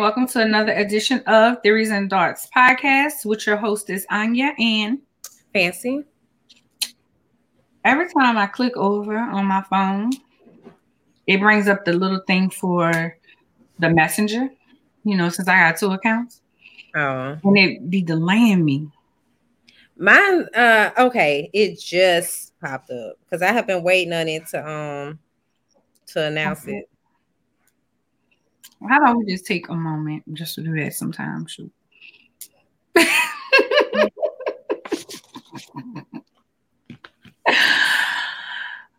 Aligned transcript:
And 0.00 0.04
welcome 0.06 0.26
to 0.28 0.40
another 0.40 0.72
edition 0.72 1.22
of 1.26 1.62
Theories 1.62 1.90
and 1.90 2.08
Thoughts 2.08 2.48
podcast 2.56 3.26
with 3.26 3.46
your 3.46 3.58
hostess 3.58 4.06
Arnya 4.10 4.54
and 4.58 5.00
Fancy. 5.52 6.04
Every 7.84 8.10
time 8.10 8.38
I 8.38 8.46
click 8.46 8.74
over 8.78 9.18
on 9.18 9.44
my 9.44 9.62
phone, 9.68 10.12
it 11.26 11.38
brings 11.38 11.68
up 11.68 11.84
the 11.84 11.92
little 11.92 12.22
thing 12.26 12.48
for 12.48 13.14
the 13.78 13.90
messenger, 13.90 14.48
you 15.04 15.18
know, 15.18 15.28
since 15.28 15.48
I 15.48 15.70
got 15.70 15.78
two 15.78 15.90
accounts. 15.90 16.40
Oh. 16.94 17.36
And 17.44 17.58
it 17.58 17.90
be 17.90 18.00
delaying 18.00 18.64
me. 18.64 18.88
Mine 19.98 20.46
uh 20.54 20.92
okay, 20.96 21.50
it 21.52 21.78
just 21.78 22.58
popped 22.58 22.88
up 22.88 23.16
because 23.22 23.42
I 23.42 23.52
have 23.52 23.66
been 23.66 23.82
waiting 23.82 24.14
on 24.14 24.28
it 24.28 24.46
to 24.46 24.66
um 24.66 25.18
to 26.06 26.24
announce 26.24 26.62
okay. 26.62 26.76
it. 26.76 26.90
How 28.88 28.98
about 29.02 29.18
we 29.18 29.26
just 29.26 29.46
take 29.46 29.68
a 29.68 29.74
moment 29.74 30.22
just 30.34 30.54
to 30.54 30.62
do 30.62 30.74
that 30.76 30.94
sometime? 30.94 31.46
Shoot. 31.46 31.70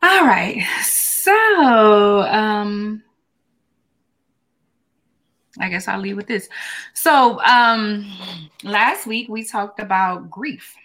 All 0.03 0.25
right. 0.25 0.63
So, 0.83 2.21
um, 2.21 3.03
I 5.59 5.69
guess 5.69 5.87
I'll 5.87 5.99
leave 5.99 6.17
with 6.17 6.27
this. 6.27 6.47
So, 6.93 7.39
um, 7.41 8.11
last 8.63 9.05
week 9.05 9.29
we 9.29 9.43
talked 9.43 9.79
about 9.79 10.29
grief. 10.29 10.75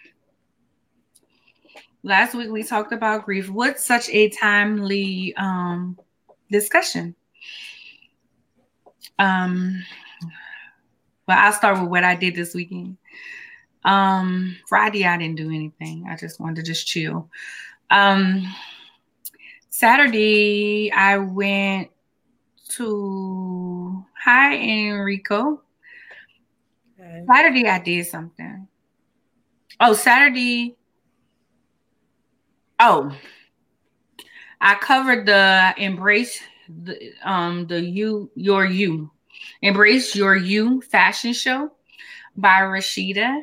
Last 2.03 2.35
week 2.35 2.49
we 2.49 2.63
talked 2.63 2.93
about 2.93 3.25
grief. 3.25 3.49
What's 3.49 3.83
such 3.83 4.09
a 4.09 4.29
timely 4.29 5.35
um 5.37 5.97
discussion? 6.49 7.15
Um, 9.19 9.83
well, 11.27 11.37
I'll 11.39 11.53
start 11.53 11.81
with 11.81 11.89
what 11.89 12.03
I 12.03 12.15
did 12.15 12.35
this 12.35 12.53
weekend. 12.53 12.97
Um, 13.83 14.57
Friday 14.67 15.05
I 15.05 15.17
didn't 15.17 15.37
do 15.37 15.49
anything. 15.49 16.05
I 16.09 16.15
just 16.15 16.39
wanted 16.39 16.57
to 16.57 16.63
just 16.63 16.87
chill. 16.87 17.29
Um, 17.89 18.53
Saturday 19.69 20.91
I 20.91 21.17
went 21.17 21.89
to 22.69 24.05
Hi 24.23 24.55
Enrico. 24.55 25.61
Okay. 26.99 27.23
Saturday 27.27 27.67
I 27.67 27.79
did 27.79 28.05
something. 28.05 28.67
Oh, 29.79 29.93
Saturday. 29.93 30.75
Oh, 32.79 33.15
I 34.59 34.75
covered 34.75 35.25
the 35.25 35.73
embrace 35.77 36.41
the 36.69 37.13
um 37.23 37.67
the 37.67 37.81
you 37.81 38.29
your 38.35 38.65
you 38.65 39.11
embrace 39.61 40.15
your 40.15 40.35
you 40.35 40.81
fashion 40.81 41.33
show 41.33 41.71
by 42.35 42.59
Rashida 42.61 43.41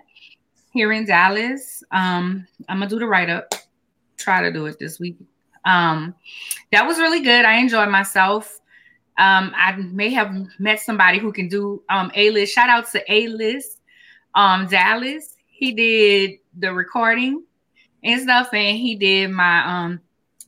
here 0.72 0.92
in 0.92 1.06
Dallas. 1.06 1.82
Um, 1.90 2.46
I'm 2.68 2.78
gonna 2.78 2.88
do 2.88 2.98
the 2.98 3.06
write 3.06 3.30
up. 3.30 3.54
Try 4.16 4.42
to 4.42 4.52
do 4.52 4.66
it 4.66 4.78
this 4.78 4.98
week. 4.98 5.16
Um, 5.64 6.14
that 6.72 6.86
was 6.86 6.98
really 6.98 7.20
good. 7.20 7.44
I 7.44 7.54
enjoyed 7.54 7.88
myself. 7.88 8.60
Um, 9.16 9.52
I 9.56 9.72
may 9.76 10.10
have 10.10 10.34
met 10.58 10.80
somebody 10.80 11.18
who 11.18 11.32
can 11.32 11.48
do 11.48 11.82
um 11.88 12.10
A 12.14 12.30
list. 12.30 12.54
Shout 12.54 12.68
out 12.68 12.90
to 12.92 13.12
A 13.12 13.28
list, 13.28 13.80
um 14.34 14.66
Dallas. 14.66 15.36
He 15.46 15.72
did 15.72 16.38
the 16.58 16.72
recording 16.72 17.44
and 18.02 18.20
stuff, 18.20 18.52
and 18.52 18.76
he 18.76 18.96
did 18.96 19.30
my 19.30 19.64
um 19.64 20.00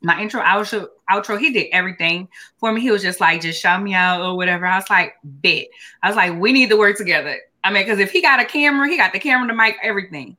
my 0.02 0.20
intro 0.20 0.40
outro 0.42 0.88
outro 1.10 1.38
he 1.38 1.52
did 1.52 1.68
everything 1.72 2.28
for 2.58 2.72
me. 2.72 2.80
He 2.80 2.90
was 2.90 3.02
just 3.02 3.20
like 3.20 3.40
just 3.40 3.60
shout 3.60 3.82
me 3.82 3.94
out 3.94 4.22
or 4.22 4.36
whatever. 4.36 4.66
I 4.66 4.76
was 4.76 4.90
like 4.90 5.14
bet. 5.24 5.66
I 6.02 6.08
was 6.08 6.16
like 6.16 6.38
we 6.38 6.52
need 6.52 6.68
to 6.70 6.76
work 6.76 6.96
together. 6.96 7.38
I 7.64 7.72
mean 7.72 7.84
because 7.84 7.98
if 7.98 8.10
he 8.10 8.22
got 8.22 8.40
a 8.40 8.44
camera 8.44 8.88
he 8.88 8.96
got 8.96 9.12
the 9.12 9.18
camera 9.18 9.46
the 9.46 9.54
mic 9.54 9.76
everything. 9.82 10.36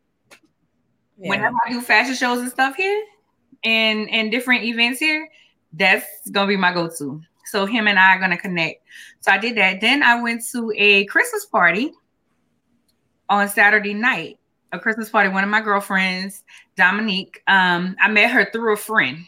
Yeah. 1.19 1.29
whenever 1.29 1.55
i 1.65 1.71
do 1.71 1.81
fashion 1.81 2.13
shows 2.13 2.39
and 2.41 2.51
stuff 2.51 2.75
here 2.75 3.03
and 3.63 4.07
and 4.11 4.29
different 4.29 4.63
events 4.63 4.99
here 4.99 5.27
that's 5.73 6.05
gonna 6.31 6.47
be 6.47 6.55
my 6.55 6.71
go-to. 6.71 7.21
So 7.45 7.65
him 7.65 7.87
and 7.87 7.97
i 7.97 8.15
are 8.15 8.19
gonna 8.19 8.37
connect. 8.37 8.83
So 9.21 9.31
i 9.31 9.37
did 9.37 9.57
that. 9.57 9.81
Then 9.81 10.03
i 10.03 10.21
went 10.21 10.43
to 10.51 10.71
a 10.75 11.05
christmas 11.05 11.45
party 11.45 11.91
on 13.29 13.49
saturday 13.49 13.93
night 13.93 14.39
a 14.71 14.79
christmas 14.79 15.09
party 15.09 15.29
one 15.29 15.43
of 15.43 15.49
my 15.49 15.61
girlfriends 15.61 16.43
dominique. 16.75 17.41
Um 17.47 17.95
i 17.99 18.07
met 18.07 18.31
her 18.31 18.49
through 18.51 18.73
a 18.73 18.77
friend 18.77 19.25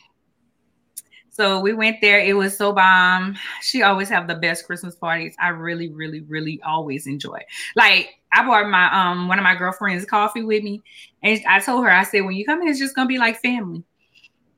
so 1.32 1.60
we 1.60 1.74
went 1.74 2.02
there. 2.02 2.20
It 2.20 2.34
was 2.34 2.58
so 2.58 2.74
bomb. 2.74 3.38
She 3.62 3.82
always 3.82 4.10
have 4.10 4.28
the 4.28 4.36
best 4.36 4.66
Christmas 4.66 4.96
parties. 4.96 5.36
I 5.40 5.50
really, 5.50 5.90
really, 5.90 6.22
really 6.22 6.60
always 6.66 7.08
enjoy. 7.08 7.40
Like 7.76 8.10
I 8.34 8.44
brought 8.44 8.70
my 8.70 8.92
um 8.92 9.28
one 9.28 9.40
of 9.40 9.44
my 9.44 9.56
girlfriends 9.56 10.06
coffee 10.06 10.44
with 10.44 10.64
me, 10.64 10.82
and 11.24 11.40
I 11.48 11.60
told 11.60 11.84
her 11.84 11.92
I 11.92 12.04
said 12.04 12.22
when 12.22 12.36
you 12.36 12.46
come 12.46 12.62
in, 12.62 12.68
it's 12.68 12.80
just 12.80 12.96
gonna 12.96 13.08
be 13.08 13.18
like 13.18 13.40
family. 13.42 13.84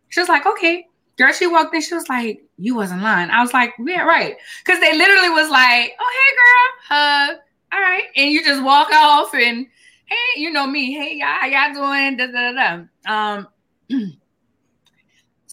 She 0.09 0.19
was 0.19 0.29
like, 0.29 0.45
okay. 0.45 0.87
Girl, 1.17 1.33
she 1.33 1.45
walked 1.45 1.75
in. 1.75 1.81
She 1.81 1.93
was 1.93 2.09
like, 2.09 2.41
"You 2.57 2.73
wasn't 2.73 3.03
lying." 3.03 3.29
I 3.29 3.41
was 3.41 3.53
like, 3.53 3.73
"Yeah, 3.85 4.03
right." 4.03 4.37
Because 4.65 4.79
they 4.79 4.97
literally 4.97 5.29
was 5.29 5.49
like, 5.51 5.91
"Oh, 5.99 6.09
hey, 6.17 6.35
girl, 6.35 6.97
hug, 6.97 7.37
all 7.73 7.79
right," 7.79 8.05
and 8.15 8.31
you 8.31 8.43
just 8.43 8.63
walk 8.63 8.89
off 8.91 9.35
and, 9.35 9.67
"Hey, 10.05 10.41
you 10.41 10.51
know 10.51 10.65
me. 10.65 10.93
Hey, 10.93 11.17
y'all, 11.17 11.27
how 11.27 11.47
y'all 11.47 11.73
doing?" 11.73 12.17
Da 12.17 12.27
da 12.27 12.85
da. 13.05 13.45
Um. 13.91 14.13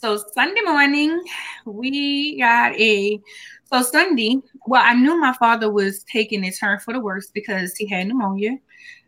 So 0.00 0.16
Sunday 0.32 0.60
morning, 0.60 1.20
we 1.64 2.38
got 2.38 2.72
a 2.78 3.20
so 3.64 3.82
Sunday. 3.82 4.36
Well, 4.68 4.80
I 4.84 4.94
knew 4.94 5.18
my 5.18 5.32
father 5.32 5.72
was 5.72 6.04
taking 6.04 6.44
a 6.44 6.52
turn 6.52 6.78
for 6.78 6.94
the 6.94 7.00
worse 7.00 7.32
because 7.32 7.74
he 7.74 7.88
had 7.88 8.06
pneumonia 8.06 8.58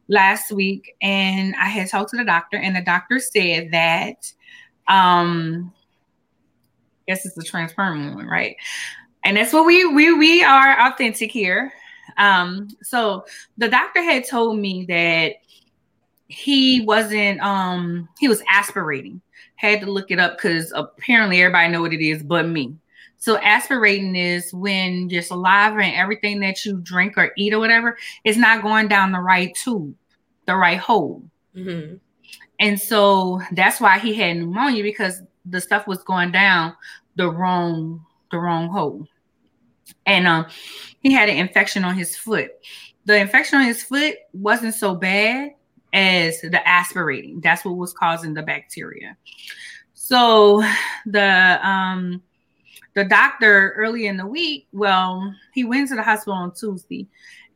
last 0.08 0.50
week, 0.50 0.96
and 1.00 1.54
I 1.54 1.66
had 1.66 1.88
talked 1.88 2.10
to 2.10 2.16
the 2.16 2.24
doctor, 2.24 2.56
and 2.56 2.74
the 2.74 2.80
doctor 2.80 3.20
said 3.20 3.70
that 3.70 4.32
um 4.88 5.72
I 7.06 7.12
guess 7.12 7.24
it's 7.24 7.38
a 7.38 7.44
transparent 7.44 8.16
one, 8.16 8.26
right? 8.26 8.56
And 9.22 9.36
that's 9.36 9.52
what 9.52 9.66
we 9.66 9.86
we 9.86 10.12
we 10.12 10.42
are 10.42 10.88
authentic 10.88 11.30
here. 11.30 11.72
Um, 12.18 12.66
so 12.82 13.26
the 13.58 13.68
doctor 13.68 14.02
had 14.02 14.26
told 14.26 14.58
me 14.58 14.86
that 14.86 15.34
he 16.26 16.80
wasn't 16.80 17.40
um 17.42 18.08
he 18.18 18.26
was 18.26 18.42
aspirating 18.48 19.20
had 19.60 19.80
to 19.82 19.90
look 19.90 20.10
it 20.10 20.18
up 20.18 20.38
because 20.38 20.72
apparently 20.74 21.42
everybody 21.42 21.70
know 21.70 21.82
what 21.82 21.92
it 21.92 22.02
is 22.02 22.22
but 22.22 22.48
me. 22.48 22.74
So 23.18 23.36
aspirating 23.36 24.16
is 24.16 24.54
when 24.54 25.10
your 25.10 25.20
saliva 25.20 25.82
and 25.82 25.94
everything 25.94 26.40
that 26.40 26.64
you 26.64 26.78
drink 26.78 27.18
or 27.18 27.32
eat 27.36 27.52
or 27.52 27.58
whatever 27.58 27.98
is 28.24 28.38
not 28.38 28.62
going 28.62 28.88
down 28.88 29.12
the 29.12 29.20
right 29.20 29.54
tube, 29.54 29.94
the 30.46 30.56
right 30.56 30.78
hole. 30.78 31.22
Mm-hmm. 31.54 31.96
And 32.58 32.80
so 32.80 33.42
that's 33.52 33.82
why 33.82 33.98
he 33.98 34.14
had 34.14 34.38
pneumonia 34.38 34.82
because 34.82 35.20
the 35.44 35.60
stuff 35.60 35.86
was 35.86 36.02
going 36.04 36.32
down 36.32 36.74
the 37.16 37.30
wrong 37.30 38.04
the 38.30 38.38
wrong 38.38 38.68
hole. 38.68 39.06
And 40.06 40.26
um, 40.26 40.46
he 41.00 41.12
had 41.12 41.28
an 41.28 41.36
infection 41.36 41.84
on 41.84 41.94
his 41.96 42.16
foot. 42.16 42.52
The 43.04 43.18
infection 43.18 43.58
on 43.58 43.66
his 43.66 43.82
foot 43.82 44.14
wasn't 44.32 44.74
so 44.74 44.94
bad, 44.94 45.50
as 45.92 46.40
the 46.40 46.66
aspirating. 46.66 47.40
That's 47.40 47.64
what 47.64 47.76
was 47.76 47.92
causing 47.92 48.34
the 48.34 48.42
bacteria. 48.42 49.16
So 49.94 50.62
the 51.06 51.58
um 51.66 52.22
the 52.94 53.04
doctor 53.04 53.72
early 53.76 54.06
in 54.06 54.16
the 54.16 54.26
week, 54.26 54.66
well, 54.72 55.32
he 55.54 55.64
went 55.64 55.88
to 55.90 55.94
the 55.94 56.02
hospital 56.02 56.34
on 56.34 56.52
Tuesday, 56.52 57.06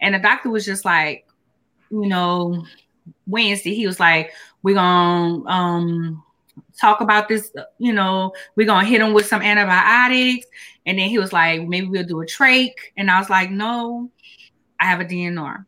and 0.01 0.15
the 0.15 0.19
doctor 0.21 0.51
was 0.51 0.65
just 0.65 0.85
like, 0.85 1.27
you 1.91 2.07
know, 2.07 2.65
Wednesday, 3.27 3.75
he 3.75 3.87
was 3.87 3.99
like, 3.99 4.33
We're 4.63 4.75
gonna 4.75 5.45
um 5.47 6.23
talk 6.81 7.01
about 7.01 7.29
this, 7.29 7.53
you 7.79 7.93
know, 7.93 8.33
we're 8.57 8.67
gonna 8.67 8.87
hit 8.87 9.01
him 9.01 9.13
with 9.13 9.27
some 9.27 9.43
antibiotics. 9.43 10.47
And 10.87 10.99
then 10.99 11.09
he 11.09 11.19
was 11.19 11.33
like, 11.33 11.67
maybe 11.67 11.87
we'll 11.87 12.05
do 12.05 12.21
a 12.21 12.27
trach. 12.27 12.73
And 12.97 13.11
I 13.11 13.19
was 13.19 13.31
like, 13.31 13.51
no, 13.51 14.11
I 14.81 14.87
have 14.87 15.01
a 15.01 15.05
DNR. 15.05 15.65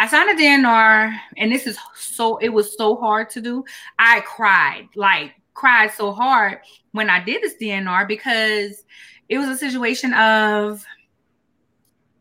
I 0.00 0.06
signed 0.06 0.30
a 0.30 0.42
DNR, 0.42 1.14
and 1.36 1.52
this 1.52 1.66
is 1.66 1.78
so 1.94 2.38
it 2.38 2.48
was 2.48 2.74
so 2.74 2.96
hard 2.96 3.28
to 3.30 3.40
do. 3.42 3.62
I 3.98 4.20
cried, 4.20 4.88
like 4.94 5.32
cried 5.52 5.92
so 5.92 6.10
hard 6.10 6.60
when 6.92 7.10
I 7.10 7.22
did 7.22 7.42
this 7.42 7.52
DNR 7.60 8.08
because 8.08 8.82
it 9.28 9.36
was 9.36 9.48
a 9.48 9.58
situation 9.58 10.14
of 10.14 10.82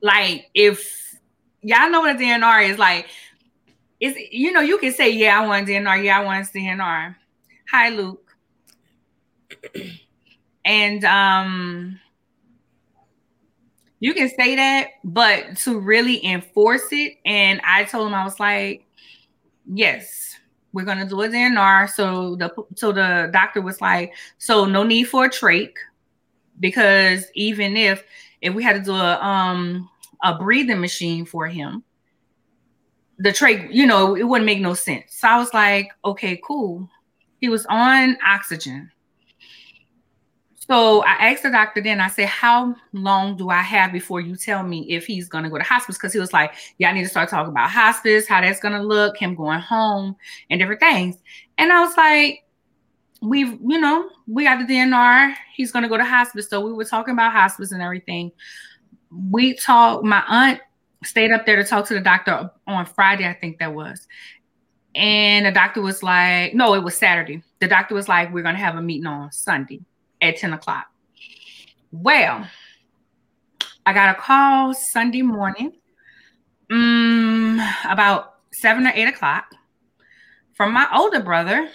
like 0.01 0.49
if 0.53 1.17
y'all 1.61 1.89
know 1.89 2.01
what 2.01 2.17
a 2.17 2.19
DNR 2.19 2.69
is 2.69 2.77
like. 2.77 3.07
It's 4.01 4.19
you 4.29 4.51
know 4.51 4.59
you 4.59 4.77
can 4.77 4.91
say 4.91 5.09
yeah 5.09 5.41
I 5.41 5.47
want 5.47 5.65
DNR 5.65 6.03
yeah 6.03 6.19
I 6.19 6.25
want 6.25 6.45
DNR. 6.47 7.15
Hi 7.71 7.89
Luke. 7.91 8.35
and 10.65 11.05
um 11.05 11.97
you 13.99 14.13
can 14.13 14.29
say 14.29 14.55
that, 14.55 14.89
but 15.03 15.57
to 15.57 15.79
really 15.79 16.25
enforce 16.25 16.87
it, 16.91 17.17
and 17.25 17.61
I 17.65 17.83
told 17.83 18.07
him 18.07 18.13
I 18.13 18.23
was 18.23 18.39
like, 18.39 18.85
yes, 19.71 20.35
we're 20.71 20.85
gonna 20.85 21.07
do 21.07 21.21
a 21.21 21.27
DNR. 21.27 21.89
So 21.89 22.35
the 22.35 22.53
so 22.75 22.91
the 22.91 23.29
doctor 23.33 23.61
was 23.61 23.81
like, 23.81 24.13
so 24.37 24.65
no 24.65 24.83
need 24.83 25.05
for 25.05 25.25
a 25.25 25.29
trach, 25.29 25.73
because 26.59 27.25
even 27.35 27.75
if 27.75 28.03
if 28.41 28.53
we 28.53 28.63
had 28.63 28.77
to 28.77 28.81
do 28.81 28.95
a 28.95 29.19
um 29.21 29.89
a 30.23 30.37
breathing 30.37 30.79
machine 30.79 31.25
for 31.25 31.47
him. 31.47 31.83
The 33.19 33.29
trach, 33.29 33.67
you 33.73 33.85
know, 33.85 34.15
it 34.15 34.23
wouldn't 34.23 34.45
make 34.45 34.61
no 34.61 34.73
sense. 34.73 35.15
So 35.15 35.27
I 35.27 35.37
was 35.37 35.53
like, 35.53 35.89
okay, 36.05 36.39
cool. 36.43 36.89
He 37.41 37.49
was 37.49 37.65
on 37.67 38.17
oxygen. 38.25 38.91
So 40.69 41.01
I 41.01 41.31
asked 41.31 41.41
the 41.41 41.49
doctor 41.49 41.81
then, 41.81 41.99
I 41.99 42.09
said, 42.09 42.27
How 42.27 42.75
long 42.93 43.35
do 43.35 43.49
I 43.49 43.61
have 43.61 43.91
before 43.91 44.21
you 44.21 44.35
tell 44.35 44.61
me 44.61 44.81
if 44.81 45.07
he's 45.07 45.27
going 45.27 45.43
to 45.43 45.49
go 45.49 45.57
to 45.57 45.63
hospice? 45.63 45.97
Because 45.97 46.13
he 46.13 46.19
was 46.19 46.31
like, 46.31 46.53
Yeah, 46.77 46.91
I 46.91 46.93
need 46.93 47.03
to 47.03 47.09
start 47.09 47.29
talking 47.29 47.51
about 47.51 47.71
hospice, 47.71 48.27
how 48.27 48.39
that's 48.39 48.59
going 48.59 48.75
to 48.75 48.83
look, 48.83 49.17
him 49.17 49.33
going 49.33 49.61
home, 49.61 50.15
and 50.49 50.59
different 50.59 50.79
things. 50.79 51.17
And 51.57 51.73
I 51.73 51.79
was 51.79 51.97
like, 51.97 52.43
We've, 53.21 53.59
you 53.65 53.81
know, 53.81 54.09
we 54.27 54.43
got 54.43 54.65
the 54.65 54.71
DNR. 54.71 55.33
He's 55.55 55.71
going 55.71 55.83
to 55.83 55.89
go 55.89 55.97
to 55.97 56.05
hospice. 56.05 56.47
So 56.49 56.61
we 56.61 56.71
were 56.71 56.85
talking 56.85 57.13
about 57.13 57.31
hospice 57.31 57.71
and 57.71 57.81
everything. 57.81 58.31
We 59.31 59.55
talked, 59.55 60.05
my 60.05 60.23
aunt 60.27 60.61
stayed 61.03 61.31
up 61.31 61.47
there 61.47 61.55
to 61.55 61.63
talk 61.63 61.87
to 61.87 61.95
the 61.95 61.99
doctor 61.99 62.51
on 62.67 62.85
Friday, 62.85 63.27
I 63.27 63.33
think 63.33 63.57
that 63.57 63.73
was. 63.73 64.07
And 64.93 65.47
the 65.47 65.51
doctor 65.51 65.81
was 65.81 66.03
like, 66.03 66.53
No, 66.53 66.75
it 66.75 66.83
was 66.83 66.95
Saturday. 66.95 67.41
The 67.57 67.67
doctor 67.67 67.95
was 67.95 68.07
like, 68.07 68.31
We're 68.31 68.43
going 68.43 68.55
to 68.55 68.61
have 68.61 68.75
a 68.75 68.83
meeting 68.83 69.07
on 69.07 69.31
Sunday 69.31 69.81
at 70.21 70.37
10 70.37 70.53
o'clock. 70.53 70.87
Well, 71.91 72.47
I 73.85 73.93
got 73.93 74.15
a 74.15 74.19
call 74.19 74.73
Sunday 74.73 75.21
morning, 75.21 75.73
um, 76.69 77.59
about 77.85 78.35
seven 78.51 78.85
or 78.85 78.91
eight 78.93 79.07
o'clock, 79.07 79.51
from 80.53 80.73
my 80.73 80.87
older 80.95 81.21
brother. 81.21 81.69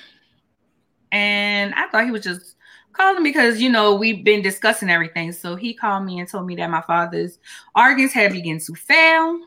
And 1.11 1.75
I 1.75 1.89
thought 1.89 2.05
he 2.05 2.11
was 2.11 2.25
just 2.25 2.57
calling 2.93 3.23
because, 3.23 3.61
you 3.61 3.71
know, 3.71 3.95
we've 3.95 4.25
been 4.25 4.43
discussing 4.43 4.91
everything. 4.91 5.33
So 5.33 5.57
he 5.57 5.75
called 5.75 6.05
me 6.05 6.21
and 6.21 6.29
told 6.29 6.47
me 6.47 6.57
that 6.57 6.71
my 6.71 6.83
father's 6.83 7.39
organs 7.75 8.13
had 8.13 8.33
begun 8.33 8.59
to 8.61 8.75
fail 8.75 9.41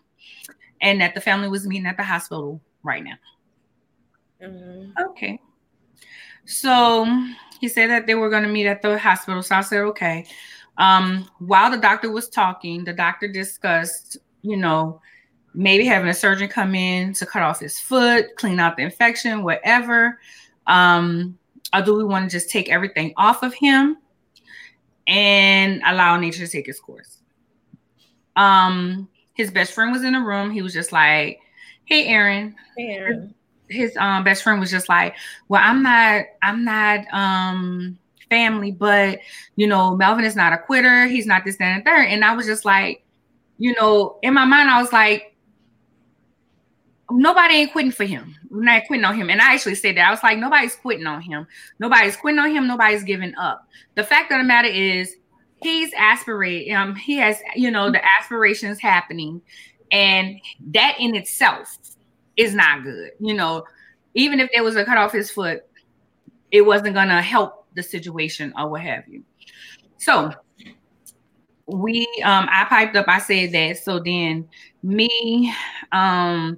and 0.81 1.01
that 1.01 1.15
the 1.15 1.21
family 1.21 1.49
was 1.49 1.65
meeting 1.65 1.87
at 1.87 1.97
the 1.97 2.03
hospital 2.03 2.61
right 2.83 3.03
now. 3.03 3.15
Mm-hmm. 4.41 4.91
Okay. 5.11 5.39
So 6.45 7.05
he 7.59 7.67
said 7.67 7.89
that 7.89 8.07
they 8.07 8.15
were 8.15 8.29
going 8.29 8.43
to 8.43 8.49
meet 8.49 8.67
at 8.67 8.81
the 8.81 8.97
hospital. 8.97 9.41
So 9.41 9.55
I 9.55 9.61
said, 9.61 9.81
okay. 9.81 10.25
Um, 10.77 11.29
while 11.39 11.71
the 11.71 11.77
doctor 11.77 12.11
was 12.11 12.29
talking, 12.29 12.83
the 12.83 12.93
doctor 12.93 13.27
discussed, 13.27 14.17
you 14.43 14.57
know, 14.57 15.01
maybe 15.53 15.85
having 15.85 16.09
a 16.09 16.13
surgeon 16.13 16.47
come 16.47 16.75
in 16.75 17.13
to 17.13 17.25
cut 17.25 17.41
off 17.41 17.59
his 17.59 17.79
foot, 17.79 18.35
clean 18.35 18.59
out 18.59 18.77
the 18.77 18.83
infection, 18.83 19.43
whatever. 19.43 20.19
Um, 20.67 21.37
or 21.73 21.81
do 21.81 21.95
we 21.95 22.03
want 22.03 22.29
to 22.29 22.37
just 22.37 22.49
take 22.49 22.69
everything 22.69 23.13
off 23.17 23.43
of 23.43 23.53
him 23.53 23.97
and 25.07 25.81
allow 25.85 26.17
nature 26.17 26.45
to 26.45 26.51
take 26.51 26.67
its 26.67 26.79
course? 26.79 27.17
Um, 28.35 29.09
his 29.33 29.49
best 29.49 29.73
friend 29.73 29.91
was 29.91 30.03
in 30.03 30.13
the 30.13 30.19
room. 30.19 30.51
He 30.51 30.61
was 30.61 30.73
just 30.73 30.91
like, 30.91 31.39
"Hey, 31.85 32.07
Aaron." 32.07 32.55
Hey, 32.77 32.89
Aaron 32.89 33.33
his 33.69 33.95
um 33.97 34.23
best 34.23 34.43
friend 34.43 34.59
was 34.59 34.71
just 34.71 34.89
like, 34.89 35.15
"Well, 35.47 35.61
I'm 35.63 35.83
not 35.83 36.25
I'm 36.41 36.63
not 36.63 37.05
um 37.13 37.97
family, 38.29 38.71
but 38.71 39.19
you 39.55 39.67
know, 39.67 39.95
Melvin 39.95 40.25
is 40.25 40.35
not 40.35 40.53
a 40.53 40.57
quitter. 40.57 41.07
He's 41.07 41.25
not 41.25 41.45
this, 41.45 41.57
that, 41.57 41.75
and 41.75 41.85
third. 41.85 42.07
And 42.07 42.23
I 42.23 42.35
was 42.35 42.45
just 42.45 42.65
like, 42.65 43.03
you 43.57 43.73
know, 43.73 44.19
in 44.21 44.33
my 44.33 44.45
mind, 44.45 44.69
I 44.69 44.81
was 44.81 44.93
like, 44.93 45.35
nobody 47.09 47.55
ain't 47.55 47.71
quitting 47.71 47.91
for 47.91 48.05
him. 48.05 48.35
We're 48.49 48.63
not 48.63 48.83
quitting 48.87 49.05
on 49.05 49.15
him. 49.15 49.29
And 49.29 49.41
I 49.41 49.53
actually 49.53 49.75
said 49.75 49.97
that. 49.97 50.07
I 50.07 50.11
was 50.11 50.23
like, 50.23 50.37
nobody's 50.37 50.75
quitting 50.75 51.07
on 51.07 51.21
him. 51.21 51.47
Nobody's 51.79 52.17
quitting 52.17 52.39
on 52.39 52.51
him. 52.51 52.67
Nobody's 52.67 53.03
giving 53.03 53.35
up. 53.35 53.67
The 53.95 54.03
fact 54.03 54.31
of 54.31 54.39
the 54.39 54.43
matter 54.43 54.67
is, 54.67 55.15
he's 55.61 55.91
aspirating. 55.97 56.75
Um, 56.75 56.95
he 56.95 57.17
has, 57.17 57.39
you 57.55 57.71
know, 57.71 57.91
the 57.91 58.01
aspirations 58.19 58.79
happening, 58.79 59.41
and 59.91 60.39
that 60.71 60.97
in 60.99 61.15
itself 61.15 61.77
is 62.37 62.53
not 62.53 62.83
good. 62.83 63.11
You 63.19 63.33
know, 63.33 63.65
even 64.13 64.39
if 64.39 64.49
there 64.53 64.63
was 64.63 64.75
a 64.75 64.85
cut 64.85 64.97
off 64.97 65.11
his 65.11 65.29
foot, 65.29 65.63
it 66.51 66.61
wasn't 66.61 66.95
gonna 66.95 67.21
help 67.21 67.65
the 67.73 67.83
situation 67.83 68.53
or 68.57 68.69
what 68.69 68.81
have 68.81 69.07
you. 69.07 69.23
So 69.97 70.31
we 71.65 72.07
um 72.23 72.47
I 72.49 72.65
piped 72.65 72.95
up, 72.95 73.05
I 73.07 73.19
said 73.19 73.51
that. 73.51 73.77
So 73.77 73.99
then 73.99 74.47
me, 74.83 75.53
um 75.91 76.57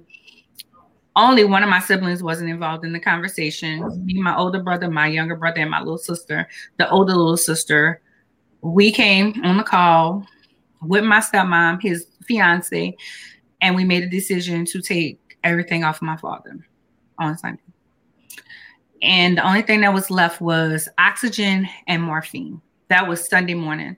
only 1.16 1.44
one 1.44 1.62
of 1.62 1.68
my 1.68 1.80
siblings 1.80 2.22
wasn't 2.22 2.50
involved 2.50 2.84
in 2.84 2.92
the 2.92 3.00
conversation. 3.00 4.04
Me, 4.04 4.14
my 4.14 4.36
older 4.36 4.62
brother, 4.62 4.88
my 4.88 5.08
younger 5.08 5.34
brother, 5.34 5.60
and 5.60 5.70
my 5.70 5.80
little 5.80 5.98
sister, 5.98 6.48
the 6.78 6.88
older 6.88 7.14
little 7.14 7.36
sister, 7.36 8.00
we 8.62 8.92
came 8.92 9.34
on 9.44 9.56
the 9.56 9.64
call 9.64 10.24
with 10.82 11.04
my 11.04 11.18
stepmom, 11.18 11.82
his 11.82 12.06
fiance, 12.24 12.96
and 13.60 13.74
we 13.74 13.84
made 13.84 14.04
a 14.04 14.08
decision 14.08 14.64
to 14.66 14.80
take 14.80 15.29
everything 15.44 15.84
off 15.84 15.96
of 15.96 16.02
my 16.02 16.16
father 16.16 16.66
on 17.18 17.36
Sunday. 17.38 17.62
And 19.02 19.38
the 19.38 19.46
only 19.46 19.62
thing 19.62 19.80
that 19.80 19.94
was 19.94 20.10
left 20.10 20.40
was 20.40 20.88
oxygen 20.98 21.68
and 21.86 22.02
morphine. 22.02 22.60
That 22.88 23.08
was 23.08 23.26
Sunday 23.26 23.54
morning. 23.54 23.96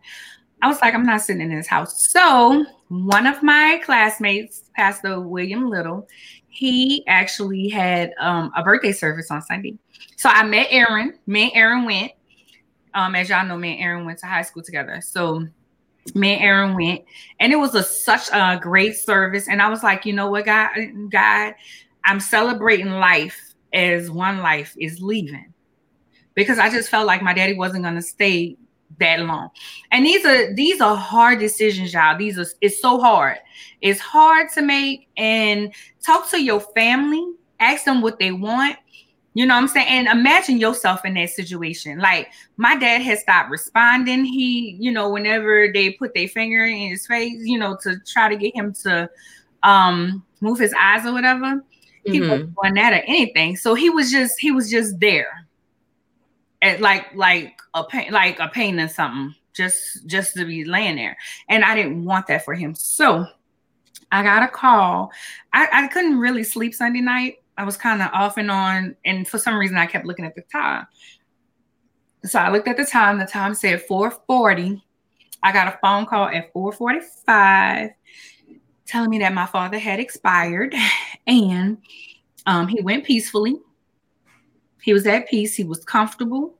I 0.62 0.68
was 0.68 0.80
like, 0.80 0.94
I'm 0.94 1.04
not 1.04 1.22
sitting 1.22 1.42
in 1.42 1.56
this 1.56 1.66
house. 1.66 2.06
So 2.08 2.64
one 2.88 3.26
of 3.26 3.42
my 3.42 3.80
classmates, 3.84 4.70
Pastor 4.76 5.20
William 5.20 5.68
Little, 5.68 6.06
he 6.48 7.04
actually 7.08 7.68
had 7.68 8.12
um, 8.20 8.52
a 8.56 8.62
birthday 8.62 8.92
service 8.92 9.30
on 9.30 9.42
Sunday. 9.42 9.76
So 10.16 10.28
I 10.28 10.44
met 10.44 10.68
Aaron. 10.70 11.18
Me 11.26 11.44
and 11.44 11.52
Aaron 11.54 11.84
went. 11.84 12.12
Um, 12.94 13.14
as 13.14 13.30
y'all 13.30 13.46
know, 13.46 13.56
me 13.56 13.72
and 13.72 13.82
Aaron 13.82 14.04
went 14.04 14.18
to 14.20 14.26
high 14.26 14.42
school 14.42 14.62
together. 14.62 15.00
So 15.00 15.48
me 16.14 16.34
and 16.34 16.42
Aaron 16.42 16.74
went, 16.74 17.04
and 17.40 17.52
it 17.52 17.56
was 17.56 17.74
a 17.74 17.82
such 17.82 18.28
a 18.32 18.58
great 18.60 18.96
service. 18.96 19.48
And 19.48 19.62
I 19.62 19.68
was 19.68 19.82
like, 19.82 20.04
you 20.04 20.12
know 20.12 20.28
what, 20.28 20.44
God, 20.44 20.70
God, 21.10 21.54
I'm 22.04 22.20
celebrating 22.20 22.90
life 22.90 23.54
as 23.72 24.10
one 24.10 24.38
life 24.38 24.74
is 24.78 25.00
leaving 25.00 25.52
because 26.34 26.58
I 26.58 26.70
just 26.70 26.88
felt 26.88 27.06
like 27.06 27.22
my 27.22 27.32
daddy 27.32 27.54
wasn't 27.54 27.84
gonna 27.84 28.02
stay 28.02 28.56
that 28.98 29.20
long. 29.20 29.50
And 29.90 30.04
these 30.04 30.24
are 30.24 30.52
these 30.54 30.80
are 30.80 30.96
hard 30.96 31.38
decisions, 31.38 31.92
y'all. 31.92 32.16
These 32.16 32.38
are 32.38 32.46
it's 32.60 32.80
so 32.80 33.00
hard. 33.00 33.38
It's 33.80 34.00
hard 34.00 34.50
to 34.54 34.62
make 34.62 35.08
and 35.16 35.72
talk 36.04 36.30
to 36.30 36.42
your 36.42 36.60
family, 36.60 37.24
ask 37.60 37.84
them 37.84 38.02
what 38.02 38.18
they 38.18 38.32
want, 38.32 38.76
you 39.34 39.46
know 39.46 39.54
what 39.54 39.62
I'm 39.62 39.68
saying? 39.68 39.88
And 39.88 40.08
imagine 40.08 40.58
yourself 40.58 41.04
in 41.04 41.14
that 41.14 41.30
situation. 41.30 41.98
Like 41.98 42.28
my 42.56 42.76
dad 42.76 43.00
has 43.02 43.20
stopped 43.20 43.50
responding. 43.50 44.24
He, 44.24 44.76
you 44.78 44.92
know, 44.92 45.08
whenever 45.08 45.72
they 45.72 45.92
put 45.92 46.14
their 46.14 46.28
finger 46.28 46.64
in 46.64 46.90
his 46.90 47.06
face, 47.06 47.40
you 47.40 47.58
know, 47.58 47.76
to 47.82 47.98
try 48.06 48.28
to 48.28 48.36
get 48.36 48.54
him 48.54 48.74
to 48.82 49.08
um 49.62 50.24
move 50.40 50.58
his 50.58 50.74
eyes 50.78 51.06
or 51.06 51.12
whatever, 51.12 51.46
mm-hmm. 51.46 52.12
he 52.12 52.20
wasn't 52.20 52.54
doing 52.60 52.74
that 52.74 52.92
or 52.92 53.04
anything. 53.06 53.56
So 53.56 53.74
he 53.74 53.88
was 53.88 54.10
just 54.10 54.38
he 54.38 54.50
was 54.50 54.70
just 54.70 55.00
there. 55.00 55.46
At 56.60 56.80
like 56.80 57.12
like 57.14 57.60
a 57.74 57.84
pain 57.84 58.12
like 58.12 58.38
a 58.38 58.48
pain 58.48 58.78
in 58.78 58.88
something 58.88 59.34
just 59.54 60.06
just 60.06 60.34
to 60.34 60.44
be 60.44 60.64
laying 60.64 60.96
there. 60.96 61.16
And 61.48 61.64
I 61.64 61.74
didn't 61.74 62.04
want 62.04 62.26
that 62.26 62.44
for 62.44 62.54
him. 62.54 62.74
So 62.74 63.26
I 64.12 64.22
got 64.22 64.42
a 64.42 64.48
call. 64.48 65.10
I, 65.54 65.68
I 65.72 65.86
couldn't 65.88 66.18
really 66.18 66.44
sleep 66.44 66.74
Sunday 66.74 67.00
night 67.00 67.41
I 67.62 67.64
was 67.64 67.76
kind 67.76 68.02
of 68.02 68.10
off 68.12 68.38
and 68.38 68.50
on, 68.50 68.96
and 69.04 69.26
for 69.26 69.38
some 69.38 69.54
reason 69.54 69.76
I 69.76 69.86
kept 69.86 70.04
looking 70.04 70.24
at 70.24 70.34
the 70.34 70.42
time. 70.42 70.84
So 72.24 72.40
I 72.40 72.50
looked 72.50 72.66
at 72.66 72.76
the 72.76 72.84
time. 72.84 73.20
The 73.20 73.24
time 73.24 73.54
said 73.54 73.86
4:40. 73.86 74.82
I 75.44 75.52
got 75.52 75.68
a 75.72 75.78
phone 75.80 76.04
call 76.06 76.26
at 76.26 76.52
4:45 76.52 77.90
telling 78.84 79.10
me 79.10 79.20
that 79.20 79.32
my 79.32 79.46
father 79.46 79.78
had 79.78 80.00
expired, 80.00 80.74
and 81.28 81.78
um, 82.46 82.66
he 82.66 82.82
went 82.82 83.04
peacefully. 83.04 83.60
He 84.82 84.92
was 84.92 85.06
at 85.06 85.28
peace. 85.28 85.54
He 85.54 85.62
was 85.62 85.84
comfortable. 85.84 86.54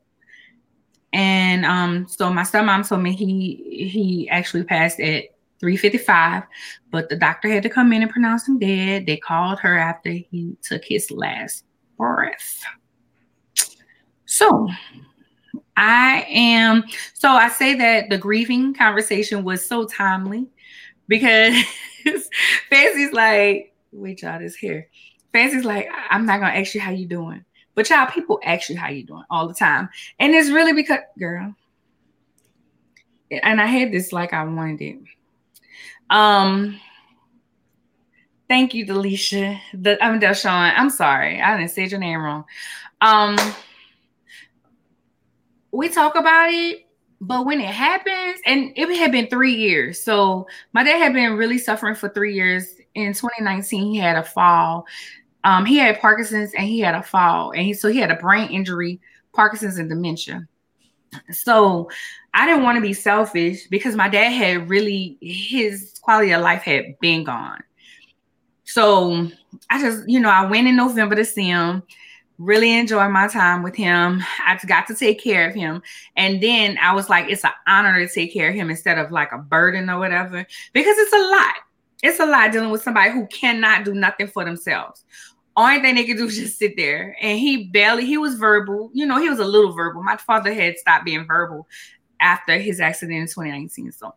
And 1.13 1.67
um, 1.67 2.07
so 2.07 2.33
my 2.33 2.43
stepmom 2.43 2.89
told 2.89 3.03
me 3.03 3.13
he 3.13 3.89
he 3.89 4.29
actually 4.29 4.63
passed 4.63 5.01
at 5.01 5.25
355, 5.63 6.43
but 6.91 7.09
the 7.09 7.17
doctor 7.17 7.49
had 7.49 7.63
to 7.63 7.69
come 7.69 7.93
in 7.93 8.03
and 8.03 8.11
pronounce 8.11 8.49
him 8.49 8.59
dead. 8.59 9.07
They 9.07 9.17
called 9.17 9.61
her 9.61 9.79
after 9.79 10.11
he 10.11 10.57
took 10.61 10.85
his 10.85 11.11
last 11.11 11.65
breath. 11.97 12.61
So 14.27 14.69
I 15.77 16.27
am, 16.29 16.83
so 17.15 17.31
I 17.31 17.49
say 17.49 17.75
that 17.77 18.11
the 18.11 18.19
grieving 18.19 18.75
conversation 18.75 19.45
was 19.45 19.65
so 19.65 19.87
timely 19.87 20.49
because 21.07 21.55
Fancy's 22.71 23.13
like, 23.13 23.73
wait, 23.93 24.23
y'all, 24.23 24.41
this 24.41 24.57
here. 24.57 24.89
Fancy's 25.33 25.65
like, 25.65 25.89
I'm 26.11 26.27
not 26.27 26.41
gonna 26.41 26.59
ask 26.59 26.75
you 26.75 26.81
how 26.81 26.91
you 26.91 27.07
doing. 27.07 27.45
But 27.77 27.89
y'all, 27.89 28.07
people 28.07 28.41
ask 28.45 28.69
you 28.69 28.77
how 28.77 28.89
you 28.91 29.05
doing 29.05 29.23
all 29.31 29.47
the 29.47 29.55
time. 29.55 29.89
And 30.19 30.35
it's 30.35 30.51
really 30.51 30.73
because, 30.73 30.99
girl, 31.19 31.55
and 33.31 33.61
I 33.61 33.67
had 33.67 33.93
this 33.93 34.13
like 34.13 34.33
I 34.33 34.45
wanted 34.45 34.83
it. 34.83 34.99
Um, 36.13 36.79
thank 38.47 38.75
you, 38.75 38.85
Delisha. 38.85 39.59
The 39.73 40.03
I'm 40.05 40.21
Deshawn. 40.21 40.75
I'm 40.77 40.91
sorry, 40.91 41.41
I 41.41 41.57
didn't 41.57 41.71
say 41.71 41.87
your 41.87 41.99
name 41.99 42.23
wrong. 42.23 42.45
Um, 43.01 43.37
we 45.73 45.89
talk 45.89 46.15
about 46.15 46.51
it, 46.53 46.87
but 47.23 47.47
when 47.47 47.61
it 47.61 47.71
happens, 47.71 48.41
and 48.45 48.73
it 48.77 48.95
had 48.99 49.11
been 49.11 49.29
three 49.29 49.55
years, 49.55 49.99
so 50.01 50.47
my 50.75 50.85
dad 50.85 50.99
had 50.99 51.15
been 51.15 51.33
really 51.39 51.57
suffering 51.57 51.95
for 51.95 52.11
three 52.11 52.35
years. 52.35 52.75
In 52.95 53.15
2019, 53.15 53.95
he 53.95 53.99
had 53.99 54.17
a 54.17 54.23
fall. 54.23 54.85
Um, 55.45 55.65
he 55.65 55.79
had 55.79 55.99
Parkinson's 55.99 56.53
and 56.53 56.67
he 56.67 56.81
had 56.81 56.95
a 56.95 57.03
fall, 57.03 57.53
and 57.53 57.63
he, 57.63 57.73
so 57.73 57.89
he 57.89 57.99
had 57.99 58.11
a 58.11 58.17
brain 58.17 58.51
injury, 58.51 59.01
Parkinson's, 59.33 59.79
and 59.79 59.89
dementia. 59.89 60.47
So 61.31 61.89
I 62.35 62.47
didn't 62.47 62.63
want 62.63 62.77
to 62.77 62.83
be 62.83 62.93
selfish 62.93 63.67
because 63.69 63.95
my 63.95 64.09
dad 64.09 64.31
had 64.31 64.69
really 64.69 65.19
his 65.21 65.99
quality 66.01 66.33
of 66.33 66.43
life 66.43 66.63
had 66.63 66.99
been 67.01 67.25
gone. 67.25 67.63
So 68.65 69.29
I 69.69 69.81
just, 69.81 70.09
you 70.09 70.19
know, 70.19 70.31
I 70.31 70.47
went 70.47 70.67
in 70.67 70.77
November 70.77 71.15
to 71.17 71.25
see 71.25 71.49
him 71.49 71.83
really 72.39 72.77
enjoyed 72.77 73.11
my 73.11 73.29
time 73.29 73.63
with 73.63 73.77
him. 73.77 74.23
I 74.45 74.59
got 74.67 74.87
to 74.89 74.95
take 74.95 75.23
care 75.23 75.49
of 75.49 75.55
him. 75.55 75.83
And 76.17 76.43
then 76.43 76.79
I 76.79 76.95
was 76.95 77.09
like, 77.09 77.29
it's 77.29 77.45
an 77.45 77.53
honor 77.69 78.05
to 78.05 78.13
take 78.13 78.33
care 78.33 78.49
of 78.49 78.55
him 78.55 78.71
instead 78.71 78.99
of 78.99 79.13
like 79.13 79.33
a 79.33 79.39
burden 79.39 79.89
or 79.89 79.99
whatever, 79.99 80.47
because 80.73 80.97
it's 80.99 81.13
a 81.13 81.31
lot. 81.31 81.55
It's 82.03 82.19
a 82.19 82.27
lot 82.27 82.51
dealing 82.51 82.71
with 82.71 82.83
somebody 82.83 83.13
who 83.13 83.27
cannot 83.29 83.85
do 83.85 83.95
nothing 83.95 84.27
for 84.27 84.45
themselves. 84.45 85.05
Only 85.57 85.81
thing 85.81 85.95
they 85.95 86.05
can 86.05 86.17
do 86.17 86.27
is 86.27 86.37
just 86.37 86.59
sit 86.59 86.77
there. 86.77 87.17
And 87.21 87.39
he 87.39 87.67
barely, 87.67 88.07
he 88.07 88.19
was 88.19 88.35
verbal. 88.35 88.91
You 88.93 89.07
know, 89.07 89.21
he 89.21 89.29
was 89.29 89.39
a 89.39 89.45
little 89.45 89.73
verbal. 89.73 90.03
My 90.03 90.17
father 90.17 90.53
had 90.53 90.79
stopped 90.79 91.05
being 91.05 91.27
verbal 91.27 91.69
after 92.23 92.59
his 92.59 92.81
accident 92.81 93.19
in 93.19 93.27
2019. 93.27 93.93
So 93.93 94.15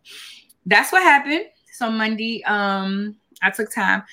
that's 0.64 0.92
what 0.92 1.02
happened. 1.02 1.46
So 1.72 1.90
Monday, 1.90 2.42
um, 2.44 3.16
I 3.42 3.50
took 3.50 3.70
time. 3.70 4.04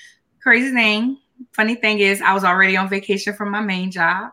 Crazy 0.42 0.74
thing, 0.74 1.18
funny 1.52 1.76
thing 1.76 2.00
is, 2.00 2.22
I 2.22 2.34
was 2.34 2.44
already 2.44 2.78
on 2.78 2.90
vacation 2.90 3.34
from 3.34 3.52
my 3.52 3.62
main 3.62 3.92
job 3.92 4.32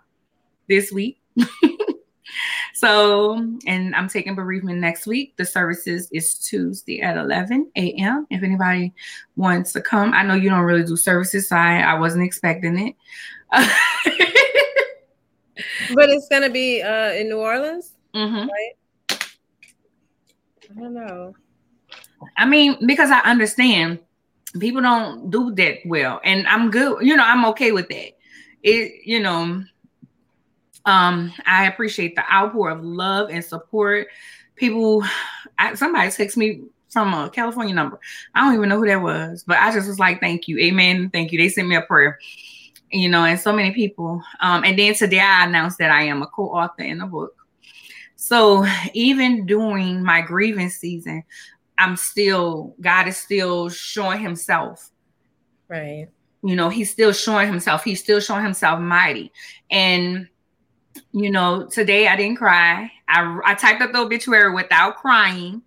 this 0.69 0.93
week. 0.93 1.21
so, 2.75 3.35
and 3.67 3.95
I'm 3.95 4.09
taking 4.09 4.35
bereavement 4.35 4.79
next 4.79 5.07
week. 5.07 5.37
The 5.37 5.45
services 5.45 6.09
is 6.13 6.35
Tuesday 6.35 7.01
at 7.01 7.17
11 7.17 7.71
a.m. 7.77 8.27
If 8.31 8.43
anybody 8.43 8.95
wants 9.37 9.73
to 9.73 9.81
come, 9.81 10.13
I 10.15 10.23
know 10.23 10.35
you 10.35 10.51
don't 10.51 10.65
really 10.65 10.85
do 10.85 10.97
services, 10.97 11.49
so 11.49 11.57
I, 11.57 11.81
I 11.81 11.95
wasn't 11.95 12.25
expecting 12.25 12.79
it. 12.79 12.97
but 15.95 16.09
it's 16.09 16.29
gonna 16.29 16.51
be 16.51 16.83
uh, 16.83 17.13
in 17.13 17.29
New 17.29 17.39
Orleans, 17.39 17.93
mm-hmm. 18.15 18.49
right? 18.49 18.73
I 20.71 20.89
know. 20.89 21.35
I 22.37 22.47
mean, 22.47 22.87
because 22.87 23.11
I 23.11 23.21
understand 23.21 24.01
people 24.59 24.83
don't 24.83 25.31
do 25.31 25.55
that 25.55 25.79
well 25.87 26.21
and 26.25 26.47
i'm 26.49 26.71
good 26.71 27.01
you 27.07 27.17
know 27.17 27.23
i'm 27.25 27.45
okay 27.45 27.73
with 27.73 27.89
that. 27.89 28.13
It 28.63 29.03
you 29.05 29.21
know 29.21 29.63
um 30.87 31.33
i 31.47 31.67
appreciate 31.67 32.17
the 32.17 32.33
outpour 32.33 32.71
of 32.71 32.85
love 32.85 33.31
and 33.31 33.45
support. 33.45 34.09
People 34.57 35.05
I, 35.59 35.75
somebody 35.75 36.11
text 36.11 36.37
me 36.37 36.63
from 36.89 37.15
a 37.15 37.31
california 37.31 37.75
number. 37.75 38.01
I 38.35 38.45
don't 38.45 38.55
even 38.55 38.69
know 38.69 38.79
who 38.79 38.87
that 38.87 39.01
was 39.01 39.45
but 39.47 39.59
i 39.59 39.73
just 39.73 39.87
was 39.87 39.99
like 39.99 40.21
thank 40.21 40.49
you 40.49 40.59
amen 40.59 41.11
thank 41.11 41.33
you. 41.33 41.39
They 41.39 41.49
sent 41.49 41.69
me 41.69 41.77
a 41.77 41.83
prayer 41.83 42.19
you 42.91 43.09
know 43.09 43.25
and 43.25 43.39
so 43.39 43.53
many 43.53 43.71
people 43.73 44.21
um 44.41 44.65
and 44.65 44.77
then 44.77 44.95
today 44.95 45.21
i 45.21 45.47
announced 45.47 45.79
that 45.79 45.93
i 45.93 46.03
am 46.03 46.23
a 46.23 46.27
co-author 46.27 46.83
in 46.83 46.99
the 46.99 47.07
book 47.07 47.40
so 48.21 48.67
even 48.93 49.47
during 49.47 50.03
my 50.03 50.21
grieving 50.21 50.71
season 50.71 51.25
I'm 51.81 51.97
still, 51.97 52.77
God 52.81 53.09
is 53.09 53.17
still 53.17 53.71
showing 53.71 54.21
himself. 54.21 54.91
Right. 55.67 56.09
You 56.43 56.55
know, 56.55 56.69
he's 56.69 56.91
still 56.91 57.13
showing 57.13 57.47
himself. 57.47 57.83
He's 57.83 58.01
still 58.01 58.21
showing 58.21 58.45
himself 58.45 58.81
mighty. 58.81 59.33
And, 59.71 60.29
you 61.13 61.31
know, 61.31 61.67
today 61.67 62.07
I 62.07 62.17
didn't 62.17 62.37
cry. 62.37 62.93
I, 63.09 63.41
I 63.47 63.55
typed 63.55 63.81
up 63.81 63.93
the 63.93 63.99
obituary 63.99 64.53
without 64.53 64.99
crying, 64.99 65.63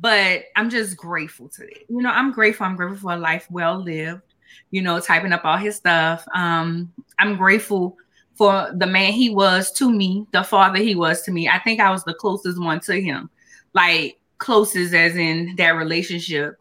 but 0.00 0.44
I'm 0.54 0.70
just 0.70 0.96
grateful 0.96 1.48
today. 1.48 1.84
You 1.88 2.02
know, 2.02 2.10
I'm 2.10 2.30
grateful. 2.30 2.66
I'm 2.66 2.76
grateful 2.76 3.10
for 3.10 3.14
a 3.14 3.18
life 3.18 3.48
well 3.50 3.82
lived, 3.82 4.34
you 4.70 4.80
know, 4.80 5.00
typing 5.00 5.32
up 5.32 5.44
all 5.44 5.56
his 5.56 5.74
stuff. 5.74 6.24
Um, 6.36 6.92
I'm 7.18 7.36
grateful 7.36 7.96
for 8.34 8.70
the 8.74 8.86
man 8.86 9.12
he 9.12 9.30
was 9.30 9.70
to 9.72 9.92
me, 9.92 10.26
the 10.32 10.42
father 10.42 10.78
he 10.78 10.94
was 10.94 11.22
to 11.22 11.30
me. 11.30 11.48
I 11.48 11.58
think 11.58 11.80
I 11.80 11.90
was 11.90 12.04
the 12.04 12.14
closest 12.14 12.60
one 12.60 12.80
to 12.80 13.00
him. 13.00 13.30
Like, 13.74 14.18
closest 14.38 14.92
as 14.92 15.16
in 15.16 15.54
that 15.56 15.70
relationship. 15.70 16.58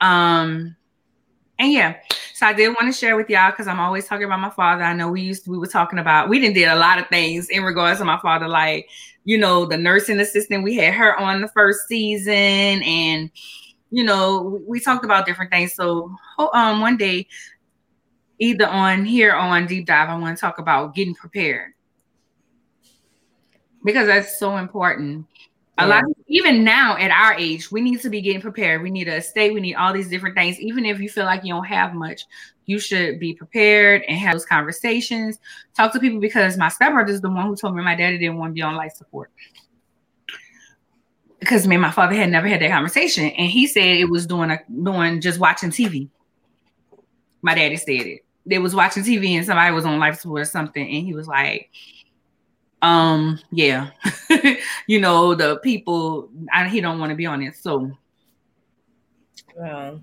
Um, 0.00 0.76
and 1.58 1.72
yeah, 1.72 1.96
so 2.34 2.46
I 2.46 2.52
did 2.52 2.68
want 2.68 2.92
to 2.92 2.98
share 2.98 3.16
with 3.16 3.30
y'all 3.30 3.52
because 3.52 3.68
I'm 3.68 3.78
always 3.78 4.06
talking 4.06 4.24
about 4.24 4.40
my 4.40 4.50
father. 4.50 4.82
I 4.82 4.92
know 4.92 5.08
we 5.08 5.22
used 5.22 5.44
to, 5.44 5.50
we 5.50 5.58
were 5.58 5.68
talking 5.68 6.00
about 6.00 6.28
we 6.28 6.40
didn't 6.40 6.54
did 6.54 6.68
a 6.68 6.74
lot 6.74 6.98
of 6.98 7.08
things 7.08 7.48
in 7.48 7.62
regards 7.62 8.00
to 8.00 8.04
my 8.04 8.18
father, 8.18 8.48
like 8.48 8.88
you 9.24 9.38
know 9.38 9.64
the 9.64 9.76
nursing 9.76 10.18
assistant. 10.18 10.64
We 10.64 10.74
had 10.74 10.94
her 10.94 11.16
on 11.16 11.40
the 11.40 11.48
first 11.48 11.86
season, 11.86 12.34
and 12.34 13.30
you 13.90 14.02
know 14.02 14.42
we, 14.42 14.64
we 14.66 14.80
talked 14.80 15.04
about 15.04 15.26
different 15.26 15.52
things. 15.52 15.74
So 15.74 16.12
um, 16.52 16.80
one 16.80 16.96
day, 16.96 17.28
either 18.38 18.66
on 18.66 19.04
here 19.04 19.32
or 19.32 19.38
on 19.38 19.66
deep 19.66 19.86
dive, 19.86 20.08
I 20.08 20.18
want 20.18 20.36
to 20.36 20.40
talk 20.40 20.58
about 20.58 20.94
getting 20.94 21.14
prepared. 21.14 21.72
Because 23.84 24.06
that's 24.06 24.38
so 24.38 24.56
important. 24.56 25.26
A 25.78 25.88
lot 25.88 26.04
of, 26.04 26.14
even 26.28 26.62
now 26.62 26.96
at 26.96 27.10
our 27.10 27.34
age 27.34 27.72
we 27.72 27.80
need 27.80 28.00
to 28.00 28.08
be 28.08 28.20
getting 28.20 28.40
prepared. 28.40 28.80
We 28.82 28.90
need 28.90 29.08
a 29.08 29.16
estate 29.16 29.52
we 29.52 29.60
need 29.60 29.74
all 29.74 29.92
these 29.92 30.08
different 30.08 30.36
things. 30.36 30.58
Even 30.60 30.86
if 30.86 31.00
you 31.00 31.08
feel 31.08 31.24
like 31.24 31.44
you 31.44 31.52
don't 31.52 31.64
have 31.64 31.94
much 31.94 32.22
you 32.66 32.78
should 32.78 33.18
be 33.18 33.34
prepared 33.34 34.02
and 34.08 34.16
have 34.16 34.32
those 34.32 34.46
conversations. 34.46 35.38
Talk 35.76 35.92
to 35.92 36.00
people 36.00 36.20
because 36.20 36.56
my 36.56 36.68
stepbrother 36.68 37.12
is 37.12 37.20
the 37.20 37.28
one 37.28 37.46
who 37.46 37.56
told 37.56 37.76
me 37.76 37.82
my 37.82 37.94
daddy 37.94 38.18
didn't 38.18 38.38
want 38.38 38.50
to 38.50 38.54
be 38.54 38.62
on 38.62 38.76
life 38.76 38.94
support. 38.94 39.30
Because 41.40 41.66
me 41.66 41.74
and 41.74 41.82
my 41.82 41.90
father 41.90 42.14
had 42.14 42.30
never 42.30 42.48
had 42.48 42.60
that 42.62 42.70
conversation 42.70 43.24
and 43.24 43.50
he 43.50 43.66
said 43.66 43.84
it 43.84 44.08
was 44.08 44.26
doing 44.26 44.50
a 44.50 44.60
doing 44.82 45.20
just 45.20 45.38
watching 45.38 45.70
tv 45.70 46.08
my 47.42 47.54
daddy 47.54 47.76
said 47.76 48.06
it 48.06 48.23
they 48.46 48.58
was 48.58 48.74
watching 48.74 49.02
tv 49.02 49.36
and 49.36 49.46
somebody 49.46 49.72
was 49.74 49.84
on 49.84 49.98
life 49.98 50.18
support 50.18 50.42
or 50.42 50.44
something 50.44 50.82
and 50.82 51.06
he 51.06 51.14
was 51.14 51.26
like 51.26 51.70
um 52.82 53.38
yeah 53.50 53.90
you 54.86 55.00
know 55.00 55.34
the 55.34 55.58
people 55.58 56.28
I, 56.52 56.68
he 56.68 56.80
don't 56.80 56.98
want 56.98 57.10
to 57.10 57.16
be 57.16 57.26
on 57.26 57.42
it 57.42 57.56
so 57.56 57.90
well 59.56 60.00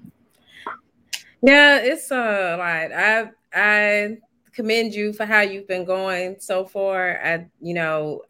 yeah 1.43 1.77
it's 1.77 2.11
uh 2.11 2.55
like 2.57 2.91
i 2.91 3.29
i 3.53 4.17
commend 4.53 4.93
you 4.93 5.13
for 5.13 5.25
how 5.25 5.41
you've 5.41 5.67
been 5.67 5.85
going 5.85 6.37
so 6.39 6.65
far 6.65 7.19
i 7.23 7.45
you 7.61 7.73
know 7.73 8.21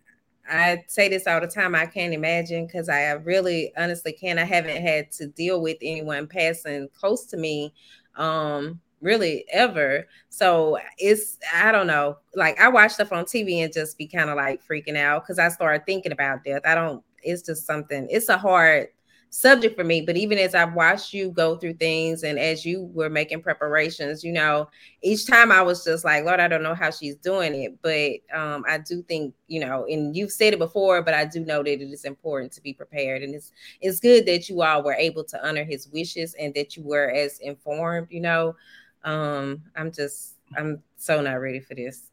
I 0.49 0.83
say 0.87 1.07
this 1.07 1.27
all 1.27 1.39
the 1.39 1.47
time. 1.47 1.75
I 1.75 1.85
can't 1.85 2.13
imagine 2.13 2.65
because 2.65 2.89
I 2.89 3.11
really 3.11 3.71
honestly 3.77 4.11
can. 4.11 4.37
I 4.37 4.43
haven't 4.43 4.81
had 4.81 5.11
to 5.13 5.27
deal 5.27 5.61
with 5.61 5.77
anyone 5.81 6.27
passing 6.27 6.89
close 6.93 7.25
to 7.27 7.37
me 7.37 7.73
um 8.17 8.81
really 9.01 9.45
ever. 9.51 10.07
So 10.29 10.77
it's 10.97 11.37
I 11.53 11.71
don't 11.71 11.87
know. 11.87 12.17
Like 12.35 12.59
I 12.59 12.69
watch 12.69 12.93
stuff 12.93 13.11
on 13.11 13.25
TV 13.25 13.63
and 13.63 13.73
just 13.73 13.97
be 13.97 14.07
kind 14.07 14.29
of 14.29 14.37
like 14.37 14.61
freaking 14.65 14.97
out 14.97 15.23
because 15.23 15.39
I 15.39 15.49
started 15.49 15.85
thinking 15.85 16.11
about 16.11 16.43
death. 16.43 16.61
I 16.65 16.75
don't. 16.75 17.03
It's 17.23 17.43
just 17.43 17.65
something. 17.65 18.07
It's 18.09 18.29
a 18.29 18.37
hard 18.37 18.87
subject 19.31 19.77
for 19.77 19.83
me. 19.83 20.01
But 20.01 20.17
even 20.17 20.37
as 20.37 20.53
I've 20.53 20.73
watched 20.73 21.13
you 21.13 21.31
go 21.31 21.55
through 21.55 21.75
things 21.75 22.23
and 22.23 22.37
as 22.37 22.65
you 22.65 22.91
were 22.93 23.09
making 23.09 23.41
preparations, 23.41 24.23
you 24.23 24.31
know, 24.31 24.69
each 25.01 25.25
time 25.25 25.51
I 25.51 25.61
was 25.61 25.83
just 25.83 26.05
like, 26.05 26.25
Lord, 26.25 26.39
I 26.39 26.47
don't 26.47 26.63
know 26.63 26.75
how 26.75 26.91
she's 26.91 27.15
doing 27.15 27.55
it. 27.55 27.77
But 27.81 28.37
um, 28.37 28.63
I 28.67 28.77
do 28.77 29.01
think, 29.03 29.33
you 29.47 29.61
know, 29.61 29.85
and 29.89 30.15
you've 30.15 30.31
said 30.31 30.53
it 30.53 30.59
before, 30.59 31.01
but 31.01 31.13
I 31.13 31.25
do 31.25 31.39
know 31.39 31.63
that 31.63 31.71
it 31.71 31.81
is 31.81 32.03
important 32.05 32.51
to 32.53 32.61
be 32.61 32.73
prepared. 32.73 33.23
And 33.23 33.33
it's 33.33 33.51
it's 33.79 33.99
good 33.99 34.25
that 34.27 34.49
you 34.49 34.61
all 34.61 34.83
were 34.83 34.93
able 34.93 35.23
to 35.23 35.47
honor 35.47 35.63
his 35.63 35.87
wishes 35.87 36.35
and 36.35 36.53
that 36.53 36.75
you 36.75 36.83
were 36.83 37.09
as 37.09 37.39
informed, 37.39 38.07
you 38.11 38.21
know. 38.21 38.55
Um, 39.03 39.63
I'm 39.75 39.91
just 39.91 40.35
I'm 40.57 40.81
so 40.97 41.21
not 41.21 41.35
ready 41.35 41.59
for 41.59 41.75
this. 41.75 42.03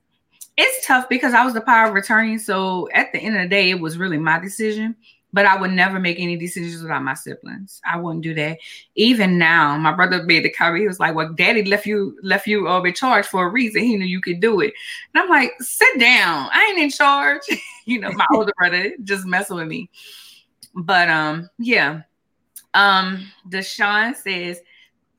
It's 0.57 0.87
tough 0.87 1.09
because 1.09 1.35
I 1.35 1.45
was 1.45 1.54
the 1.54 1.61
power 1.61 1.88
of 1.88 1.95
attorney. 1.95 2.38
So 2.38 2.88
at 2.92 3.12
the 3.12 3.18
end 3.18 3.37
of 3.37 3.42
the 3.42 3.49
day, 3.49 3.71
it 3.71 3.80
was 3.80 3.99
really 3.99 4.18
my 4.18 4.38
decision. 4.38 4.97
But 5.30 5.45
I 5.45 5.61
would 5.61 5.73
never 5.73 6.00
make 6.00 6.18
any 6.18 6.38
decisions 6.38 6.83
without 6.83 7.02
my 7.02 7.12
siblings. 7.12 7.83
I 7.85 7.99
wouldn't 7.99 8.23
do 8.23 8.33
that. 8.33 8.59
Even 8.95 9.37
now, 9.37 9.76
my 9.76 9.92
brother 9.92 10.23
made 10.23 10.42
the 10.42 10.50
comment. 10.50 10.80
He 10.80 10.88
was 10.88 10.99
like, 10.99 11.14
"Well, 11.14 11.35
Daddy 11.35 11.64
left 11.64 11.85
you 11.85 12.18
left 12.23 12.47
you 12.47 12.66
uh, 12.66 12.83
in 12.83 12.95
charge 12.95 13.26
for 13.26 13.47
a 13.47 13.50
reason. 13.50 13.83
He 13.83 13.97
knew 13.97 14.07
you 14.07 14.23
could 14.23 14.40
do 14.40 14.61
it." 14.61 14.73
And 15.12 15.23
I'm 15.23 15.28
like, 15.28 15.52
"Sit 15.61 15.99
down. 15.99 16.49
I 16.50 16.68
ain't 16.71 16.83
in 16.83 16.90
charge." 16.90 17.42
you 17.85 18.00
know, 18.00 18.11
my 18.12 18.26
older 18.33 18.54
brother 18.57 18.95
just 19.04 19.26
messing 19.26 19.59
with 19.59 19.68
me. 19.68 19.90
But 20.75 21.11
um, 21.11 21.50
yeah. 21.59 22.02
Um, 22.73 23.30
Deshaun 23.49 24.16
says 24.16 24.61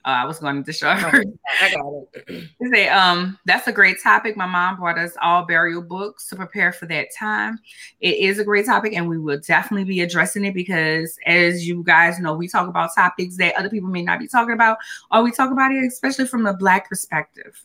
uh, 0.06 0.24
I 0.24 0.26
was 0.26 0.40
going 0.40 0.64
to 0.64 0.74
show 0.74 0.92
her. 0.92 1.24
I 1.62 1.74
got 1.74 2.04
it. 2.28 2.50
say, 2.72 2.88
um, 2.88 3.38
that's 3.46 3.68
a 3.68 3.72
great 3.72 3.98
topic. 4.02 4.38
My 4.38 4.46
mom 4.46 4.78
brought 4.78 4.98
us 4.98 5.12
all 5.22 5.46
burial 5.46 5.82
books 5.82 6.28
to 6.30 6.38
prepare 6.38 6.72
for 6.72 6.86
that 6.86 7.08
time. 7.18 7.60
It 8.00 8.18
is 8.18 8.40
a 8.40 8.46
great 8.46 8.66
topic, 8.66 8.94
and 8.94 9.10
we 9.10 9.20
will 9.20 9.40
definitely 9.46 9.84
be 9.84 10.00
addressing 10.00 10.46
it 10.46 10.54
because, 10.54 11.18
as 11.26 11.68
you 11.68 11.84
guys 11.84 12.18
know, 12.18 12.34
we 12.34 12.48
talk 12.48 12.70
about 12.70 12.96
topics 12.96 13.36
that 13.38 13.56
other 13.56 13.70
people 13.70 13.90
may 13.90 14.02
not 14.02 14.20
be 14.20 14.28
talking 14.28 14.54
about, 14.54 14.78
or 15.12 15.22
we 15.22 15.32
talk 15.32 15.52
about 15.52 15.74
it 15.74 15.84
especially 15.84 16.26
from 16.26 16.46
a 16.46 16.54
black 16.54 16.88
perspective. 16.88 17.62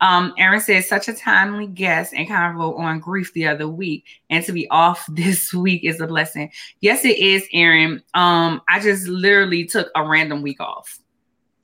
Um, 0.00 0.32
Aaron 0.38 0.60
said 0.60 0.84
such 0.84 1.08
a 1.08 1.12
timely 1.12 1.66
guest 1.66 2.14
and 2.14 2.28
convo 2.28 2.78
on 2.78 3.00
grief 3.00 3.32
the 3.32 3.48
other 3.48 3.66
week, 3.66 4.04
and 4.30 4.44
to 4.44 4.52
be 4.52 4.70
off 4.70 5.04
this 5.12 5.52
week 5.52 5.82
is 5.82 6.00
a 6.00 6.06
blessing. 6.06 6.52
Yes, 6.80 7.04
it 7.04 7.18
is, 7.18 7.44
Aaron. 7.52 8.04
Um, 8.14 8.62
I 8.68 8.78
just 8.78 9.08
literally 9.08 9.64
took 9.64 9.88
a 9.96 10.08
random 10.08 10.42
week 10.42 10.60
off 10.60 11.00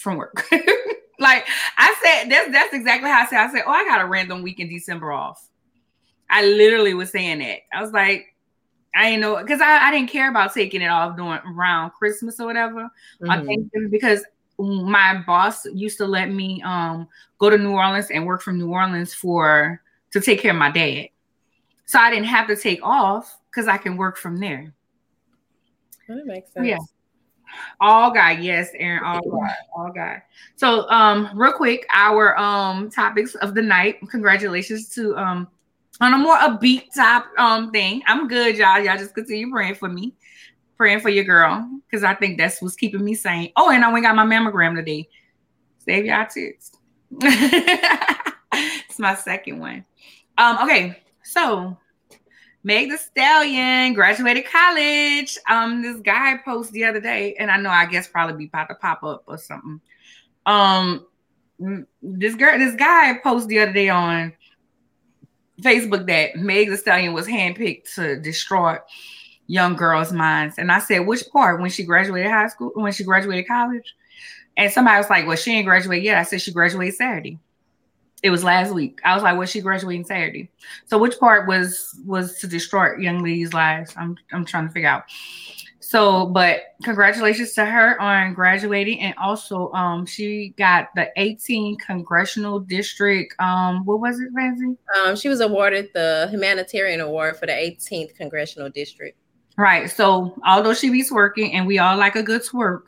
from 0.04 0.16
work. 0.16 0.46
like 1.18 1.46
I 1.76 1.94
said, 2.02 2.30
that's 2.30 2.52
that's 2.52 2.74
exactly 2.74 3.10
how 3.10 3.22
I 3.22 3.26
said. 3.26 3.40
I 3.40 3.52
said, 3.52 3.62
oh, 3.66 3.72
I 3.72 3.84
got 3.84 4.00
a 4.00 4.06
random 4.06 4.42
week 4.42 4.60
in 4.60 4.68
December 4.68 5.10
off. 5.10 5.48
I 6.30 6.44
literally 6.44 6.94
was 6.94 7.10
saying 7.10 7.40
that. 7.40 7.60
I 7.72 7.82
was 7.82 7.92
like, 7.92 8.34
I 8.94 9.10
didn't 9.10 9.22
know 9.22 9.36
because 9.42 9.60
I, 9.60 9.88
I 9.88 9.90
didn't 9.90 10.10
care 10.10 10.30
about 10.30 10.54
taking 10.54 10.82
it 10.82 10.88
off 10.88 11.16
during 11.16 11.40
around 11.40 11.90
Christmas 11.90 12.38
or 12.38 12.46
whatever 12.46 12.88
mm-hmm. 13.20 13.88
because 13.90 14.22
my 14.58 15.20
boss 15.26 15.64
used 15.66 15.98
to 15.98 16.06
let 16.06 16.30
me 16.30 16.62
um 16.62 17.08
go 17.38 17.50
to 17.50 17.58
New 17.58 17.72
Orleans 17.72 18.10
and 18.10 18.24
work 18.24 18.40
from 18.40 18.58
New 18.58 18.70
Orleans 18.70 19.12
for 19.12 19.80
to 20.12 20.20
take 20.20 20.40
care 20.40 20.52
of 20.52 20.58
my 20.58 20.70
dad. 20.70 21.08
So 21.86 21.98
I 21.98 22.10
didn't 22.10 22.26
have 22.26 22.46
to 22.46 22.56
take 22.56 22.80
off 22.82 23.36
because 23.50 23.66
I 23.66 23.78
can 23.78 23.96
work 23.96 24.16
from 24.16 24.38
there. 24.38 24.72
That 26.08 26.26
makes 26.26 26.52
sense. 26.52 26.66
Yeah. 26.66 26.78
All 27.80 28.10
guy, 28.10 28.32
yes, 28.32 28.70
Aaron, 28.74 29.04
all 29.04 29.20
guy, 29.20 29.54
all 29.76 29.92
guy. 29.92 30.22
So 30.56 30.88
um 30.90 31.30
real 31.34 31.52
quick, 31.52 31.86
our 31.92 32.38
um 32.38 32.90
topics 32.90 33.34
of 33.36 33.54
the 33.54 33.62
night. 33.62 33.96
Congratulations 34.10 34.88
to 34.90 35.16
um 35.16 35.48
on 36.00 36.14
a 36.14 36.18
more 36.18 36.36
upbeat 36.36 36.92
top 36.94 37.26
um 37.38 37.70
thing. 37.70 38.02
I'm 38.06 38.28
good, 38.28 38.56
y'all. 38.56 38.80
Y'all 38.80 38.98
just 38.98 39.14
continue 39.14 39.50
praying 39.50 39.76
for 39.76 39.88
me, 39.88 40.14
praying 40.76 41.00
for 41.00 41.08
your 41.08 41.24
girl, 41.24 41.68
because 41.86 42.04
I 42.04 42.14
think 42.14 42.38
that's 42.38 42.60
what's 42.62 42.76
keeping 42.76 43.04
me 43.04 43.14
sane. 43.14 43.52
Oh, 43.56 43.70
and 43.70 43.84
I 43.84 43.92
went 43.92 44.04
got 44.04 44.16
my 44.16 44.24
mammogram 44.24 44.74
today. 44.74 45.08
Save 45.78 46.06
y'all 46.06 46.26
tears. 46.26 46.72
it's 47.20 48.98
my 48.98 49.14
second 49.14 49.58
one. 49.58 49.84
Um, 50.38 50.58
okay, 50.62 51.02
so 51.22 51.76
Meg 52.64 52.90
Thee 52.90 52.96
Stallion 52.96 53.92
graduated 53.92 54.46
college. 54.46 55.38
Um, 55.48 55.82
this 55.82 56.00
guy 56.00 56.38
posted 56.44 56.74
the 56.74 56.84
other 56.84 57.00
day, 57.00 57.34
and 57.38 57.50
I 57.50 57.58
know 57.58 57.70
I 57.70 57.86
guess 57.86 58.08
probably 58.08 58.36
be 58.36 58.46
about 58.46 58.68
to 58.68 58.74
pop 58.74 59.02
up 59.04 59.22
or 59.26 59.38
something. 59.38 59.80
Um, 60.46 61.06
this 62.02 62.34
girl, 62.34 62.58
this 62.58 62.74
guy 62.74 63.18
posted 63.22 63.50
the 63.50 63.60
other 63.60 63.72
day 63.72 63.90
on 63.90 64.32
Facebook 65.60 66.06
that 66.06 66.36
Meg 66.36 66.70
Thee 66.70 66.76
Stallion 66.76 67.12
was 67.12 67.26
handpicked 67.26 67.94
to 67.94 68.18
destroy 68.18 68.78
young 69.46 69.76
girls' 69.76 70.12
minds. 70.12 70.56
And 70.58 70.72
I 70.72 70.78
said, 70.78 71.06
which 71.06 71.22
part? 71.30 71.60
When 71.60 71.70
she 71.70 71.84
graduated 71.84 72.30
high 72.30 72.48
school, 72.48 72.72
when 72.74 72.92
she 72.92 73.04
graduated 73.04 73.46
college? 73.46 73.94
And 74.56 74.72
somebody 74.72 74.98
was 74.98 75.10
like, 75.10 75.26
Well, 75.26 75.36
she 75.36 75.52
ain't 75.52 75.66
graduated 75.66 76.04
yet. 76.04 76.18
I 76.18 76.22
said 76.22 76.40
she 76.40 76.52
graduated 76.52 76.94
Saturday. 76.94 77.38
It 78.24 78.30
was 78.30 78.42
last 78.42 78.72
week. 78.72 79.00
I 79.04 79.14
was 79.14 79.22
like, 79.22 79.36
"Was 79.36 79.50
she 79.50 79.60
graduating 79.60 80.06
Saturday?" 80.06 80.50
So 80.86 80.96
which 80.96 81.20
part 81.20 81.46
was 81.46 81.94
was 82.06 82.38
to 82.38 82.46
destroy 82.46 82.96
young 82.96 83.22
ladies' 83.22 83.52
lives? 83.52 83.92
I'm 83.98 84.16
I'm 84.32 84.46
trying 84.46 84.66
to 84.66 84.72
figure 84.72 84.88
out. 84.88 85.04
So, 85.80 86.24
but 86.24 86.62
congratulations 86.82 87.52
to 87.52 87.66
her 87.66 88.00
on 88.00 88.32
graduating, 88.32 89.00
and 89.00 89.14
also, 89.18 89.70
um, 89.72 90.06
she 90.06 90.54
got 90.56 90.88
the 90.96 91.10
18 91.16 91.76
congressional 91.76 92.58
district. 92.58 93.34
Um, 93.38 93.84
what 93.84 94.00
was 94.00 94.18
it, 94.18 94.30
Ramsey? 94.32 94.78
Um, 94.96 95.14
she 95.14 95.28
was 95.28 95.40
awarded 95.40 95.90
the 95.92 96.28
humanitarian 96.30 97.02
award 97.02 97.36
for 97.36 97.44
the 97.44 97.52
18th 97.52 98.14
congressional 98.16 98.70
district. 98.70 99.18
Right. 99.58 99.90
So, 99.90 100.34
although 100.46 100.72
she 100.72 100.88
be 100.88 101.04
working, 101.12 101.52
and 101.52 101.66
we 101.66 101.78
all 101.78 101.98
like 101.98 102.16
a 102.16 102.22
good 102.22 102.40
twerk, 102.40 102.84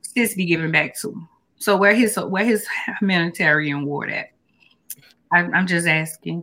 sis 0.00 0.34
be 0.34 0.46
giving 0.46 0.72
back 0.72 0.98
to. 1.02 1.28
So, 1.62 1.76
where 1.76 1.94
his 1.94 2.16
where 2.16 2.44
his 2.44 2.66
humanitarian 2.98 3.82
award 3.82 4.10
at? 4.10 4.30
I, 5.32 5.42
I'm 5.42 5.68
just 5.68 5.86
asking. 5.86 6.42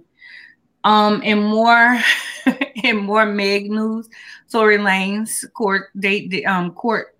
Um, 0.85 1.21
and 1.25 1.43
more 1.43 1.99
and 2.83 2.99
more 2.99 3.25
Meg 3.25 3.69
news. 3.69 4.09
Tory 4.49 4.77
Lanez 4.77 5.43
court 5.53 5.87
date 5.99 6.45
um 6.45 6.71
court 6.71 7.17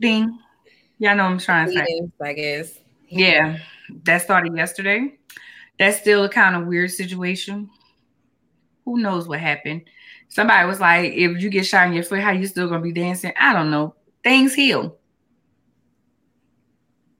thing. 0.00 0.36
Yeah, 0.98 1.12
I 1.12 1.14
know 1.14 1.22
I'm 1.26 1.38
trying 1.38 1.68
to 1.68 1.72
say. 1.72 2.00
I 2.20 2.32
guess. 2.32 2.80
Yeah, 3.08 3.60
that 4.02 4.22
started 4.22 4.56
yesterday. 4.56 5.16
That's 5.78 6.00
still 6.00 6.24
a 6.24 6.28
kind 6.28 6.56
of 6.56 6.66
weird 6.66 6.90
situation. 6.90 7.70
Who 8.84 8.98
knows 8.98 9.28
what 9.28 9.38
happened? 9.38 9.82
Somebody 10.30 10.66
was 10.66 10.80
like, 10.80 11.12
if 11.12 11.40
you 11.40 11.48
get 11.48 11.64
shot 11.64 11.86
in 11.86 11.92
your 11.92 12.02
foot, 12.02 12.22
how 12.22 12.32
you 12.32 12.48
still 12.48 12.68
gonna 12.68 12.82
be 12.82 12.90
dancing? 12.90 13.32
I 13.38 13.52
don't 13.52 13.70
know. 13.70 13.94
Things 14.24 14.52
heal. 14.52 14.98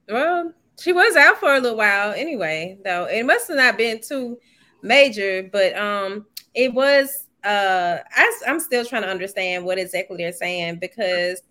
Well, 0.07 0.53
she 0.79 0.93
was 0.93 1.15
out 1.15 1.37
for 1.39 1.53
a 1.53 1.59
little 1.59 1.77
while 1.77 2.11
anyway, 2.13 2.77
though. 2.83 3.05
It 3.05 3.25
must 3.25 3.47
have 3.47 3.57
not 3.57 3.77
been 3.77 3.99
too 4.01 4.39
major, 4.81 5.49
but 5.51 5.75
um 5.77 6.25
it 6.53 6.73
was 6.73 7.25
uh 7.43 7.97
I, 8.11 8.39
I'm 8.47 8.59
still 8.59 8.85
trying 8.85 9.03
to 9.03 9.09
understand 9.09 9.65
what 9.65 9.77
exactly 9.79 10.17
they're 10.17 10.31
saying 10.31 10.77
because 10.79 11.41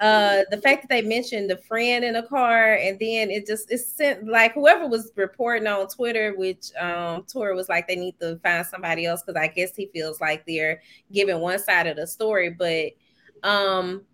uh 0.00 0.42
the 0.50 0.58
fact 0.60 0.82
that 0.82 0.88
they 0.90 1.02
mentioned 1.02 1.50
the 1.50 1.58
friend 1.58 2.04
in 2.04 2.14
the 2.14 2.22
car 2.24 2.74
and 2.74 2.98
then 3.00 3.30
it 3.30 3.46
just 3.46 3.70
it 3.72 3.78
sent 3.78 4.26
like 4.28 4.54
whoever 4.54 4.88
was 4.88 5.12
reporting 5.16 5.68
on 5.68 5.88
Twitter, 5.88 6.34
which 6.36 6.72
um 6.80 7.24
Tor 7.32 7.54
was 7.54 7.68
like 7.68 7.88
they 7.88 7.96
need 7.96 8.18
to 8.20 8.38
find 8.42 8.66
somebody 8.66 9.06
else 9.06 9.22
because 9.22 9.40
I 9.40 9.48
guess 9.48 9.76
he 9.76 9.88
feels 9.92 10.20
like 10.20 10.44
they're 10.46 10.82
giving 11.12 11.40
one 11.40 11.58
side 11.60 11.86
of 11.88 11.96
the 11.96 12.06
story, 12.06 12.50
but 12.50 12.92
um 13.48 14.04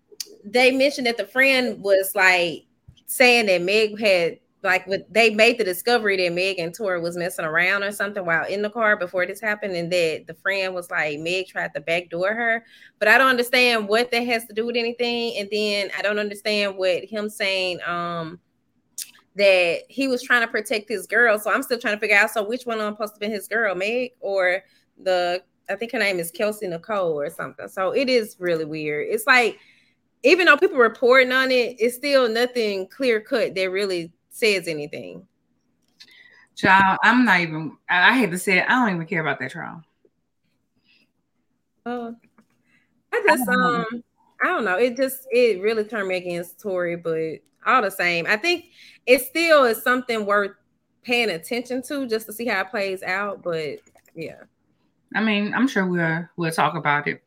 they 0.45 0.71
mentioned 0.71 1.07
that 1.07 1.17
the 1.17 1.27
friend 1.27 1.81
was 1.83 2.13
like 2.15 2.65
saying 3.05 3.47
that 3.47 3.61
Meg 3.61 3.99
had 3.99 4.39
like 4.63 4.87
with, 4.87 5.01
they 5.11 5.29
made 5.29 5.57
the 5.57 5.63
discovery 5.63 6.15
that 6.17 6.33
Meg 6.33 6.57
and 6.57 6.73
Tor 6.73 6.99
was 7.01 7.17
messing 7.17 7.43
around 7.43 7.83
or 7.83 7.91
something 7.91 8.25
while 8.25 8.45
in 8.45 8.61
the 8.61 8.69
car 8.69 8.95
before 8.95 9.25
this 9.25 9.41
happened, 9.41 9.75
and 9.75 9.91
that 9.91 10.23
the 10.25 10.33
friend 10.35 10.73
was 10.73 10.89
like 10.89 11.19
Meg 11.19 11.47
tried 11.47 11.73
to 11.73 11.81
backdoor 11.81 12.33
her. 12.33 12.65
But 12.99 13.09
I 13.09 13.17
don't 13.17 13.27
understand 13.27 13.89
what 13.89 14.09
that 14.11 14.25
has 14.25 14.45
to 14.45 14.53
do 14.53 14.65
with 14.65 14.77
anything. 14.77 15.37
And 15.37 15.49
then 15.51 15.91
I 15.97 16.01
don't 16.01 16.19
understand 16.19 16.77
what 16.77 17.03
him 17.03 17.29
saying 17.29 17.79
um 17.85 18.39
that 19.35 19.81
he 19.89 20.07
was 20.07 20.21
trying 20.21 20.41
to 20.41 20.47
protect 20.47 20.87
his 20.87 21.07
girl. 21.07 21.39
So 21.39 21.51
I'm 21.51 21.63
still 21.63 21.79
trying 21.79 21.95
to 21.95 21.99
figure 21.99 22.15
out 22.15 22.29
so 22.29 22.43
which 22.43 22.65
one 22.65 22.79
I'm 22.79 22.93
supposed 22.93 23.15
to 23.15 23.19
be 23.19 23.27
his 23.27 23.47
girl, 23.47 23.75
Meg 23.75 24.11
or 24.21 24.63
the 25.01 25.43
I 25.69 25.75
think 25.75 25.91
her 25.91 25.99
name 25.99 26.19
is 26.19 26.31
Kelsey 26.31 26.67
Nicole 26.67 27.19
or 27.19 27.29
something. 27.29 27.67
So 27.67 27.91
it 27.91 28.09
is 28.09 28.37
really 28.39 28.65
weird. 28.65 29.07
It's 29.09 29.27
like 29.27 29.59
even 30.23 30.45
though 30.45 30.57
people 30.57 30.77
reporting 30.77 31.31
on 31.31 31.51
it, 31.51 31.75
it's 31.79 31.95
still 31.95 32.29
nothing 32.29 32.87
clear 32.87 33.19
cut 33.19 33.55
that 33.55 33.71
really 33.71 34.11
says 34.29 34.67
anything. 34.67 35.27
Child, 36.55 36.99
I'm 37.03 37.25
not 37.25 37.39
even. 37.41 37.77
I 37.89 38.17
hate 38.17 38.31
to 38.31 38.37
say 38.37 38.59
it. 38.59 38.65
I 38.67 38.85
don't 38.85 38.95
even 38.95 39.07
care 39.07 39.21
about 39.21 39.39
that 39.39 39.51
trial. 39.51 39.83
Oh, 41.85 42.15
I 43.11 43.23
just 43.27 43.49
I 43.49 43.53
um, 43.53 44.03
I 44.41 44.47
don't 44.47 44.63
know. 44.63 44.77
It 44.77 44.95
just 44.95 45.27
it 45.31 45.61
really 45.61 45.83
turned 45.83 46.07
me 46.07 46.17
against 46.17 46.61
Tory, 46.61 46.95
but 46.95 47.39
all 47.65 47.81
the 47.81 47.89
same, 47.89 48.25
I 48.27 48.37
think 48.37 48.65
it 49.05 49.21
still 49.21 49.65
is 49.65 49.81
something 49.81 50.25
worth 50.25 50.51
paying 51.03 51.29
attention 51.29 51.81
to 51.83 52.07
just 52.07 52.27
to 52.27 52.33
see 52.33 52.45
how 52.45 52.61
it 52.61 52.69
plays 52.69 53.03
out. 53.03 53.41
But 53.41 53.79
yeah, 54.15 54.43
I 55.15 55.23
mean, 55.23 55.53
I'm 55.53 55.67
sure 55.67 55.87
we'll 55.87 56.27
we'll 56.37 56.51
talk 56.51 56.75
about 56.75 57.07
it. 57.07 57.22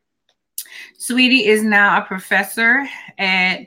Saweetie 0.99 1.47
is 1.47 1.63
now 1.63 1.99
a 1.99 2.05
professor 2.05 2.87
at 3.19 3.67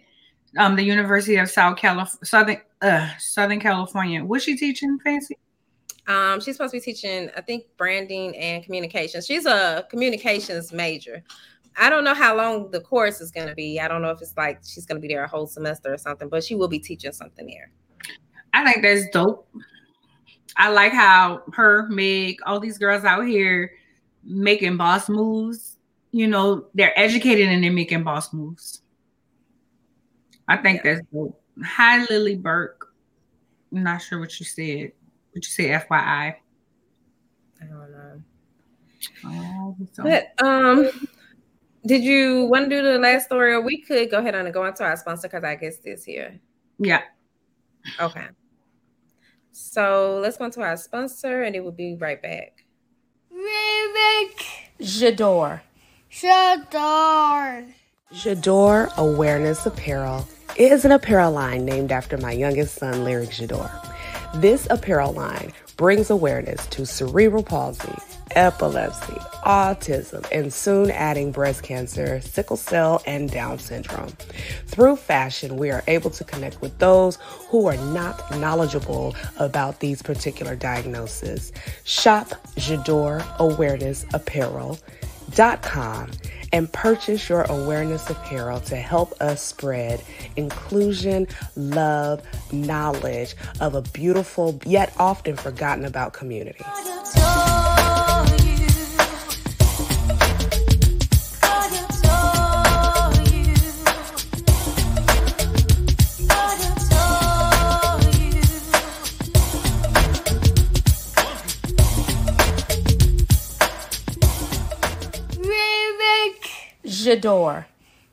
um, 0.57 0.75
the 0.75 0.83
University 0.83 1.37
of 1.37 1.49
South 1.49 1.77
California, 1.77 2.25
Southern 2.25 2.61
uh, 2.81 3.09
Southern 3.17 3.59
California. 3.59 4.23
What's 4.23 4.45
she 4.45 4.57
teaching 4.57 4.99
fancy? 5.03 5.37
Um, 6.07 6.41
she's 6.41 6.55
supposed 6.55 6.71
to 6.71 6.77
be 6.77 6.81
teaching, 6.81 7.29
I 7.37 7.41
think, 7.41 7.65
branding 7.77 8.35
and 8.35 8.63
communications. 8.63 9.27
She's 9.27 9.45
a 9.45 9.85
communications 9.89 10.73
major. 10.73 11.23
I 11.77 11.89
don't 11.89 12.03
know 12.03 12.15
how 12.15 12.35
long 12.35 12.71
the 12.71 12.81
course 12.81 13.21
is 13.21 13.29
going 13.29 13.47
to 13.47 13.53
be. 13.53 13.79
I 13.79 13.87
don't 13.87 14.01
know 14.01 14.09
if 14.09 14.21
it's 14.21 14.35
like 14.35 14.59
she's 14.65 14.85
going 14.85 14.99
to 14.99 15.07
be 15.07 15.13
there 15.13 15.23
a 15.23 15.27
whole 15.27 15.45
semester 15.45 15.93
or 15.93 15.97
something, 15.97 16.27
but 16.27 16.43
she 16.43 16.55
will 16.55 16.67
be 16.67 16.79
teaching 16.79 17.11
something 17.11 17.45
there. 17.45 17.71
I 18.53 18.63
think 18.63 18.83
that's 18.83 19.07
dope. 19.13 19.47
I 20.57 20.69
like 20.69 20.93
how 20.93 21.43
her, 21.53 21.87
Meg, 21.89 22.39
all 22.45 22.59
these 22.59 22.79
girls 22.79 23.03
out 23.03 23.25
here 23.27 23.71
making 24.23 24.77
boss 24.77 25.09
moves. 25.09 25.77
You 26.11 26.27
know, 26.27 26.65
they're 26.73 26.97
educated 26.97 27.49
and 27.49 27.63
they're 27.63 27.71
making 27.71 28.03
boss 28.03 28.33
moves. 28.33 28.81
I 30.47 30.57
think 30.57 30.83
yeah. 30.83 30.95
that's 30.95 31.07
dope. 31.13 31.39
Hi, 31.63 32.05
Lily 32.09 32.35
Burke. 32.35 32.87
I'm 33.71 33.83
not 33.83 34.01
sure 34.01 34.19
what 34.19 34.39
you 34.39 34.45
said. 34.45 34.91
What 35.31 35.43
you 35.45 35.51
say, 35.51 35.69
FYI? 35.69 35.91
I 35.91 36.35
don't 37.59 37.91
know. 37.91 38.21
Oh, 39.25 39.77
but 39.97 40.33
um, 40.43 40.89
did 41.85 42.03
you 42.03 42.45
want 42.45 42.69
to 42.69 42.75
do 42.75 42.83
the 42.83 42.97
last 42.97 43.25
story, 43.25 43.53
or 43.53 43.61
we 43.61 43.81
could 43.81 44.09
go 44.09 44.17
ahead 44.17 44.35
and 44.35 44.51
go 44.53 44.65
into 44.65 44.83
our 44.83 44.97
sponsor 44.97 45.27
because 45.27 45.43
I 45.43 45.55
guess 45.55 45.77
this 45.77 46.03
here. 46.03 46.39
Yeah. 46.79 47.01
Okay. 47.99 48.27
So 49.51 50.19
let's 50.21 50.37
go 50.37 50.45
into 50.45 50.61
our 50.61 50.77
sponsor, 50.77 51.43
and 51.43 51.55
it 51.55 51.63
will 51.63 51.71
be 51.71 51.95
right 51.95 52.21
back. 52.21 52.65
Rivik 53.31 54.45
Ja'Dore. 54.79 55.61
Ja'Dore. 56.11 57.71
Ja'Dore 58.11 58.91
Awareness 58.97 59.67
Apparel 59.67 60.27
is 60.57 60.83
an 60.83 60.91
apparel 60.91 61.31
line 61.31 61.65
named 61.65 61.91
after 61.91 62.17
my 62.17 62.31
youngest 62.31 62.75
son, 62.75 63.03
Lyric 63.03 63.29
Ja'Dore. 63.29 63.69
This 64.33 64.67
apparel 64.71 65.13
line 65.13 65.53
brings 65.77 66.09
awareness 66.09 66.65
to 66.67 66.85
cerebral 66.85 67.43
palsy, 67.43 67.93
epilepsy, 68.31 69.13
autism, 69.45 70.25
and 70.31 70.51
soon 70.51 70.89
adding 70.89 71.31
breast 71.31 71.61
cancer, 71.61 72.19
sickle 72.21 72.57
cell, 72.57 73.03
and 73.05 73.29
Down 73.29 73.59
syndrome. 73.59 74.11
Through 74.65 74.95
fashion, 74.95 75.57
we 75.57 75.69
are 75.69 75.83
able 75.87 76.09
to 76.09 76.23
connect 76.23 76.59
with 76.59 76.77
those 76.79 77.17
who 77.49 77.67
are 77.67 77.77
not 77.93 78.35
knowledgeable 78.37 79.15
about 79.37 79.79
these 79.79 80.01
particular 80.01 80.55
diagnoses. 80.55 81.51
Shop 81.83 82.29
Ja'Dore 82.55 83.23
Awareness 83.37 84.05
Apparel.com 85.29 86.11
and 86.51 86.71
purchase 86.71 87.29
your 87.29 87.43
awareness 87.43 88.09
apparel 88.09 88.59
to 88.61 88.75
help 88.75 89.13
us 89.21 89.41
spread 89.41 90.03
inclusion, 90.35 91.27
love, 91.55 92.23
knowledge 92.51 93.35
of 93.59 93.75
a 93.75 93.81
beautiful 93.81 94.59
yet 94.65 94.91
often 94.97 95.35
forgotten 95.35 95.85
about 95.85 96.13
community. 96.13 96.65
Ja'Dore. 117.09 117.65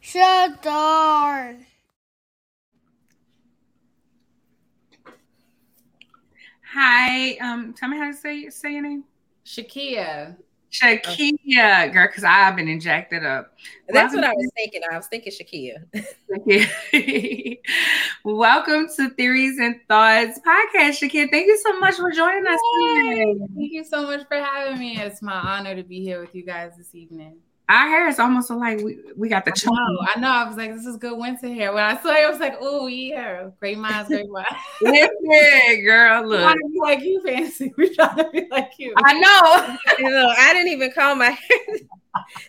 Ja'Dore. 0.03 1.59
Hi, 6.73 7.37
um, 7.43 7.75
tell 7.75 7.91
me 7.91 7.99
how 7.99 8.11
to 8.11 8.17
say 8.17 8.49
say 8.49 8.73
your 8.73 8.81
name. 8.81 9.05
Shakya. 9.45 10.37
Shakya, 10.73 11.93
girl, 11.93 12.07
because 12.07 12.25
I've 12.25 12.57
been 12.57 12.69
injected 12.69 13.23
up. 13.23 13.53
That's 13.87 14.15
what 14.15 14.25
I 14.25 14.33
was 14.33 14.51
thinking. 14.57 14.81
I 14.91 14.97
was 14.97 15.09
thinking 15.09 15.31
Shakya. 15.31 15.77
Welcome 18.25 18.87
to 18.97 19.11
Theories 19.11 19.59
and 19.59 19.79
Thoughts 19.89 20.41
podcast, 20.41 21.03
Shakya. 21.03 21.31
Thank 21.31 21.49
you 21.49 21.59
so 21.63 21.79
much 21.79 21.97
for 21.97 22.11
joining 22.13 22.47
us 22.47 22.61
today. 22.81 23.35
Thank 23.57 23.73
you 23.73 23.85
so 23.85 24.05
much 24.05 24.27
for 24.27 24.39
having 24.39 24.79
me. 24.79 24.99
It's 24.99 25.21
my 25.21 25.35
honor 25.35 25.77
to 25.77 25.83
be 25.83 26.01
here 26.01 26.19
with 26.19 26.35
you 26.35 26.47
guys 26.47 26.79
this 26.79 26.95
evening. 26.95 27.37
Our 27.69 27.89
hair 27.89 28.09
is 28.09 28.21
almost 28.21 28.49
like 28.51 28.79
we, 28.79 28.99
we 29.17 29.29
got 29.29 29.45
the 29.45 29.51
I 29.51 29.71
know, 29.71 29.99
I 30.15 30.21
know. 30.21 30.31
I 30.31 30.47
was 30.47 30.57
like, 30.57 30.73
this 30.73 30.87
is 30.87 30.97
good 30.99 31.19
winter 31.19 31.49
hair. 31.49 31.73
When 31.73 31.83
I 31.83 32.01
saw 32.01 32.11
it, 32.11 32.25
I 32.25 32.31
was 32.31 32.39
like, 32.39 32.57
oh 32.61 32.87
yeah, 32.87 33.49
great 33.59 33.77
minds, 33.77 34.09
great 34.09 34.29
minds. 34.31 34.49
Listen, 34.81 35.85
girl, 35.85 36.23
We 36.23 36.29
look. 36.29 36.41
trying 36.43 36.59
to 36.59 36.69
be 36.73 36.81
like 36.81 37.01
you, 37.03 37.21
fancy. 37.25 37.73
We 37.77 37.93
trying 37.95 38.17
to 38.19 38.31
be 38.31 38.47
like 38.51 38.71
you. 38.79 38.95
I 39.05 39.13
know. 39.15 39.77
you 39.99 40.11
know, 40.11 40.33
I 40.39 40.53
didn't 40.53 40.69
even 40.73 40.93
comb 40.93 41.19
my 41.19 41.31
hair 41.31 41.59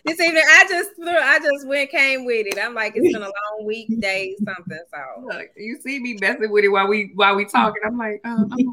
this 0.04 0.20
evening. 0.20 0.42
I 0.46 0.66
just 0.68 0.90
threw, 0.94 1.08
I 1.08 1.40
just 1.40 1.66
went 1.66 1.90
came 1.90 2.24
with 2.24 2.46
it. 2.46 2.58
I'm 2.62 2.74
like, 2.74 2.92
it's 2.94 3.12
been 3.12 3.22
a 3.22 3.26
long 3.26 3.66
week, 3.66 3.88
day, 4.00 4.36
something. 4.44 4.78
So 4.94 5.22
Look, 5.24 5.48
you 5.56 5.80
see 5.84 5.98
me 5.98 6.16
messing 6.20 6.50
with 6.52 6.64
it 6.64 6.68
while 6.68 6.86
we 6.86 7.10
while 7.16 7.34
we 7.34 7.44
talking. 7.44 7.82
I'm 7.84 7.98
like, 7.98 8.20
um, 8.24 8.48
I'm- 8.52 8.72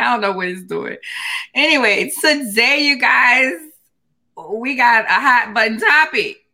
I 0.00 0.04
don't 0.12 0.20
know 0.20 0.30
what 0.32 0.46
it's 0.46 0.62
doing. 0.62 0.96
Anyway, 1.54 2.12
today, 2.22 2.82
you 2.86 2.98
guys, 3.00 3.52
we 4.50 4.74
got 4.76 5.04
a 5.04 5.12
hot 5.12 5.52
button 5.54 5.78
topic: 5.78 6.44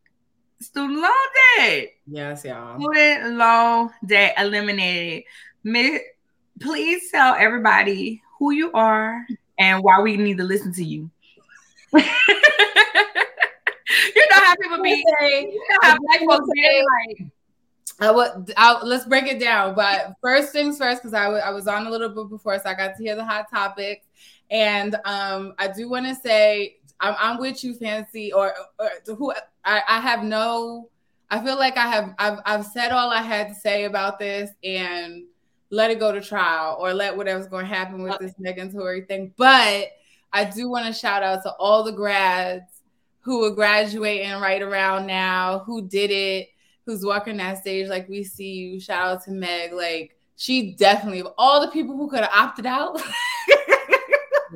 student 0.60 1.00
loan 1.00 1.12
debt. 1.58 1.88
Yes, 2.06 2.44
y'all. 2.44 2.80
Student 2.80 3.36
loan 3.36 3.90
debt 4.04 4.34
eliminated. 4.38 5.24
Mi- 5.62 6.00
Please 6.60 7.10
tell 7.10 7.34
everybody 7.34 8.22
who 8.38 8.52
you 8.52 8.70
are 8.72 9.26
and 9.58 9.82
why 9.82 10.00
we 10.00 10.16
need 10.16 10.38
to 10.38 10.44
listen 10.44 10.72
to 10.74 10.84
you. 10.84 11.10
you 11.92 12.00
know 12.00 12.04
how 14.32 14.54
people 14.60 14.82
be. 14.82 15.04
You 15.20 15.60
know 15.70 15.78
how 15.82 15.98
black 15.98 16.20
folks 16.20 16.48
like. 16.48 17.28
I 18.00 18.10
would, 18.10 18.52
I, 18.56 18.82
let's 18.82 19.04
break 19.04 19.26
it 19.26 19.38
down. 19.38 19.74
But 19.74 20.14
first 20.20 20.52
things 20.52 20.78
first, 20.78 21.02
because 21.02 21.14
I 21.14 21.26
I 21.26 21.50
was 21.50 21.66
on 21.68 21.86
a 21.86 21.90
little 21.90 22.08
bit 22.08 22.28
before, 22.28 22.58
so 22.58 22.68
I 22.68 22.74
got 22.74 22.96
to 22.96 23.02
hear 23.02 23.14
the 23.14 23.24
hot 23.24 23.50
topics. 23.50 24.06
And 24.50 24.96
um, 25.04 25.54
I 25.58 25.68
do 25.68 25.88
want 25.88 26.06
to 26.06 26.14
say 26.14 26.78
I'm, 27.04 27.16
I'm 27.18 27.38
with 27.38 27.62
you, 27.62 27.74
Fancy, 27.74 28.32
or, 28.32 28.54
or 28.78 28.90
who 29.14 29.32
I, 29.64 29.82
I 29.86 30.00
have 30.00 30.24
no. 30.24 30.88
I 31.30 31.42
feel 31.44 31.58
like 31.58 31.76
I 31.76 31.86
have 31.86 32.14
I've, 32.18 32.38
I've 32.46 32.66
said 32.66 32.92
all 32.92 33.10
I 33.10 33.22
had 33.22 33.48
to 33.48 33.54
say 33.54 33.84
about 33.84 34.18
this 34.18 34.50
and 34.62 35.24
let 35.70 35.90
it 35.90 35.98
go 35.98 36.12
to 36.12 36.20
trial 36.20 36.76
or 36.80 36.94
let 36.94 37.16
whatever's 37.16 37.46
going 37.46 37.66
to 37.66 37.74
happen 37.74 38.02
with 38.02 38.12
uh, 38.12 38.18
this 38.20 38.34
Megan 38.38 38.72
Tory 38.72 39.02
thing. 39.02 39.32
But 39.36 39.88
I 40.32 40.44
do 40.44 40.68
want 40.68 40.86
to 40.86 40.92
shout 40.92 41.22
out 41.22 41.42
to 41.42 41.52
all 41.52 41.84
the 41.84 41.92
grads 41.92 42.80
who 43.20 43.44
are 43.44 43.54
graduating 43.54 44.32
right 44.40 44.62
around 44.62 45.06
now, 45.06 45.60
who 45.60 45.86
did 45.86 46.10
it, 46.10 46.48
who's 46.86 47.04
walking 47.04 47.38
that 47.38 47.58
stage 47.58 47.88
like 47.88 48.08
we 48.08 48.24
see 48.24 48.52
you. 48.52 48.80
Shout 48.80 49.06
out 49.06 49.24
to 49.24 49.30
Meg. 49.30 49.72
Like 49.72 50.16
she 50.36 50.72
definitely 50.72 51.20
of 51.20 51.28
all 51.36 51.60
the 51.60 51.68
people 51.68 51.96
who 51.96 52.08
could 52.08 52.20
have 52.20 52.32
opted 52.32 52.66
out. 52.66 53.00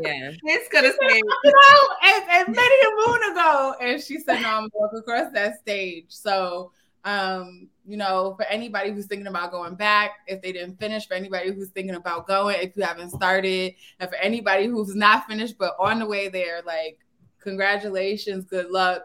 yeah, 0.01 0.31
It's 0.45 0.69
gonna 0.69 0.91
say 0.91 1.21
opted 1.21 1.55
out 1.71 1.89
as, 2.05 2.23
as 2.31 2.57
many 2.57 2.81
a 2.83 3.09
moon 3.09 3.33
ago. 3.33 3.75
And 3.81 4.03
she 4.03 4.19
said, 4.19 4.41
No, 4.43 4.49
I'm 4.49 4.63
gonna 4.63 4.71
walk 4.75 4.93
across 4.97 5.33
that 5.33 5.59
stage. 5.61 6.07
So 6.09 6.73
um, 7.05 7.69
you 7.87 7.97
know, 7.97 8.35
for 8.37 8.45
anybody 8.45 8.93
who's 8.93 9.07
thinking 9.07 9.29
about 9.29 9.51
going 9.51 9.75
back, 9.77 10.19
if 10.27 10.43
they 10.43 10.53
didn't 10.53 10.79
finish, 10.79 11.07
for 11.07 11.15
anybody 11.15 11.53
who's 11.53 11.71
thinking 11.71 11.95
about 11.95 12.27
going, 12.27 12.57
if 12.61 12.77
you 12.77 12.83
haven't 12.83 13.11
started, 13.11 13.75
and 13.99 14.11
for 14.11 14.17
anybody 14.17 14.67
who's 14.67 14.95
not 14.95 15.27
finished 15.27 15.57
but 15.59 15.75
on 15.79 16.01
the 16.01 16.07
way 16.07 16.29
there, 16.29 16.61
like 16.67 16.99
congratulations, 17.41 18.45
good 18.45 18.71
luck. 18.71 19.03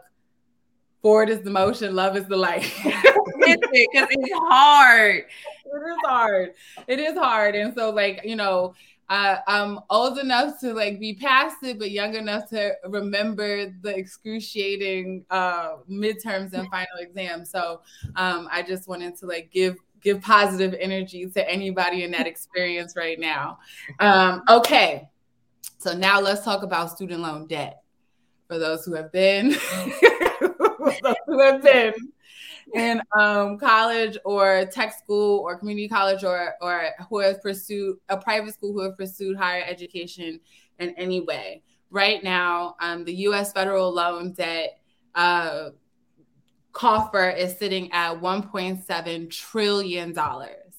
Forward 1.01 1.29
is 1.29 1.41
the 1.41 1.49
motion, 1.49 1.95
love 1.95 2.17
is 2.17 2.27
the 2.27 2.37
light. 2.37 2.71
because 2.83 4.07
it's 4.11 4.33
hard. 4.33 5.25
it 5.65 5.89
is 5.89 5.97
hard. 6.05 6.53
It 6.87 6.99
is 6.99 7.17
hard. 7.17 7.55
And 7.55 7.73
so, 7.73 7.89
like, 7.89 8.21
you 8.23 8.35
know, 8.35 8.73
uh, 9.09 9.37
I'm 9.47 9.79
old 9.89 10.17
enough 10.17 10.59
to 10.61 10.73
like 10.73 10.99
be 10.99 11.13
past 11.13 11.57
it, 11.63 11.77
but 11.79 11.91
young 11.91 12.15
enough 12.15 12.49
to 12.49 12.73
remember 12.87 13.69
the 13.81 13.95
excruciating 13.95 15.25
uh, 15.29 15.77
midterms 15.89 16.53
and 16.53 16.69
final 16.69 16.97
exams. 16.99 17.49
So 17.49 17.81
um, 18.15 18.47
I 18.51 18.63
just 18.63 18.87
wanted 18.87 19.17
to 19.17 19.25
like 19.25 19.51
give 19.51 19.77
give 20.01 20.21
positive 20.21 20.75
energy 20.79 21.25
to 21.27 21.49
anybody 21.49 22.03
in 22.03 22.11
that 22.11 22.27
experience 22.27 22.95
right 22.95 23.19
now. 23.19 23.59
Um, 23.99 24.43
okay, 24.49 25.09
so 25.77 25.93
now 25.93 26.19
let's 26.19 26.43
talk 26.43 26.63
about 26.63 26.91
student 26.91 27.21
loan 27.21 27.47
debt 27.47 27.81
for 28.47 28.59
those 28.59 28.85
who 28.85 28.93
have 28.95 29.11
been, 29.11 29.49
those 31.01 31.15
who 31.25 31.39
have 31.39 31.61
been 31.61 31.93
in 32.73 33.01
um, 33.17 33.57
college 33.57 34.17
or 34.25 34.65
tech 34.65 34.93
school 34.97 35.39
or 35.39 35.57
community 35.57 35.87
college 35.87 36.23
or 36.23 36.55
or 36.61 36.89
who 37.09 37.19
have 37.19 37.41
pursued 37.41 37.97
a 38.09 38.17
private 38.17 38.53
school 38.53 38.73
who 38.73 38.81
have 38.81 38.97
pursued 38.97 39.37
higher 39.37 39.63
education 39.67 40.39
in 40.79 40.89
any 40.97 41.21
way. 41.21 41.61
Right 41.89 42.23
now, 42.23 42.75
um, 42.79 43.05
the 43.05 43.13
U.S. 43.27 43.53
federal 43.53 43.93
loan 43.93 44.33
debt 44.33 44.79
uh, 45.13 45.69
coffer 46.71 47.29
is 47.29 47.57
sitting 47.57 47.91
at 47.91 48.19
1.7 48.19 49.29
trillion 49.29 50.13
dollars. 50.13 50.73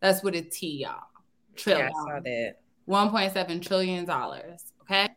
That's 0.00 0.22
what 0.22 0.34
a 0.34 0.42
T, 0.42 0.82
y'all. 0.82 1.00
Trillion. 1.56 1.90
yeah, 1.94 2.12
I 2.12 2.14
saw 2.14 2.20
that. 2.22 2.56
1.7 2.88 3.62
trillion 3.66 4.04
dollars. 4.04 4.72
Okay. 4.82 5.08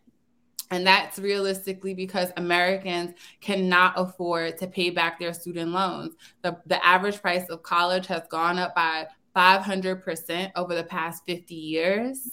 And 0.74 0.88
that's 0.88 1.20
realistically 1.20 1.94
because 1.94 2.32
Americans 2.36 3.14
cannot 3.42 3.94
afford 3.96 4.58
to 4.58 4.66
pay 4.66 4.90
back 4.90 5.20
their 5.20 5.32
student 5.32 5.70
loans. 5.70 6.16
The, 6.42 6.58
the 6.66 6.84
average 6.84 7.22
price 7.22 7.48
of 7.50 7.62
college 7.62 8.08
has 8.08 8.24
gone 8.28 8.58
up 8.58 8.74
by 8.74 9.06
500% 9.36 10.52
over 10.56 10.74
the 10.74 10.84
past 10.84 11.22
50 11.28 11.54
years. 11.54 12.32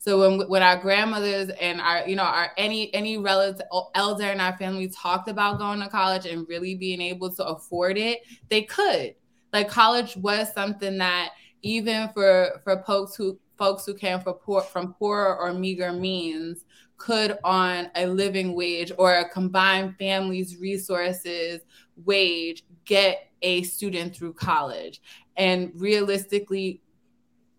So 0.00 0.18
when, 0.18 0.48
when 0.48 0.60
our 0.60 0.76
grandmothers 0.76 1.50
and 1.50 1.80
our, 1.80 2.08
you 2.08 2.16
know, 2.16 2.24
our 2.24 2.50
any 2.56 2.92
any 2.94 3.16
relative 3.16 3.64
elder 3.94 4.26
in 4.26 4.40
our 4.40 4.56
family 4.58 4.88
talked 4.88 5.28
about 5.28 5.58
going 5.58 5.78
to 5.78 5.88
college 5.88 6.26
and 6.26 6.48
really 6.48 6.74
being 6.74 7.00
able 7.00 7.32
to 7.32 7.46
afford 7.46 7.96
it, 7.96 8.22
they 8.48 8.62
could. 8.62 9.14
Like 9.52 9.68
college 9.68 10.16
was 10.16 10.52
something 10.52 10.98
that 10.98 11.30
even 11.62 12.08
for 12.08 12.60
for 12.64 12.82
folks 12.84 13.14
who 13.14 13.38
folks 13.56 13.86
who 13.86 13.94
came 13.94 14.18
from 14.18 14.34
poor 14.34 14.62
from 14.62 14.94
poorer 14.94 15.36
or 15.36 15.52
meager 15.52 15.92
means 15.92 16.64
could 16.98 17.38
on 17.44 17.90
a 17.94 18.06
living 18.06 18.54
wage 18.54 18.92
or 18.98 19.14
a 19.14 19.28
combined 19.28 19.94
family's 19.98 20.56
resources 20.58 21.60
wage 22.04 22.64
get 22.84 23.30
a 23.42 23.62
student 23.62 24.14
through 24.14 24.32
college 24.32 25.00
and 25.36 25.70
realistically 25.74 26.82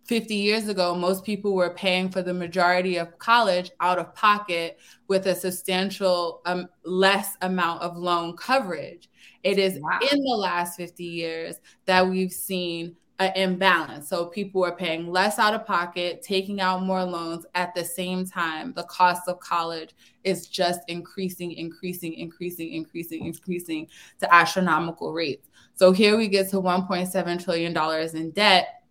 50 0.05 0.35
years 0.35 0.67
ago 0.67 0.95
most 0.95 1.23
people 1.23 1.53
were 1.55 1.73
paying 1.73 2.09
for 2.09 2.21
the 2.21 2.33
majority 2.33 2.97
of 2.97 3.17
college 3.19 3.71
out 3.79 3.97
of 3.99 4.13
pocket 4.15 4.79
with 5.07 5.25
a 5.27 5.35
substantial 5.35 6.41
um, 6.45 6.67
less 6.83 7.37
amount 7.41 7.81
of 7.81 7.95
loan 7.95 8.35
coverage 8.35 9.09
it 9.43 9.57
is 9.57 9.79
Wow. 9.79 9.99
in 10.11 10.19
the 10.21 10.35
last 10.35 10.75
50 10.75 11.03
years 11.03 11.57
that 11.85 12.05
we've 12.07 12.31
seen 12.31 12.95
an 13.19 13.33
imbalance. 13.35 14.07
So 14.07 14.27
people 14.27 14.63
are 14.63 14.75
paying 14.75 15.11
less 15.11 15.39
out 15.39 15.53
of 15.53 15.65
pocket, 15.65 16.21
taking 16.21 16.61
out 16.61 16.83
more 16.83 17.03
loans. 17.03 17.45
At 17.53 17.75
the 17.75 17.83
same 17.83 18.25
time, 18.25 18.73
the 18.73 18.83
cost 18.83 19.27
of 19.27 19.39
college 19.41 19.93
is 20.23 20.47
just 20.47 20.79
increasing, 20.87 21.51
increasing, 21.51 22.13
increasing, 22.13 22.73
increasing, 22.73 23.25
increasing 23.25 23.87
to 24.19 24.33
astronomical 24.33 25.11
rates. 25.11 25.49
So 25.75 25.91
here 25.91 26.17
we 26.17 26.29
get 26.29 26.49
to 26.51 26.57
$1.7 26.57 27.43
trillion 27.43 28.15
in 28.15 28.31
debt. 28.31 28.83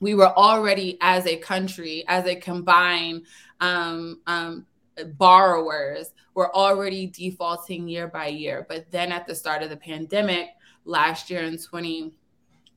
We 0.00 0.14
were 0.14 0.36
already, 0.36 0.98
as 1.00 1.26
a 1.26 1.36
country, 1.36 2.04
as 2.08 2.26
a 2.26 2.34
combined 2.34 3.26
um, 3.60 4.20
um, 4.26 4.66
borrowers, 5.14 6.12
were 6.34 6.54
already 6.54 7.06
defaulting 7.06 7.88
year 7.88 8.08
by 8.08 8.26
year. 8.26 8.66
But 8.68 8.90
then 8.90 9.12
at 9.12 9.26
the 9.26 9.34
start 9.34 9.62
of 9.62 9.70
the 9.70 9.76
pandemic 9.76 10.50
last 10.84 11.30
year 11.30 11.42
in 11.42 11.56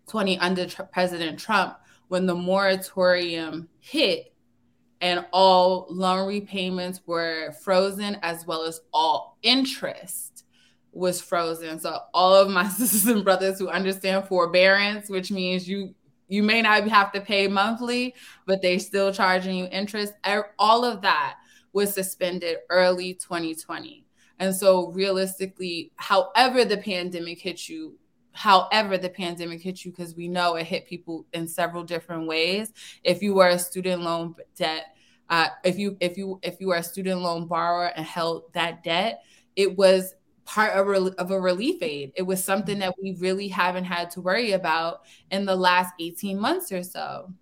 2020, 0.09 0.39
under 0.39 0.65
tr- 0.65 0.83
President 0.83 1.39
Trump, 1.39 1.77
when 2.07 2.25
the 2.25 2.35
moratorium 2.35 3.69
hit 3.79 4.33
and 5.01 5.25
all 5.31 5.87
loan 5.89 6.27
repayments 6.27 7.01
were 7.05 7.53
frozen, 7.63 8.17
as 8.21 8.45
well 8.45 8.63
as 8.63 8.81
all 8.91 9.37
interest 9.43 10.43
was 10.91 11.21
frozen. 11.21 11.79
So 11.79 11.99
all 12.13 12.35
of 12.35 12.49
my 12.49 12.67
sisters 12.69 13.05
and 13.07 13.23
brothers 13.23 13.59
who 13.59 13.69
understand 13.69 14.27
forbearance, 14.27 15.09
which 15.09 15.31
means 15.31 15.67
you 15.67 15.95
you 16.27 16.43
may 16.43 16.61
not 16.61 16.87
have 16.87 17.11
to 17.13 17.21
pay 17.21 17.47
monthly, 17.47 18.13
but 18.45 18.61
they 18.61 18.77
still 18.77 19.11
charging 19.11 19.57
you 19.57 19.67
interest. 19.71 20.13
All 20.59 20.85
of 20.85 21.01
that 21.01 21.37
was 21.73 21.91
suspended 21.93 22.57
early 22.69 23.15
2020. 23.15 24.05
And 24.37 24.55
so 24.55 24.91
realistically, 24.91 25.91
however 25.95 26.65
the 26.65 26.77
pandemic 26.77 27.39
hit 27.39 27.67
you, 27.67 27.97
however 28.39 28.97
the 28.97 29.09
pandemic 29.09 29.61
hit 29.61 29.83
you, 29.83 29.91
because 29.91 30.15
we 30.15 30.29
know 30.29 30.55
it 30.55 30.65
hit 30.65 30.87
people 30.87 31.25
in 31.33 31.45
several 31.45 31.83
different 31.83 32.25
ways. 32.25 32.71
If 33.03 33.21
you 33.21 33.33
were 33.33 33.49
a 33.49 33.59
student 33.59 34.01
loan 34.01 34.33
debt, 34.55 34.95
uh, 35.29 35.49
if 35.65 35.77
you 35.77 35.97
if 35.99 36.17
you 36.17 36.39
if 36.41 36.61
you 36.61 36.69
were 36.69 36.77
a 36.77 36.83
student 36.83 37.19
loan 37.19 37.47
borrower 37.47 37.87
and 37.87 38.05
held 38.05 38.53
that 38.53 38.81
debt, 38.81 39.23
it 39.57 39.77
was 39.77 40.15
part 40.45 40.71
of, 40.71 40.87
of 41.15 41.31
a 41.31 41.39
relief 41.39 41.83
aid. 41.83 42.13
It 42.15 42.21
was 42.21 42.41
something 42.41 42.79
that 42.79 42.95
we 43.03 43.17
really 43.19 43.49
haven't 43.49 43.83
had 43.83 44.09
to 44.11 44.21
worry 44.21 44.53
about 44.53 45.01
in 45.31 45.43
the 45.43 45.57
last 45.57 45.93
18 45.99 46.39
months 46.39 46.71
or 46.71 46.81
so. 46.81 47.33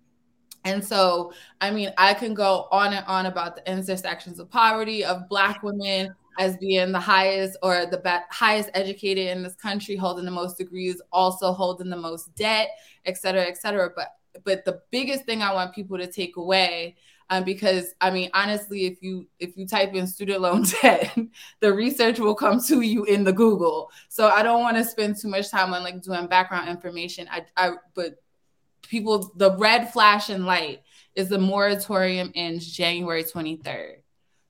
And 0.64 0.84
so, 0.84 1.32
I 1.60 1.70
mean, 1.70 1.92
I 1.96 2.12
can 2.12 2.34
go 2.34 2.66
on 2.72 2.92
and 2.92 3.06
on 3.06 3.26
about 3.26 3.54
the 3.54 3.70
intersections 3.70 4.40
of 4.40 4.50
poverty 4.50 5.04
of 5.04 5.28
Black 5.28 5.62
women 5.62 6.12
as 6.38 6.56
being 6.56 6.92
the 6.92 7.00
highest 7.00 7.58
or 7.62 7.84
the 7.86 7.98
be- 7.98 8.10
highest 8.30 8.70
educated 8.72 9.26
in 9.26 9.42
this 9.42 9.56
country, 9.56 9.96
holding 9.96 10.24
the 10.24 10.30
most 10.30 10.56
degrees, 10.56 11.02
also 11.12 11.52
holding 11.52 11.90
the 11.90 11.96
most 11.96 12.34
debt, 12.36 12.70
et 13.04 13.18
cetera, 13.18 13.42
et 13.42 13.58
cetera. 13.58 13.90
But 13.94 14.14
but 14.44 14.64
the 14.64 14.80
biggest 14.90 15.24
thing 15.24 15.42
I 15.42 15.52
want 15.52 15.74
people 15.74 15.98
to 15.98 16.06
take 16.06 16.36
away, 16.36 16.96
um, 17.28 17.42
because 17.42 17.92
I 18.00 18.10
mean, 18.10 18.30
honestly, 18.34 18.86
if 18.86 19.02
you 19.02 19.26
if 19.40 19.56
you 19.56 19.66
type 19.66 19.94
in 19.94 20.06
student 20.06 20.40
loan 20.40 20.64
debt, 20.82 21.16
the 21.60 21.72
research 21.72 22.20
will 22.20 22.36
come 22.36 22.60
to 22.62 22.80
you 22.82 23.04
in 23.04 23.24
the 23.24 23.32
Google. 23.32 23.90
So 24.08 24.28
I 24.28 24.44
don't 24.44 24.62
want 24.62 24.76
to 24.76 24.84
spend 24.84 25.16
too 25.18 25.28
much 25.28 25.50
time 25.50 25.74
on 25.74 25.82
like 25.82 26.02
doing 26.02 26.28
background 26.28 26.68
information. 26.68 27.28
I, 27.30 27.46
I 27.56 27.72
but 27.94 28.22
people 28.82 29.32
the 29.36 29.56
red 29.56 29.92
flashing 29.92 30.44
light 30.44 30.82
is 31.16 31.28
the 31.28 31.38
moratorium 31.38 32.30
ends 32.36 32.70
January 32.70 33.24
23rd. 33.24 33.97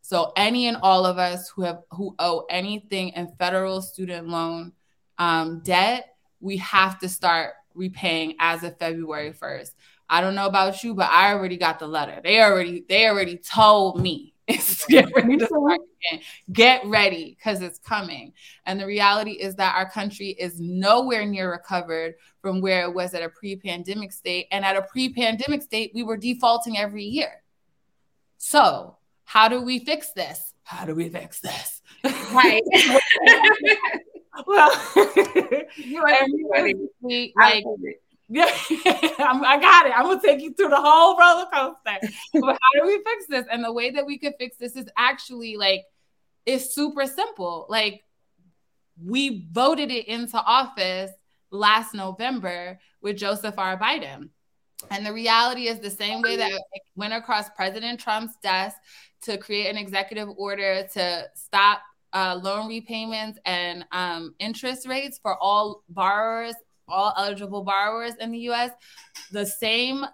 So 0.09 0.33
any 0.37 0.69
and 0.69 0.79
all 0.83 1.05
of 1.05 1.19
us 1.19 1.51
who 1.51 1.61
have 1.65 1.83
who 1.91 2.15
owe 2.19 2.47
anything 2.49 3.11
in 3.11 3.29
federal 3.39 3.83
student 3.83 4.27
loan 4.27 4.73
um, 5.19 5.61
debt, 5.61 6.17
we 6.41 6.57
have 6.57 6.99
to 7.01 7.11
start 7.11 7.53
repaying 7.75 8.37
as 8.41 8.65
of 8.65 8.79
February 8.79 9.35
1st. 9.35 9.73
I 10.09 10.23
don't 10.23 10.35
know 10.35 10.47
about 10.47 10.83
you, 10.83 10.95
but 10.95 11.11
I 11.11 11.35
already 11.35 11.59
got 11.59 11.79
the 11.79 11.87
letter. 11.87 12.23
They 12.25 12.41
already 12.41 12.87
they 12.89 13.07
already 13.07 13.37
told 13.37 14.01
me 14.01 14.33
get 14.89 15.15
ready 15.15 15.37
to 15.37 15.45
start 15.45 15.81
again. 16.11 16.25
Get 16.55 16.87
ready 16.87 17.37
because 17.39 17.61
it's 17.61 17.79
coming. 17.79 18.33
And 18.65 18.81
the 18.81 18.87
reality 18.87 19.33
is 19.33 19.57
that 19.57 19.75
our 19.77 19.91
country 19.91 20.29
is 20.29 20.59
nowhere 20.59 21.27
near 21.27 21.51
recovered 21.51 22.15
from 22.41 22.63
where 22.63 22.85
it 22.85 22.95
was 22.95 23.13
at 23.13 23.23
a 23.23 23.29
pre-pandemic 23.29 24.13
state. 24.13 24.47
And 24.53 24.65
at 24.65 24.75
a 24.75 24.81
pre-pandemic 24.81 25.61
state, 25.61 25.91
we 25.95 26.03
were 26.03 26.17
defaulting 26.17 26.79
every 26.79 27.05
year. 27.05 27.43
So 28.39 28.98
how 29.29 29.47
do 29.47 29.61
we 29.61 29.79
fix 29.79 30.13
this? 30.13 30.55
How 30.63 30.87
do 30.87 30.95
we 30.95 31.11
fix 31.11 31.41
this? 31.41 31.83
Right. 32.33 32.63
well, 34.47 34.71
you 35.77 36.03
like 36.03 37.65
yeah, 38.31 38.51
i 39.19 39.59
got 39.61 39.87
it. 39.87 39.93
I'm 39.95 40.07
gonna 40.07 40.23
take 40.23 40.41
you 40.41 40.55
through 40.55 40.71
the 40.71 40.81
whole 40.81 41.19
roller 41.19 41.45
coaster. 41.53 42.09
but 42.41 42.59
how 42.59 42.81
do 42.81 42.87
we 42.87 43.03
fix 43.05 43.27
this? 43.29 43.45
And 43.53 43.63
the 43.63 43.73
way 43.73 43.91
that 43.91 44.07
we 44.07 44.17
could 44.17 44.33
fix 44.39 44.57
this 44.57 44.77
is 44.77 44.89
actually 44.97 45.59
like 45.59 45.85
it's 46.47 46.75
super 46.75 47.05
simple. 47.05 47.67
Like 47.69 48.05
we 49.05 49.47
voted 49.53 49.91
it 49.91 50.09
into 50.09 50.39
office 50.39 51.11
last 51.51 51.93
November 51.93 52.81
with 53.03 53.19
Joseph 53.19 53.59
R. 53.59 53.79
Biden. 53.79 54.31
And 54.91 55.05
the 55.05 55.13
reality 55.13 55.67
is 55.67 55.81
the 55.81 55.91
same 55.91 56.23
way 56.23 56.37
that 56.37 56.53
it 56.53 56.83
went 56.95 57.13
across 57.13 57.51
President 57.51 57.99
Trump's 57.99 58.37
desk 58.43 58.77
to 59.23 59.39
create 59.39 59.69
an 59.69 59.77
executive 59.77 60.29
order 60.37 60.87
to 60.95 61.25
stop 61.35 61.83
uh, 62.13 62.39
loan 62.43 62.69
repayments 62.69 63.39
and 63.45 63.85
um, 63.93 64.35
interest 64.39 64.89
rates 64.89 65.19
for 65.23 65.37
all 65.43 65.83
borrowers 65.89 66.55
all 66.89 67.15
eligible 67.17 67.63
borrowers 67.63 68.15
in 68.21 68.33
the 68.33 68.39
US, 68.51 68.71
the 69.31 69.47
same 69.47 70.05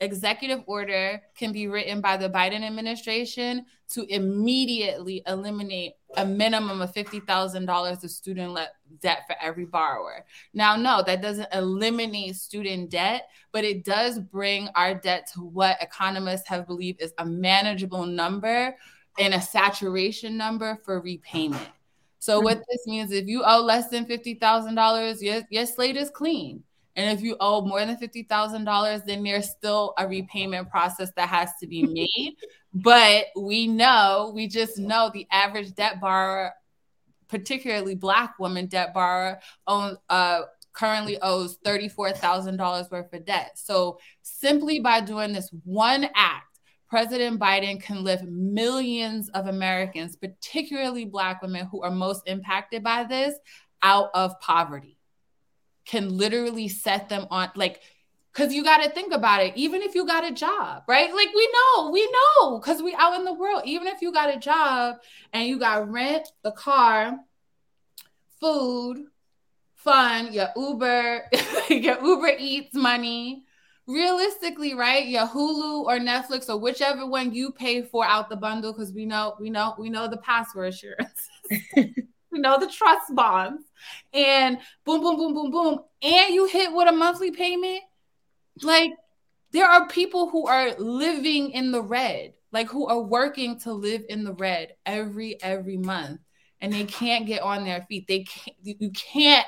executive 0.00 0.62
order 0.66 1.22
can 1.36 1.52
be 1.52 1.66
written 1.66 2.00
by 2.00 2.16
the 2.16 2.28
Biden 2.28 2.62
administration 2.62 3.66
to 3.90 4.04
immediately 4.12 5.22
eliminate 5.26 5.94
a 6.16 6.24
minimum 6.24 6.80
of 6.80 6.92
$50,000 6.94 8.04
of 8.04 8.10
student 8.10 8.52
le- 8.52 8.68
debt 9.00 9.22
for 9.26 9.36
every 9.40 9.64
borrower. 9.64 10.24
Now, 10.54 10.76
no, 10.76 11.02
that 11.06 11.22
doesn't 11.22 11.52
eliminate 11.52 12.36
student 12.36 12.90
debt, 12.90 13.28
but 13.52 13.64
it 13.64 13.84
does 13.84 14.18
bring 14.18 14.68
our 14.74 14.94
debt 14.94 15.28
to 15.34 15.40
what 15.40 15.80
economists 15.80 16.48
have 16.48 16.66
believed 16.66 17.02
is 17.02 17.12
a 17.18 17.26
manageable 17.26 18.06
number 18.06 18.76
and 19.18 19.34
a 19.34 19.40
saturation 19.40 20.36
number 20.36 20.78
for 20.84 21.00
repayment. 21.00 21.68
So 22.20 22.36
mm-hmm. 22.36 22.44
what 22.44 22.58
this 22.70 22.86
means, 22.86 23.12
if 23.12 23.26
you 23.26 23.42
owe 23.44 23.62
less 23.62 23.88
than 23.88 24.06
fifty 24.06 24.34
thousand 24.34 24.74
dollars, 24.74 25.22
your 25.22 25.42
your 25.50 25.66
slate 25.66 25.96
is 25.96 26.10
clean. 26.10 26.62
And 26.96 27.16
if 27.16 27.24
you 27.24 27.36
owe 27.40 27.62
more 27.62 27.84
than 27.84 27.96
fifty 27.96 28.22
thousand 28.22 28.64
dollars, 28.64 29.02
then 29.06 29.22
there's 29.22 29.50
still 29.50 29.94
a 29.98 30.06
repayment 30.06 30.70
process 30.70 31.10
that 31.16 31.28
has 31.28 31.50
to 31.60 31.66
be 31.66 31.82
made. 31.86 32.36
But 32.72 33.26
we 33.36 33.66
know, 33.66 34.32
we 34.34 34.46
just 34.46 34.78
know 34.78 35.10
the 35.12 35.26
average 35.30 35.74
debt 35.74 36.00
borrower, 36.00 36.52
particularly 37.28 37.94
Black 37.94 38.38
woman 38.38 38.66
debt 38.66 38.94
borrower, 38.94 39.40
own 39.66 39.96
uh, 40.08 40.42
currently 40.72 41.18
owes 41.20 41.58
$34,000 41.64 42.90
worth 42.90 43.12
of 43.12 43.24
debt. 43.24 43.52
So 43.56 43.98
simply 44.22 44.80
by 44.80 45.00
doing 45.00 45.32
this 45.32 45.50
one 45.64 46.08
act, 46.14 46.46
President 46.88 47.38
Biden 47.38 47.80
can 47.80 48.02
lift 48.02 48.24
millions 48.24 49.28
of 49.30 49.46
Americans, 49.46 50.16
particularly 50.16 51.04
Black 51.04 51.40
women 51.40 51.66
who 51.66 51.82
are 51.82 51.90
most 51.90 52.22
impacted 52.26 52.82
by 52.82 53.04
this, 53.04 53.34
out 53.82 54.10
of 54.12 54.38
poverty. 54.40 54.98
Can 55.86 56.16
literally 56.16 56.68
set 56.68 57.08
them 57.08 57.26
on, 57.30 57.50
like, 57.54 57.80
because 58.32 58.54
you 58.54 58.62
got 58.62 58.78
to 58.78 58.90
think 58.90 59.12
about 59.12 59.42
it. 59.42 59.56
Even 59.56 59.82
if 59.82 59.94
you 59.94 60.06
got 60.06 60.28
a 60.28 60.32
job, 60.32 60.84
right? 60.86 61.12
Like, 61.12 61.28
we 61.34 61.52
know, 61.52 61.90
we 61.90 62.08
know, 62.10 62.58
because 62.58 62.82
we 62.82 62.94
out 62.94 63.18
in 63.18 63.24
the 63.24 63.32
world. 63.32 63.62
Even 63.64 63.88
if 63.88 64.00
you 64.00 64.12
got 64.12 64.34
a 64.34 64.38
job 64.38 64.96
and 65.32 65.48
you 65.48 65.58
got 65.58 65.90
rent, 65.90 66.28
the 66.42 66.52
car, 66.52 67.18
food, 68.40 69.06
fun, 69.76 70.32
your 70.32 70.48
Uber, 70.56 71.24
your 71.70 72.04
Uber 72.04 72.32
Eats 72.38 72.74
money, 72.74 73.44
realistically, 73.86 74.74
right? 74.74 75.06
Your 75.06 75.26
Hulu 75.26 75.84
or 75.84 75.98
Netflix 75.98 76.48
or 76.48 76.58
whichever 76.58 77.06
one 77.06 77.34
you 77.34 77.50
pay 77.50 77.82
for 77.82 78.04
out 78.04 78.28
the 78.28 78.36
bundle, 78.36 78.72
because 78.72 78.92
we 78.92 79.04
know, 79.04 79.34
we 79.40 79.50
know, 79.50 79.74
we 79.78 79.90
know 79.90 80.06
the 80.08 80.18
password 80.18 80.72
assurance. 80.72 81.28
we 81.76 82.38
know 82.38 82.58
the 82.58 82.68
trust 82.68 83.14
bonds. 83.14 83.64
And 84.12 84.58
boom, 84.84 85.00
boom, 85.00 85.16
boom, 85.16 85.34
boom, 85.34 85.50
boom. 85.50 85.80
And 86.02 86.32
you 86.32 86.46
hit 86.46 86.72
with 86.72 86.88
a 86.88 86.92
monthly 86.92 87.32
payment. 87.32 87.80
Like 88.62 88.92
there 89.52 89.66
are 89.66 89.86
people 89.88 90.28
who 90.28 90.46
are 90.46 90.74
living 90.78 91.50
in 91.50 91.72
the 91.72 91.82
red, 91.82 92.34
like 92.52 92.68
who 92.68 92.86
are 92.86 93.00
working 93.00 93.58
to 93.60 93.72
live 93.72 94.02
in 94.08 94.24
the 94.24 94.34
red 94.34 94.74
every 94.86 95.42
every 95.42 95.76
month. 95.76 96.20
And 96.62 96.72
they 96.72 96.84
can't 96.84 97.26
get 97.26 97.42
on 97.42 97.64
their 97.64 97.86
feet. 97.88 98.06
They 98.06 98.24
can't 98.24 98.56
you 98.62 98.90
can't 98.90 99.46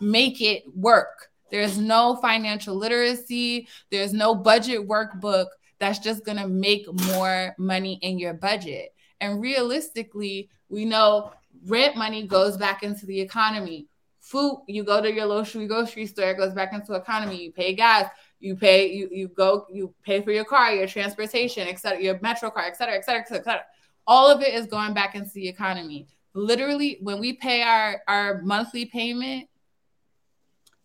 make 0.00 0.40
it 0.40 0.64
work 0.74 1.30
there's 1.50 1.78
no 1.78 2.16
financial 2.16 2.76
literacy, 2.76 3.68
there's 3.90 4.12
no 4.12 4.34
budget 4.34 4.88
workbook 4.88 5.46
that's 5.78 5.98
just 5.98 6.24
going 6.24 6.38
to 6.38 6.48
make 6.48 6.86
more 7.08 7.54
money 7.58 7.98
in 8.02 8.18
your 8.18 8.34
budget. 8.34 8.94
And 9.20 9.40
realistically, 9.40 10.48
we 10.68 10.84
know 10.84 11.32
rent 11.66 11.96
money 11.96 12.26
goes 12.26 12.56
back 12.56 12.82
into 12.82 13.06
the 13.06 13.20
economy. 13.20 13.86
Food, 14.20 14.62
you 14.68 14.84
go 14.84 15.00
to 15.00 15.12
your 15.12 15.26
local 15.26 15.66
grocery 15.66 16.06
store, 16.06 16.30
it 16.30 16.36
goes 16.36 16.52
back 16.52 16.72
into 16.72 16.94
economy. 16.94 17.42
You 17.42 17.52
pay 17.52 17.74
gas. 17.74 18.08
You 18.40 18.56
pay, 18.56 18.90
you 18.90 19.08
you 19.12 19.28
go, 19.28 19.66
you 19.70 19.94
pay 20.02 20.22
for 20.22 20.32
your 20.32 20.46
car, 20.46 20.74
your 20.74 20.86
transportation, 20.86 21.68
etc., 21.68 22.02
your 22.02 22.18
metro 22.20 22.50
car, 22.50 22.64
etc., 22.64 22.96
etc., 22.96 23.20
etc. 23.20 23.64
All 24.06 24.30
of 24.30 24.42
it 24.42 24.54
is 24.54 24.66
going 24.66 24.94
back 24.94 25.14
into 25.14 25.30
the 25.34 25.46
economy. 25.46 26.08
Literally, 26.32 26.98
when 27.02 27.20
we 27.20 27.34
pay 27.34 27.62
our 27.62 28.00
our 28.08 28.40
monthly 28.42 28.86
payment, 28.86 29.48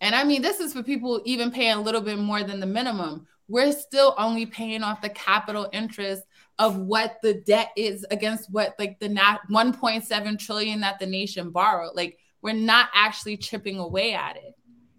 and 0.02 0.14
I 0.14 0.24
mean 0.26 0.42
this 0.42 0.60
is 0.60 0.74
for 0.74 0.84
people 0.84 1.22
even 1.26 1.50
paying 1.50 1.78
a 1.78 1.82
little 1.82 2.02
bit 2.02 2.20
more 2.20 2.44
than 2.44 2.60
the 2.60 2.66
minimum. 2.66 3.26
We're 3.48 3.72
still 3.72 4.16
only 4.18 4.46
paying 4.48 4.84
off 4.84 5.02
the 5.02 5.10
capital 5.10 5.70
interest 5.72 6.24
of 6.58 6.78
what 6.78 7.18
the 7.22 7.36
debt 7.36 7.72
is 7.76 8.06
against 8.12 8.52
what 8.52 8.76
like 8.80 9.00
the 9.00 9.10
nat 9.10 9.40
1.7 9.52 10.40
trillion 10.40 10.82
that 10.82 11.00
the 11.00 11.06
nation 11.06 11.52
borrowed. 11.52 11.96
Like 11.96 12.18
we're 12.42 12.54
not 12.54 12.90
actually 12.94 13.38
chipping 13.38 13.80
away 13.80 14.14
at 14.14 14.36
it, 14.36 14.56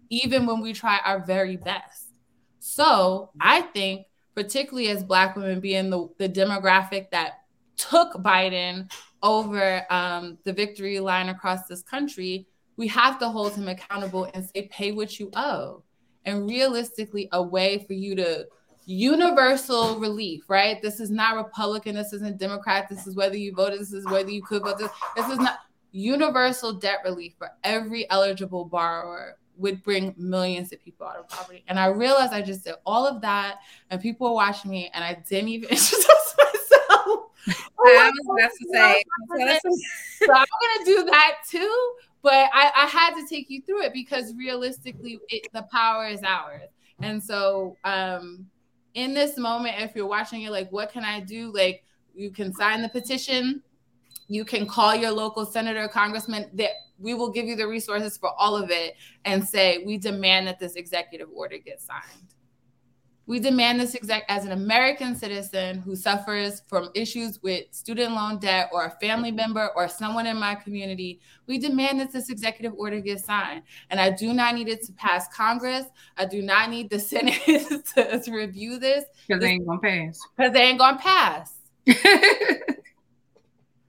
even 0.09 0.45
when 0.45 0.61
we 0.61 0.73
try 0.73 0.99
our 1.05 1.25
very 1.25 1.57
best. 1.57 2.06
So 2.67 3.29
I 3.39 3.61
think, 3.61 4.07
particularly 4.35 4.89
as 4.89 5.01
Black 5.01 5.37
women 5.37 5.61
being 5.61 5.89
the, 5.89 6.09
the 6.17 6.27
demographic 6.27 7.09
that 7.11 7.43
took 7.77 8.11
Biden 8.15 8.91
over 9.23 9.85
um, 9.89 10.37
the 10.43 10.51
victory 10.51 10.99
line 10.99 11.29
across 11.29 11.65
this 11.67 11.81
country, 11.81 12.45
we 12.75 12.85
have 12.89 13.19
to 13.19 13.29
hold 13.29 13.55
him 13.55 13.69
accountable 13.69 14.29
and 14.33 14.45
say, 14.45 14.67
pay 14.69 14.91
what 14.91 15.17
you 15.17 15.31
owe. 15.33 15.81
And 16.25 16.45
realistically, 16.45 17.29
a 17.31 17.41
way 17.41 17.85
for 17.87 17.93
you 17.93 18.15
to 18.17 18.45
universal 18.85 19.97
relief, 19.97 20.43
right? 20.49 20.81
This 20.81 20.99
is 20.99 21.09
not 21.09 21.37
Republican, 21.37 21.95
this 21.95 22.11
isn't 22.11 22.37
Democrat, 22.37 22.89
this 22.89 23.07
is 23.07 23.15
whether 23.15 23.37
you 23.37 23.55
voted, 23.55 23.79
this 23.79 23.93
is 23.93 24.05
whether 24.07 24.29
you 24.29 24.43
could 24.43 24.63
vote. 24.63 24.77
This, 24.77 24.91
this 25.15 25.29
is 25.29 25.39
not 25.39 25.59
universal 25.93 26.73
debt 26.73 26.99
relief 27.05 27.33
for 27.37 27.49
every 27.63 28.09
eligible 28.09 28.65
borrower 28.65 29.37
would 29.57 29.83
bring 29.83 30.13
millions 30.17 30.71
of 30.71 30.83
people 30.83 31.07
out 31.07 31.17
of 31.17 31.27
poverty. 31.27 31.63
And 31.67 31.79
I 31.79 31.87
realized 31.87 32.33
I 32.33 32.41
just 32.41 32.63
did 32.63 32.75
all 32.85 33.05
of 33.05 33.21
that, 33.21 33.59
and 33.89 34.01
people 34.01 34.27
were 34.29 34.35
watching 34.35 34.71
me, 34.71 34.89
and 34.93 35.03
I 35.03 35.21
didn't 35.27 35.49
even 35.49 35.69
introduce 35.69 36.35
myself. 36.37 37.31
I 37.79 38.11
was 38.11 38.37
about 38.37 38.51
to 38.59 38.67
say, 38.73 39.03
so 40.25 40.33
I'm 40.33 40.45
gonna 40.45 40.85
do 40.85 41.05
that 41.05 41.35
too. 41.49 41.93
But 42.21 42.49
I, 42.53 42.71
I 42.75 42.85
had 42.87 43.13
to 43.15 43.27
take 43.27 43.49
you 43.49 43.61
through 43.61 43.83
it 43.83 43.93
because 43.93 44.33
realistically, 44.35 45.19
it, 45.29 45.47
the 45.53 45.63
power 45.71 46.07
is 46.07 46.23
ours. 46.23 46.69
And 46.99 47.23
so, 47.23 47.77
um, 47.83 48.47
in 48.95 49.13
this 49.13 49.37
moment, 49.37 49.75
if 49.79 49.95
you're 49.95 50.07
watching 50.07 50.41
it, 50.41 50.51
like, 50.51 50.71
what 50.71 50.91
can 50.91 51.03
I 51.03 51.19
do? 51.19 51.53
Like, 51.53 51.85
you 52.15 52.31
can 52.31 52.51
sign 52.53 52.81
the 52.81 52.89
petition, 52.89 53.61
you 54.27 54.43
can 54.45 54.67
call 54.67 54.95
your 54.95 55.11
local 55.11 55.45
senator, 55.45 55.87
congressman, 55.87 56.49
that 56.53 56.71
we 56.99 57.13
will 57.13 57.31
give 57.31 57.45
you 57.45 57.55
the 57.55 57.67
resources 57.67 58.17
for 58.17 58.31
all 58.37 58.55
of 58.55 58.69
it 58.71 58.95
and 59.25 59.47
say, 59.47 59.83
we 59.85 59.97
demand 59.97 60.47
that 60.47 60.59
this 60.59 60.75
executive 60.75 61.29
order 61.33 61.57
get 61.57 61.81
signed. 61.81 62.33
We 63.27 63.41
demand 63.41 63.81
this 63.81 63.93
exec 63.93 64.23
as 64.29 64.45
an 64.45 64.53
American 64.53 65.13
citizen 65.13 65.79
who 65.79 65.97
suffers 65.97 66.61
from 66.67 66.89
issues 66.95 67.43
with 67.43 67.65
student 67.71 68.13
loan 68.13 68.39
debt 68.39 68.69
or 68.71 68.85
a 68.85 68.91
family 69.01 69.33
member 69.33 69.69
or 69.75 69.89
someone 69.89 70.25
in 70.27 70.37
my 70.37 70.55
community. 70.55 71.19
We 71.45 71.57
demand 71.57 71.99
that 71.99 72.13
this 72.13 72.29
executive 72.29 72.73
order 72.77 73.01
get 73.01 73.19
signed. 73.19 73.63
And 73.89 73.99
I 73.99 74.11
do 74.11 74.33
not 74.33 74.55
need 74.55 74.69
it 74.69 74.81
to 74.85 74.93
pass 74.93 75.27
Congress. 75.27 75.87
I 76.15 76.23
do 76.23 76.41
not 76.41 76.69
need 76.69 76.89
the 76.89 76.99
Senate 77.01 77.41
to, 77.95 78.21
to 78.21 78.31
review 78.31 78.79
this. 78.79 79.03
Because 79.27 79.41
they 79.41 79.49
ain't 79.49 79.67
gonna 79.67 79.81
pass. 79.81 80.19
Because 80.37 80.53
they 80.53 80.61
ain't 80.61 80.79
gonna 80.79 80.97
pass. 80.97 81.53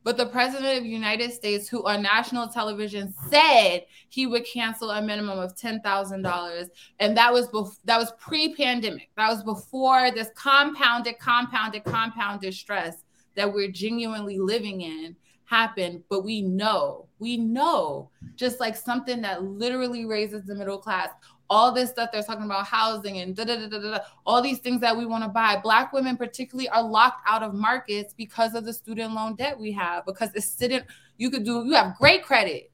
But 0.09 0.17
the 0.17 0.25
president 0.25 0.79
of 0.79 0.85
the 0.85 0.89
United 0.89 1.35
States, 1.35 1.69
who 1.69 1.87
on 1.87 2.01
national 2.01 2.49
television 2.49 3.13
said 3.29 3.85
he 4.09 4.27
would 4.27 4.47
cancel 4.47 4.91
a 4.91 5.03
minimum 5.03 5.39
of 5.39 5.55
ten 5.55 5.83
thousand 5.83 6.23
dollars, 6.23 6.69
and 6.99 7.15
that 7.19 7.31
was 7.31 7.47
bef- 7.49 7.77
that 7.85 7.99
was 7.99 8.13
pre-pandemic. 8.13 9.11
That 9.19 9.29
was 9.29 9.43
before 9.43 10.11
this 10.11 10.31
compounded, 10.35 11.19
compounded, 11.19 11.85
compounded 11.85 12.55
stress 12.55 13.05
that 13.37 13.53
we're 13.53 13.71
genuinely 13.71 14.39
living 14.39 14.81
in 14.81 15.15
happened. 15.45 16.05
But 16.09 16.25
we 16.25 16.41
know, 16.41 17.07
we 17.19 17.37
know, 17.37 18.09
just 18.35 18.61
like 18.61 18.77
something 18.77 19.21
that 19.21 19.43
literally 19.43 20.07
raises 20.07 20.43
the 20.47 20.55
middle 20.55 20.79
class 20.79 21.11
all 21.51 21.73
this 21.73 21.91
stuff 21.91 22.11
they're 22.13 22.23
talking 22.23 22.45
about 22.45 22.67
housing 22.67 23.19
and 23.19 23.35
da, 23.35 23.45
da, 23.45 23.57
da, 23.57 23.69
da, 23.69 23.79
da, 23.79 23.99
all 24.27 24.43
these 24.43 24.59
things 24.59 24.81
that 24.81 24.97
we 24.97 25.07
want 25.07 25.25
to 25.25 25.29
buy. 25.29 25.57
Black 25.57 25.93
women, 25.93 26.17
particularly, 26.17 26.69
are 26.69 26.83
locked 26.83 27.23
out 27.27 27.43
of 27.43 27.55
markets 27.55 28.15
because 28.17 28.55
of 28.55 28.65
the 28.65 28.73
student 28.73 29.15
loan 29.15 29.35
debt 29.35 29.59
we 29.59 29.73
have. 29.73 30.05
Because 30.05 30.31
it's 30.35 30.47
sitting, 30.47 30.83
you 31.17 31.31
could 31.31 31.45
do, 31.45 31.65
you 31.65 31.75
have 31.75 31.97
great 31.97 32.23
credit, 32.23 32.71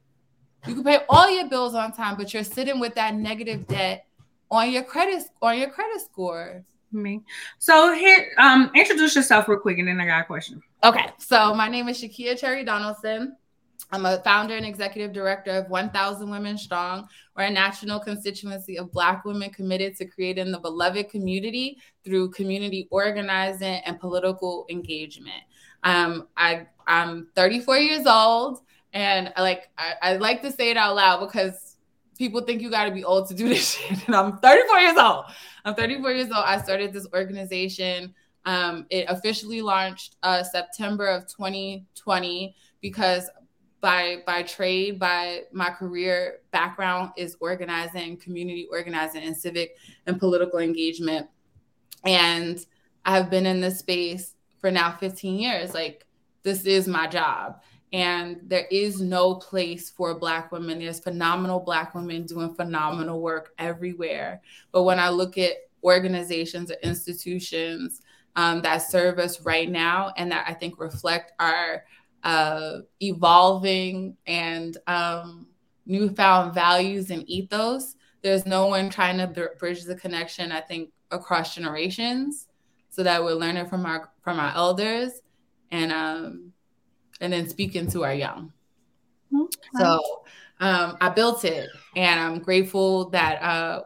you 0.67 0.73
can 0.75 0.83
pay 0.83 0.99
all 1.09 1.29
your 1.29 1.47
bills 1.47 1.75
on 1.75 1.91
time, 1.91 2.17
but 2.17 2.33
you're 2.33 2.43
sitting 2.43 2.79
with 2.79 2.95
that 2.95 3.15
negative 3.15 3.67
debt 3.67 4.07
on 4.51 4.71
your 4.71 4.83
credit 4.83 5.23
on 5.41 5.57
your 5.57 5.69
credit 5.69 6.01
score. 6.01 6.63
Me. 6.91 7.21
So 7.59 7.93
here, 7.93 8.31
um, 8.37 8.71
introduce 8.73 9.15
yourself 9.15 9.49
real 9.49 9.59
quick, 9.59 9.79
and 9.79 9.87
then 9.87 9.99
I 9.99 10.05
got 10.05 10.21
a 10.21 10.23
question. 10.23 10.61
Okay, 10.83 11.09
so 11.17 11.53
my 11.53 11.67
name 11.67 11.89
is 11.89 12.01
Shakya 12.01 12.39
Cherry 12.39 12.63
Donaldson. 12.63 13.35
I'm 13.91 14.05
a 14.05 14.19
founder 14.19 14.55
and 14.55 14.65
executive 14.65 15.13
director 15.13 15.51
of 15.51 15.69
1000 15.69 16.29
Women 16.29 16.57
Strong. 16.57 17.07
We're 17.35 17.43
a 17.43 17.49
national 17.49 17.99
constituency 17.99 18.77
of 18.77 18.91
Black 18.91 19.25
women 19.25 19.49
committed 19.51 19.95
to 19.97 20.05
creating 20.05 20.51
the 20.51 20.59
beloved 20.59 21.09
community 21.09 21.77
through 22.03 22.31
community 22.31 22.87
organizing 22.91 23.81
and 23.85 23.99
political 23.99 24.65
engagement. 24.69 25.43
Um, 25.83 26.27
I, 26.35 26.67
I'm 26.87 27.27
34 27.35 27.77
years 27.77 28.07
old, 28.07 28.61
and 28.93 29.31
I 29.35 29.41
like 29.41 29.69
I, 29.77 29.93
I 30.01 30.17
like 30.17 30.41
to 30.41 30.51
say 30.51 30.71
it 30.71 30.77
out 30.77 30.95
loud 30.95 31.19
because 31.19 31.75
people 32.17 32.41
think 32.41 32.61
you 32.61 32.69
got 32.69 32.85
to 32.85 32.91
be 32.91 33.03
old 33.03 33.27
to 33.27 33.35
do 33.35 33.47
this 33.49 33.71
shit. 33.77 34.07
And 34.07 34.15
I'm 34.15 34.37
34 34.39 34.79
years 34.79 34.97
old. 34.97 35.25
I'm 35.63 35.75
34 35.75 36.11
years 36.11 36.27
old. 36.27 36.43
I 36.45 36.59
started 36.61 36.93
this 36.93 37.07
organization. 37.13 38.13
Um, 38.45 38.85
it 38.89 39.05
officially 39.09 39.61
launched 39.61 40.17
uh, 40.23 40.43
September 40.43 41.07
of 41.07 41.27
2020 41.27 42.55
because 42.81 43.29
by 43.85 44.23
by 44.25 44.41
trade, 44.41 44.97
by 44.97 45.43
my 45.51 45.69
career 45.69 46.39
background 46.49 47.11
is 47.17 47.37
organizing, 47.39 48.17
community 48.17 48.67
organizing, 48.71 49.21
and 49.21 49.37
civic 49.37 49.77
and 50.07 50.19
political 50.19 50.57
engagement. 50.57 51.27
And 52.03 52.65
I 53.05 53.15
have 53.15 53.29
been 53.29 53.45
in 53.45 53.61
this 53.61 53.77
space 53.77 54.33
for 54.57 54.71
now 54.71 54.97
15 54.97 55.37
years. 55.37 55.75
Like 55.75 56.07
this 56.41 56.65
is 56.65 56.87
my 56.87 57.05
job. 57.05 57.61
And 57.93 58.39
there 58.47 58.65
is 58.71 59.01
no 59.01 59.35
place 59.35 59.91
for 59.91 60.17
Black 60.17 60.51
women. 60.51 60.79
There's 60.79 60.99
phenomenal 60.99 61.59
Black 61.59 61.93
women 61.93 62.25
doing 62.25 62.55
phenomenal 62.55 63.21
work 63.21 63.53
everywhere. 63.59 64.41
But 64.71 64.81
when 64.81 64.97
I 64.97 65.09
look 65.09 65.37
at 65.37 65.57
organizations 65.83 66.71
or 66.71 66.77
institutions 66.81 68.01
um, 68.35 68.63
that 68.63 68.79
serve 68.79 69.19
us 69.19 69.41
right 69.41 69.69
now 69.69 70.11
and 70.17 70.31
that 70.31 70.45
I 70.47 70.55
think 70.55 70.79
reflect 70.79 71.33
our 71.39 71.83
uh, 72.25 72.79
evolving 73.01 74.17
and 74.25 74.77
um, 74.87 75.47
newfound 75.85 76.53
values 76.53 77.11
and 77.11 77.23
ethos. 77.29 77.95
There's 78.23 78.45
no 78.47 78.65
one 78.65 78.89
trying 78.89 79.19
to 79.19 79.27
bridge 79.59 79.83
the 79.83 79.95
connection. 79.95 80.51
I 80.51 80.59
think 80.59 80.89
across 81.11 81.53
generations, 81.53 82.47
so 82.89 83.03
that 83.03 83.23
we're 83.23 83.35
learning 83.35 83.67
from 83.67 83.85
our 83.85 84.09
from 84.23 84.39
our 84.39 84.53
elders, 84.55 85.11
and 85.71 85.91
um, 85.91 86.51
and 87.21 87.31
then 87.31 87.47
speaking 87.47 87.87
to 87.91 88.03
our 88.03 88.13
young. 88.15 88.51
Okay. 89.33 89.57
So 89.77 90.23
um, 90.59 90.97
I 90.99 91.09
built 91.09 91.45
it, 91.45 91.69
and 91.95 92.19
I'm 92.19 92.39
grateful 92.39 93.11
that 93.11 93.41
uh, 93.43 93.83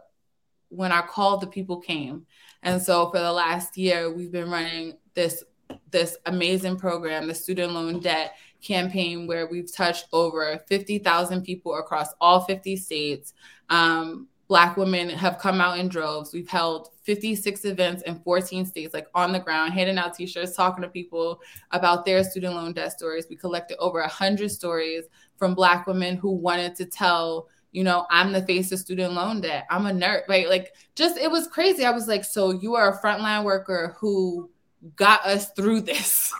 when 0.70 0.94
I 0.94 1.02
called, 1.02 1.42
the 1.42 1.48
people 1.48 1.82
came. 1.82 2.26
And 2.64 2.82
so 2.82 3.10
for 3.12 3.20
the 3.20 3.32
last 3.32 3.78
year, 3.78 4.12
we've 4.12 4.32
been 4.32 4.50
running 4.50 4.98
this 5.14 5.44
this 5.91 6.17
amazing 6.26 6.78
program, 6.78 7.28
the 7.28 7.34
student 7.34 7.74
loan 7.74 7.99
debt 7.99 8.36
campaign, 8.61 9.28
where 9.28 9.47
we've 9.47 9.74
touched 9.74 10.05
over 10.13 10.59
50,000 10.67 11.43
people 11.43 11.76
across 11.76 12.09
all 12.20 12.41
50 12.41 12.76
states. 12.76 13.34
Um, 13.70 14.28
Black 14.47 14.78
women 14.78 15.09
have 15.09 15.38
come 15.38 15.61
out 15.61 15.78
in 15.78 15.88
droves. 15.89 16.34
We've 16.34 16.49
held 16.49 16.89
56 17.03 17.65
events 17.65 18.01
in 18.01 18.20
14 18.22 18.65
states, 18.65 18.95
like 18.95 19.05
on 19.13 19.32
the 19.32 19.39
ground, 19.39 19.74
handing 19.74 19.99
out 19.99 20.15
t-shirts, 20.15 20.55
talking 20.55 20.82
to 20.82 20.89
people 20.89 21.39
about 21.70 22.03
their 22.03 22.24
student 22.24 22.55
loan 22.55 22.74
debt 22.74 22.91
stories. 22.91 23.28
We 23.30 23.36
collected 23.36 23.78
over 23.78 23.99
100 23.99 24.49
stories 24.49 25.05
from 25.38 25.53
Black 25.53 25.86
women 25.86 26.15
who 26.17 26.32
wanted 26.32 26.76
to 26.78 26.86
tell 26.86 27.47
you 27.72 27.84
know, 27.84 28.07
I'm 28.09 28.32
the 28.32 28.45
face 28.45 28.72
of 28.72 28.80
student 28.80 29.13
loan 29.13 29.41
debt. 29.41 29.67
I'm 29.70 29.86
a 29.86 29.91
nerd, 29.91 30.28
right? 30.28 30.49
Like, 30.49 30.74
just 30.95 31.17
it 31.17 31.30
was 31.30 31.47
crazy. 31.47 31.86
I 31.86 31.91
was 31.91 32.07
like, 32.07 32.24
so 32.24 32.49
you 32.49 32.74
are 32.76 32.91
a 32.91 32.99
frontline 32.99 33.43
worker 33.43 33.95
who 33.99 34.49
got 34.96 35.26
us 35.26 35.52
through 35.52 35.82
this. 35.82 36.34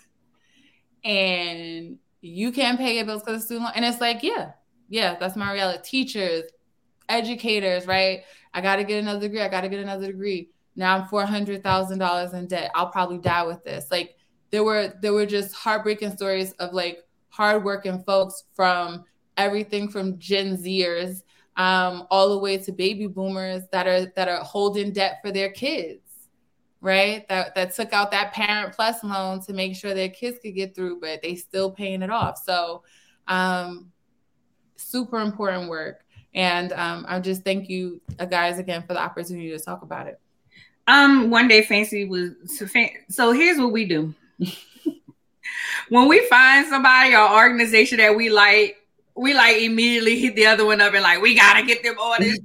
and 1.04 1.98
you 2.22 2.52
can't 2.52 2.78
pay 2.78 2.98
your 2.98 3.06
bills 3.06 3.22
because 3.22 3.42
of 3.42 3.46
student 3.46 3.66
loan. 3.66 3.74
And 3.76 3.86
it's 3.86 4.02
like, 4.02 4.24
yeah, 4.24 4.52
yeah, 4.90 5.16
that's 5.20 5.36
my 5.36 5.54
reality. 5.54 5.80
Teachers, 5.84 6.44
educators, 7.08 7.88
right? 7.88 8.24
I 8.54 8.62
got 8.62 8.78
to 8.78 8.84
get 8.84 9.00
another 9.00 9.22
degree. 9.22 9.42
I 9.42 9.48
got 9.48 9.62
to 9.62 9.70
get 9.70 9.80
another 9.80 10.08
degree. 10.08 10.50
Now 10.76 10.98
I'm 10.98 11.08
four 11.08 11.26
hundred 11.26 11.62
thousand 11.64 12.00
dollars 12.00 12.34
in 12.34 12.48
debt. 12.48 12.72
I'll 12.74 12.90
probably 12.90 13.18
die 13.18 13.44
with 13.44 13.64
this. 13.64 13.92
Like 13.92 14.16
there 14.52 14.64
were 14.64 14.94
there 15.02 15.14
were 15.14 15.26
just 15.26 15.54
heartbreaking 15.54 16.16
stories 16.16 16.54
of 16.54 16.74
like 16.74 17.00
hardworking 17.30 18.04
folks 18.04 18.44
from 18.56 19.04
everything 19.38 19.90
from 19.90 20.18
Gen 20.18 20.58
Zers 20.58 21.24
um, 21.58 22.08
all 22.10 22.30
the 22.30 22.38
way 22.38 22.58
to 22.58 22.72
baby 22.72 23.08
boomers 23.08 23.64
that 23.72 23.88
are 23.88 24.06
that 24.16 24.28
are 24.30 24.44
holding 24.44 24.94
debt 24.94 25.20
for 25.22 25.32
their 25.32 25.52
kids, 25.52 26.02
right? 26.82 27.28
That 27.30 27.56
that 27.56 27.76
took 27.76 27.94
out 27.94 28.12
that 28.12 28.34
parent 28.34 28.74
plus 28.74 29.04
loan 29.04 29.42
to 29.42 29.54
make 29.54 29.76
sure 29.76 29.94
their 29.94 30.10
kids 30.10 30.38
could 30.42 30.56
get 30.56 30.76
through, 30.76 31.00
but 31.00 31.22
they 31.22 31.36
still 31.36 31.72
paying 31.72 32.02
it 32.02 32.10
off. 32.10 32.42
So, 32.44 32.84
um, 33.28 33.92
super 34.76 35.20
important 35.20 35.70
work. 35.70 36.04
And 36.34 36.72
um, 36.74 37.06
I 37.08 37.20
just 37.20 37.44
thank 37.44 37.70
you 37.70 38.02
uh, 38.20 38.26
guys 38.26 38.60
again 38.60 38.84
for 38.84 38.94
the 38.94 39.00
opportunity 39.00 39.50
to 39.50 39.60
talk 39.60 39.82
about 39.82 40.08
it. 40.08 40.20
Um, 40.88 41.30
one 41.30 41.48
day 41.48 41.64
Fancy 41.64 42.06
was 42.06 42.32
so 43.10 43.32
here's 43.32 43.60
what 43.60 43.72
we 43.72 43.86
do. 43.86 44.14
when 45.90 46.08
we 46.08 46.26
find 46.28 46.68
somebody 46.68 47.14
or 47.14 47.32
organization 47.32 47.98
that 47.98 48.16
we 48.16 48.30
like, 48.30 48.78
we 49.16 49.34
like 49.34 49.58
immediately 49.58 50.20
hit 50.20 50.36
the 50.36 50.46
other 50.46 50.66
one 50.66 50.82
up 50.82 50.94
and 50.94 51.04
like 51.04 51.22
we 51.22 51.36
gotta 51.36 51.66
get 51.66 51.84
them 51.84 51.98
on 51.98 52.22
this. 52.22 52.40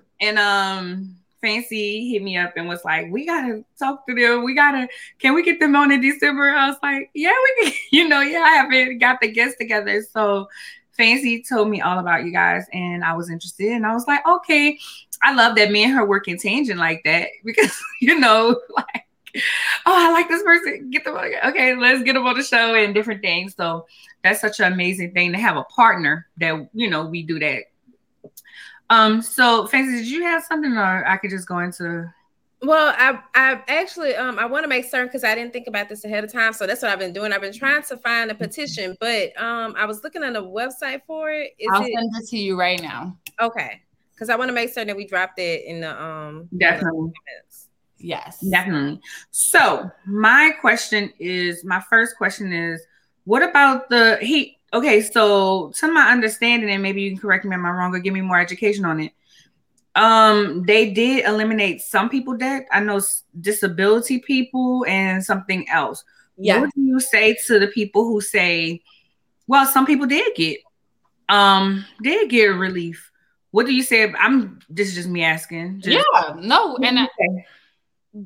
and 0.20 0.38
um 0.38 1.16
Fancy 1.40 2.10
hit 2.10 2.22
me 2.22 2.36
up 2.36 2.54
and 2.56 2.68
was 2.68 2.84
like, 2.84 3.10
"We 3.10 3.26
gotta 3.26 3.64
talk 3.78 4.06
to 4.06 4.14
them. 4.14 4.44
We 4.44 4.54
gotta. 4.54 4.88
Can 5.18 5.34
we 5.34 5.42
get 5.42 5.60
them 5.60 5.76
on 5.76 5.92
in 5.92 6.00
December?" 6.00 6.50
I 6.50 6.68
was 6.68 6.78
like, 6.82 7.10
"Yeah, 7.14 7.32
we 7.32 7.64
can." 7.64 7.72
You 7.92 8.08
know, 8.08 8.20
yeah, 8.20 8.40
I 8.40 8.50
haven't 8.50 8.98
got 8.98 9.20
the 9.20 9.28
guests 9.30 9.56
together, 9.58 10.02
so 10.02 10.48
Fancy 10.96 11.42
told 11.42 11.68
me 11.68 11.80
all 11.80 11.98
about 11.98 12.24
you 12.24 12.32
guys, 12.32 12.66
and 12.72 13.04
I 13.04 13.14
was 13.14 13.30
interested. 13.30 13.72
And 13.72 13.86
I 13.86 13.94
was 13.94 14.06
like, 14.06 14.26
"Okay, 14.26 14.78
I 15.22 15.34
love 15.34 15.56
that 15.56 15.70
me 15.70 15.84
and 15.84 15.92
her 15.92 16.06
work 16.06 16.28
in 16.28 16.38
tangent 16.38 16.78
like 16.78 17.02
that 17.04 17.28
because 17.44 17.78
you 18.00 18.18
know, 18.18 18.60
like." 18.76 19.02
Oh, 19.84 19.94
I 19.94 20.10
like 20.12 20.28
this 20.28 20.42
person. 20.42 20.88
Get 20.90 21.04
them 21.04 21.14
on. 21.14 21.30
okay. 21.44 21.76
Let's 21.76 22.02
get 22.02 22.14
them 22.14 22.26
on 22.26 22.38
the 22.38 22.42
show 22.42 22.74
and 22.74 22.94
different 22.94 23.20
things. 23.20 23.54
So 23.54 23.86
that's 24.22 24.40
such 24.40 24.60
an 24.60 24.72
amazing 24.72 25.12
thing 25.12 25.32
to 25.32 25.38
have 25.38 25.58
a 25.58 25.64
partner 25.64 26.26
that 26.38 26.68
you 26.72 26.88
know 26.88 27.04
we 27.04 27.22
do 27.22 27.38
that 27.40 27.64
um, 28.90 29.22
so 29.22 29.66
Fancy, 29.66 29.96
did 29.98 30.06
you 30.06 30.22
have 30.22 30.44
something 30.44 30.72
or 30.72 31.06
I 31.06 31.16
could 31.16 31.30
just 31.30 31.48
go 31.48 31.58
into 31.58 32.12
well, 32.62 32.94
I 32.96 33.18
I 33.34 33.62
actually 33.68 34.14
um 34.16 34.38
I 34.38 34.46
want 34.46 34.64
to 34.64 34.68
make 34.68 34.86
certain 34.86 35.08
because 35.08 35.24
I 35.24 35.34
didn't 35.34 35.52
think 35.52 35.66
about 35.66 35.88
this 35.88 36.04
ahead 36.04 36.24
of 36.24 36.32
time. 36.32 36.52
So 36.52 36.66
that's 36.66 36.82
what 36.82 36.90
I've 36.90 36.98
been 36.98 37.12
doing. 37.12 37.32
I've 37.32 37.42
been 37.42 37.52
trying 37.52 37.82
to 37.84 37.96
find 37.98 38.30
a 38.30 38.34
petition, 38.34 38.96
but 38.98 39.38
um 39.40 39.74
I 39.76 39.84
was 39.84 40.02
looking 40.02 40.24
on 40.24 40.32
the 40.32 40.42
website 40.42 41.02
for 41.06 41.30
it. 41.30 41.52
Is 41.58 41.68
I'll 41.72 41.82
it... 41.82 41.92
send 41.94 42.10
it 42.16 42.28
to 42.28 42.38
you 42.38 42.58
right 42.58 42.80
now. 42.80 43.16
Okay. 43.40 43.82
Because 44.14 44.30
I 44.30 44.36
want 44.36 44.48
to 44.48 44.54
make 44.54 44.70
certain 44.70 44.88
that 44.88 44.96
we 44.96 45.06
dropped 45.06 45.38
it 45.38 45.64
in 45.66 45.80
the 45.80 46.02
um 46.02 46.48
definitely. 46.56 47.12
yes. 47.98 48.40
Definitely. 48.40 49.00
So 49.32 49.90
my 50.06 50.52
question 50.60 51.12
is 51.18 51.62
my 51.62 51.82
first 51.90 52.16
question 52.16 52.52
is 52.54 52.82
what 53.24 53.42
about 53.42 53.90
the 53.90 54.16
he 54.22 54.55
okay, 54.72 55.00
so 55.00 55.72
to 55.76 55.92
my 55.92 56.10
understanding, 56.10 56.70
and 56.70 56.82
maybe 56.82 57.02
you 57.02 57.10
can 57.10 57.20
correct 57.20 57.44
me 57.44 57.54
if 57.54 57.60
I'm 57.60 57.66
wrong 57.66 57.94
or 57.94 57.98
give 57.98 58.14
me 58.14 58.20
more 58.20 58.38
education 58.40 58.84
on 58.84 59.00
it. 59.00 59.12
Um, 59.94 60.62
they 60.64 60.92
did 60.92 61.24
eliminate 61.24 61.80
some 61.80 62.10
people 62.10 62.36
debt. 62.36 62.66
I 62.70 62.80
know 62.80 63.00
disability 63.40 64.18
people 64.18 64.84
and 64.86 65.24
something 65.24 65.66
else. 65.70 66.04
Yeah. 66.36 66.60
What 66.60 66.74
do 66.74 66.82
you 66.82 67.00
say 67.00 67.36
to 67.46 67.58
the 67.58 67.68
people 67.68 68.04
who 68.04 68.20
say, 68.20 68.82
well, 69.46 69.64
some 69.64 69.86
people 69.86 70.06
did 70.06 70.34
get 70.34 70.60
um 71.28 71.84
did 72.02 72.28
get 72.28 72.46
relief? 72.46 73.10
What 73.52 73.64
do 73.64 73.74
you 73.74 73.82
say? 73.82 74.12
I'm 74.12 74.60
this 74.68 74.88
is 74.88 74.94
just 74.94 75.08
me 75.08 75.24
asking. 75.24 75.80
Just, 75.80 76.06
yeah, 76.12 76.34
no, 76.40 76.76
and 76.76 76.98
I, 76.98 77.08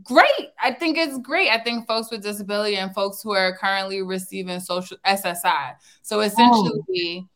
great. 0.02 0.50
I 0.62 0.72
think 0.72 0.96
it's 0.98 1.18
great. 1.18 1.50
I 1.50 1.58
think 1.58 1.86
folks 1.86 2.10
with 2.10 2.22
disability 2.22 2.76
and 2.76 2.94
folks 2.94 3.22
who 3.22 3.32
are 3.32 3.56
currently 3.56 4.02
receiving 4.02 4.60
social 4.60 4.96
SSI. 5.06 5.74
So 6.02 6.20
essentially, 6.20 7.28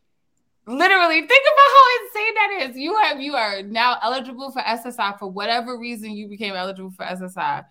oh. 0.66 0.72
literally, 0.72 1.20
think 1.20 1.44
about 1.52 1.70
how 1.74 1.84
insane 2.02 2.34
that 2.34 2.70
is. 2.70 2.76
You 2.76 2.96
have 3.02 3.20
you 3.20 3.34
are 3.34 3.62
now 3.62 3.98
eligible 4.02 4.50
for 4.50 4.62
SSI 4.62 5.18
for 5.18 5.28
whatever 5.28 5.78
reason 5.78 6.12
you 6.12 6.28
became 6.28 6.54
eligible 6.54 6.90
for 6.90 7.04
SSI. 7.04 7.64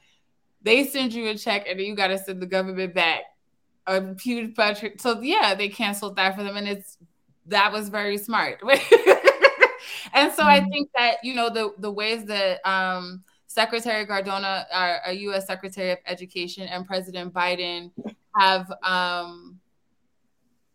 They 0.62 0.86
send 0.86 1.14
you 1.14 1.28
a 1.30 1.38
check 1.38 1.68
and 1.68 1.80
then 1.80 1.86
you 1.86 1.96
got 1.96 2.08
to 2.08 2.18
send 2.18 2.42
the 2.42 2.46
government 2.46 2.94
back 2.94 3.24
a 3.88 4.20
huge 4.20 4.56
budget. 4.56 5.02
So 5.02 5.22
yeah, 5.22 5.56
they 5.56 5.70
canceled 5.70 6.16
that 6.16 6.36
for 6.36 6.44
them, 6.44 6.58
and 6.58 6.68
it's 6.68 6.98
that 7.48 7.72
was 7.72 7.90
very 7.90 8.18
smart. 8.18 8.62
and 10.14 10.32
so. 10.34 10.44
I 10.44 10.66
think 10.70 10.90
that 10.96 11.18
you 11.24 11.36
know 11.36 11.50
the 11.50 11.74
the 11.78 11.92
ways 11.92 12.26
that 12.26 12.66
um 12.68 13.24
Secretary 13.54 14.04
Cardona, 14.08 14.66
our, 14.74 14.99
our, 15.06 15.14
U.S. 15.14 15.45
Secretary 15.45 15.91
of 15.91 15.99
Education, 16.08 16.68
and 16.68 16.88
President 16.88 17.32
Biden 17.32 17.91
have 18.36 18.72
um, 18.82 19.60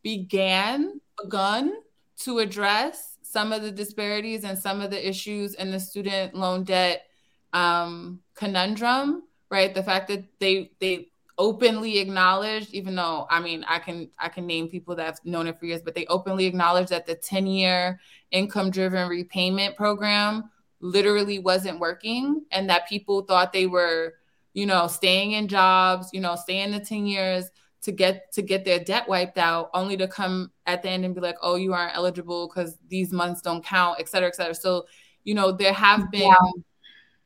began 0.05 1.01
begun 1.21 1.73
to 2.19 2.39
address 2.39 3.19
some 3.21 3.53
of 3.53 3.63
the 3.63 3.73
disparities 3.73 4.45
and 4.45 4.57
some 4.57 4.81
of 4.81 4.93
the 4.93 5.09
issues 5.09 5.55
in 5.55 5.73
the 5.73 5.81
student 5.81 6.37
loan 6.37 6.63
debt 6.63 7.07
um, 7.53 8.21
conundrum. 8.37 9.25
Right, 9.51 9.75
the 9.75 9.83
fact 9.83 10.07
that 10.07 10.23
they 10.39 10.71
they 10.79 11.09
openly 11.37 11.99
acknowledged, 11.99 12.73
even 12.73 12.95
though 12.95 13.27
I 13.29 13.41
mean 13.41 13.65
I 13.67 13.81
can 13.81 14.09
I 14.21 14.29
can 14.29 14.47
name 14.47 14.69
people 14.69 14.95
that 14.95 15.07
have 15.07 15.19
known 15.25 15.49
it 15.49 15.59
for 15.59 15.67
years, 15.67 15.83
but 15.83 15.97
they 15.97 16.07
openly 16.07 16.47
acknowledged 16.47 16.91
that 16.91 17.07
the 17.07 17.17
ten 17.17 17.49
year 17.49 17.99
income 18.31 18.71
driven 18.71 19.09
repayment 19.09 19.75
program 19.75 20.49
literally 20.81 21.39
wasn't 21.39 21.81
working 21.81 22.45
and 22.51 22.71
that 22.71 22.89
people 22.89 23.23
thought 23.23 23.53
they 23.53 23.67
were 23.67 24.15
you 24.55 24.67
know 24.67 24.87
staying 24.87 25.33
in 25.33 25.49
jobs 25.49 26.11
you 26.13 26.21
know 26.21 26.37
staying 26.37 26.71
the 26.71 26.81
10 26.81 27.07
years 27.07 27.51
to 27.81 27.93
get 27.93 28.31
to 28.33 28.43
get 28.43 28.65
their 28.65 28.79
debt 28.79 29.09
wiped 29.09 29.39
out 29.39 29.71
only 29.75 29.97
to 29.97 30.09
come 30.09 30.51
at 30.67 30.83
the 30.83 30.89
end 30.89 31.05
and 31.05 31.15
be 31.15 31.21
like 31.21 31.37
oh 31.43 31.57
you 31.57 31.73
aren't 31.73 31.97
eligible 31.97 32.49
because 32.49 32.77
these 32.89 33.13
months 33.13 33.41
don't 33.41 33.65
count 33.65 33.97
et 33.99 34.09
cetera 34.09 34.29
et 34.29 34.35
cetera 34.35 34.55
so 34.55 34.87
you 35.25 35.35
know 35.35 35.53
there 35.53 35.73
have 35.73 36.11
been 36.11 36.23
yeah. 36.23 36.53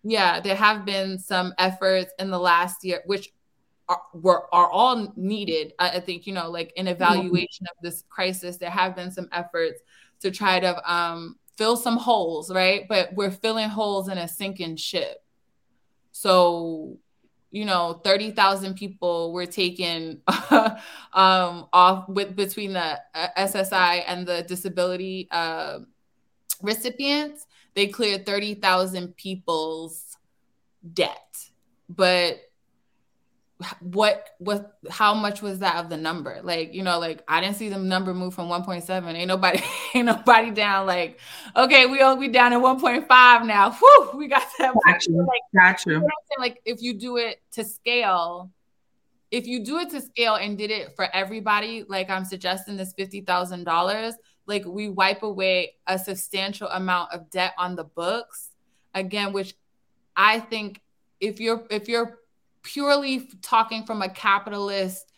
yeah 0.03 0.41
there 0.41 0.57
have 0.57 0.85
been 0.85 1.19
some 1.19 1.53
efforts 1.59 2.13
in 2.19 2.31
the 2.31 2.39
last 2.39 2.85
year 2.85 3.03
which 3.07 3.33
are, 3.89 4.03
were 4.15 4.55
are 4.55 4.71
all 4.71 5.13
needed 5.17 5.73
I, 5.79 6.01
think 6.01 6.27
you 6.27 6.33
know 6.33 6.51
like 6.51 6.73
an 6.77 6.87
evaluation 6.87 7.67
mm-hmm. 7.67 7.79
of 7.79 7.83
this 7.83 8.05
crisis 8.09 8.57
there 8.57 8.71
have 8.71 8.95
been 8.97 9.11
some 9.11 9.29
efforts 9.33 9.81
to 10.21 10.31
try 10.31 10.61
to 10.61 10.93
um 10.93 11.37
fill 11.57 11.77
some 11.77 11.97
holes, 11.97 12.53
right? 12.53 12.87
But 12.89 13.15
we're 13.15 13.31
filling 13.31 13.69
holes 13.69 14.09
in 14.09 14.19
a 14.19 14.29
sinking 14.29 14.77
ship. 14.77 15.19
So, 16.13 16.99
you 17.51 17.65
know, 17.65 18.01
30,000 18.05 18.75
people 18.75 19.33
were 19.33 19.47
taken 19.47 20.23
um, 20.51 21.67
off 21.73 22.09
with 22.09 22.35
between 22.37 22.73
the 22.75 22.99
uh, 23.15 23.29
SSI 23.37 24.05
and 24.07 24.27
the 24.27 24.43
disability 24.43 25.29
uh, 25.31 25.81
recipients. 26.63 27.47
They 27.75 27.89
cleared 27.89 28.27
30,000 28.27 29.17
people's 29.17 30.17
debt. 30.93 31.37
But 31.89 32.41
what 33.81 34.31
what 34.39 34.79
how 34.91 35.15
much 35.15 35.43
was 35.43 35.61
that 35.61 35.77
of 35.77 35.91
the 35.91 35.97
number? 35.97 36.41
Like 36.43 36.75
you 36.75 36.83
know 36.83 36.99
like 36.99 37.23
i 37.29 37.41
didn't 37.41 37.57
see 37.57 37.69
the 37.69 37.79
number 37.79 38.15
move 38.15 38.35
from 38.35 38.49
1.7 38.49 39.15
ain't 39.15 39.29
nobody 39.29 39.61
ain't 39.95 40.07
nobody 40.07 40.51
down 40.51 40.87
like 40.87 41.19
okay 41.57 41.87
we 41.87 42.01
only 42.01 42.29
down 42.29 42.53
at 42.53 42.61
1.5 42.61 43.47
now. 43.47 43.71
Whew, 43.71 44.11
we 44.15 44.29
got 44.29 44.45
that 44.59 44.75
gotcha. 44.87 45.11
like 45.11 45.43
gotcha. 45.55 45.91
You 45.91 46.01
know 46.01 46.09
like 46.39 46.61
if 46.65 46.83
you 46.83 46.95
do 46.95 47.17
it 47.17 47.41
to 47.53 47.65
scale 47.65 48.51
if 49.31 49.47
you 49.47 49.65
do 49.65 49.79
it 49.79 49.91
to 49.91 50.01
scale 50.01 50.35
and 50.35 50.59
did 50.59 50.71
it 50.71 50.95
for 50.97 51.09
everybody 51.15 51.85
like 51.89 52.11
i'm 52.11 52.25
suggesting 52.25 52.77
this 52.77 52.95
$50000 52.95 54.13
like 54.47 54.65
we 54.67 54.89
wipe 54.89 55.23
away 55.23 55.75
a 55.87 55.99
substantial 55.99 56.69
amount 56.69 57.13
of 57.13 57.31
debt 57.31 57.55
on 57.59 57.77
the 57.77 57.85
books. 57.85 58.51
Again 58.95 59.33
which 59.33 59.55
i 60.17 60.39
think 60.41 60.81
if 61.21 61.41
you're 61.41 61.65
if 61.71 61.89
you're 61.89 62.19
purely 62.63 63.29
talking 63.43 63.85
from 63.85 64.03
a 64.03 64.09
capitalist, 64.09 65.13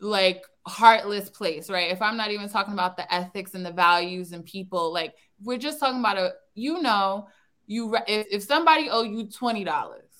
like 0.00 0.44
heartless 0.66 1.28
place, 1.28 1.68
right? 1.68 1.90
If 1.90 2.00
I'm 2.00 2.16
not 2.16 2.30
even 2.30 2.48
talking 2.48 2.72
about 2.72 2.96
the 2.96 3.12
ethics 3.12 3.54
and 3.54 3.64
the 3.64 3.72
values 3.72 4.32
and 4.32 4.44
people, 4.44 4.92
like 4.92 5.14
we're 5.42 5.58
just 5.58 5.80
talking 5.80 6.00
about 6.00 6.18
a, 6.18 6.32
you 6.54 6.80
know, 6.80 7.28
you 7.66 7.94
if, 8.06 8.26
if 8.30 8.42
somebody 8.42 8.88
owe 8.90 9.02
you 9.02 9.26
twenty 9.26 9.64
dollars, 9.64 10.10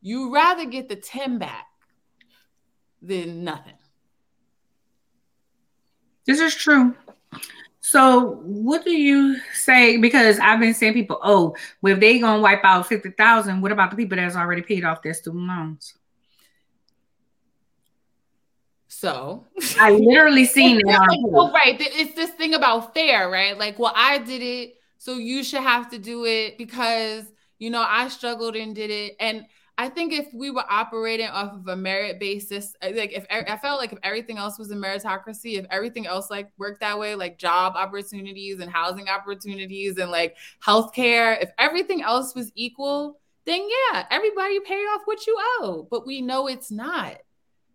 you 0.00 0.32
rather 0.32 0.64
get 0.64 0.88
the 0.88 0.96
ten 0.96 1.38
back 1.38 1.66
than 3.02 3.44
nothing. 3.44 3.74
This 6.26 6.40
is 6.40 6.54
true. 6.54 6.94
So 7.88 8.40
what 8.42 8.84
do 8.84 8.90
you 8.90 9.36
say? 9.54 9.96
Because 9.96 10.40
I've 10.40 10.58
been 10.58 10.74
seeing 10.74 10.92
people, 10.92 11.20
oh, 11.22 11.54
well, 11.80 11.94
if 11.94 12.00
they 12.00 12.18
gonna 12.18 12.42
wipe 12.42 12.64
out 12.64 12.88
fifty 12.88 13.10
thousand, 13.10 13.60
what 13.60 13.70
about 13.70 13.92
the 13.92 13.96
people 13.96 14.16
that's 14.16 14.34
already 14.34 14.62
paid 14.62 14.82
off 14.82 15.02
their 15.02 15.14
student 15.14 15.46
loans? 15.46 15.94
So 18.88 19.44
I 19.78 19.92
literally 19.92 20.44
seen 20.56 20.80
it. 20.80 20.84
Like, 20.84 21.52
right. 21.54 21.76
It's 21.78 22.16
this 22.16 22.30
thing 22.30 22.54
about 22.54 22.92
fair, 22.92 23.30
right? 23.30 23.56
Like, 23.56 23.78
well, 23.78 23.92
I 23.94 24.18
did 24.18 24.42
it, 24.42 24.74
so 24.98 25.14
you 25.14 25.44
should 25.44 25.62
have 25.62 25.88
to 25.90 25.98
do 25.98 26.24
it 26.24 26.58
because 26.58 27.24
you 27.60 27.70
know 27.70 27.86
I 27.88 28.08
struggled 28.08 28.56
and 28.56 28.74
did 28.74 28.90
it. 28.90 29.14
And 29.20 29.46
I 29.78 29.90
think 29.90 30.12
if 30.14 30.32
we 30.32 30.50
were 30.50 30.64
operating 30.70 31.28
off 31.28 31.52
of 31.52 31.68
a 31.68 31.76
merit 31.76 32.18
basis, 32.18 32.74
like 32.82 33.12
if 33.12 33.26
I 33.30 33.56
felt 33.58 33.78
like 33.78 33.92
if 33.92 33.98
everything 34.02 34.38
else 34.38 34.58
was 34.58 34.70
a 34.70 34.74
meritocracy, 34.74 35.58
if 35.58 35.66
everything 35.70 36.06
else 36.06 36.30
like 36.30 36.50
worked 36.56 36.80
that 36.80 36.98
way, 36.98 37.14
like 37.14 37.36
job 37.38 37.74
opportunities 37.76 38.60
and 38.60 38.70
housing 38.70 39.08
opportunities 39.08 39.98
and 39.98 40.10
like 40.10 40.36
healthcare, 40.64 41.42
if 41.42 41.50
everything 41.58 42.02
else 42.02 42.34
was 42.34 42.50
equal, 42.54 43.20
then 43.44 43.68
yeah, 43.68 44.06
everybody 44.10 44.60
pay 44.60 44.80
off 44.80 45.02
what 45.04 45.26
you 45.26 45.36
owe. 45.60 45.86
But 45.90 46.06
we 46.06 46.22
know 46.22 46.46
it's 46.46 46.70
not. 46.70 47.18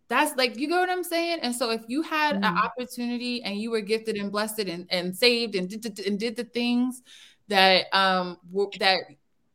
That's 0.08 0.36
like 0.36 0.58
you 0.58 0.68
know 0.68 0.80
what 0.80 0.90
I'm 0.90 1.04
saying. 1.04 1.40
And 1.42 1.56
so 1.56 1.70
if 1.70 1.84
you 1.88 2.02
had 2.02 2.36
mm-hmm. 2.36 2.44
an 2.44 2.58
opportunity 2.58 3.44
and 3.44 3.58
you 3.58 3.70
were 3.70 3.80
gifted 3.80 4.16
and 4.16 4.32
blessed 4.32 4.62
and, 4.62 4.88
and 4.90 5.16
saved 5.16 5.56
and 5.56 5.70
did 5.70 5.84
the, 5.84 6.08
and 6.08 6.20
did 6.20 6.36
the 6.36 6.46
things 6.46 7.04
that 7.48 7.86
um 7.94 8.38
that 8.80 9.02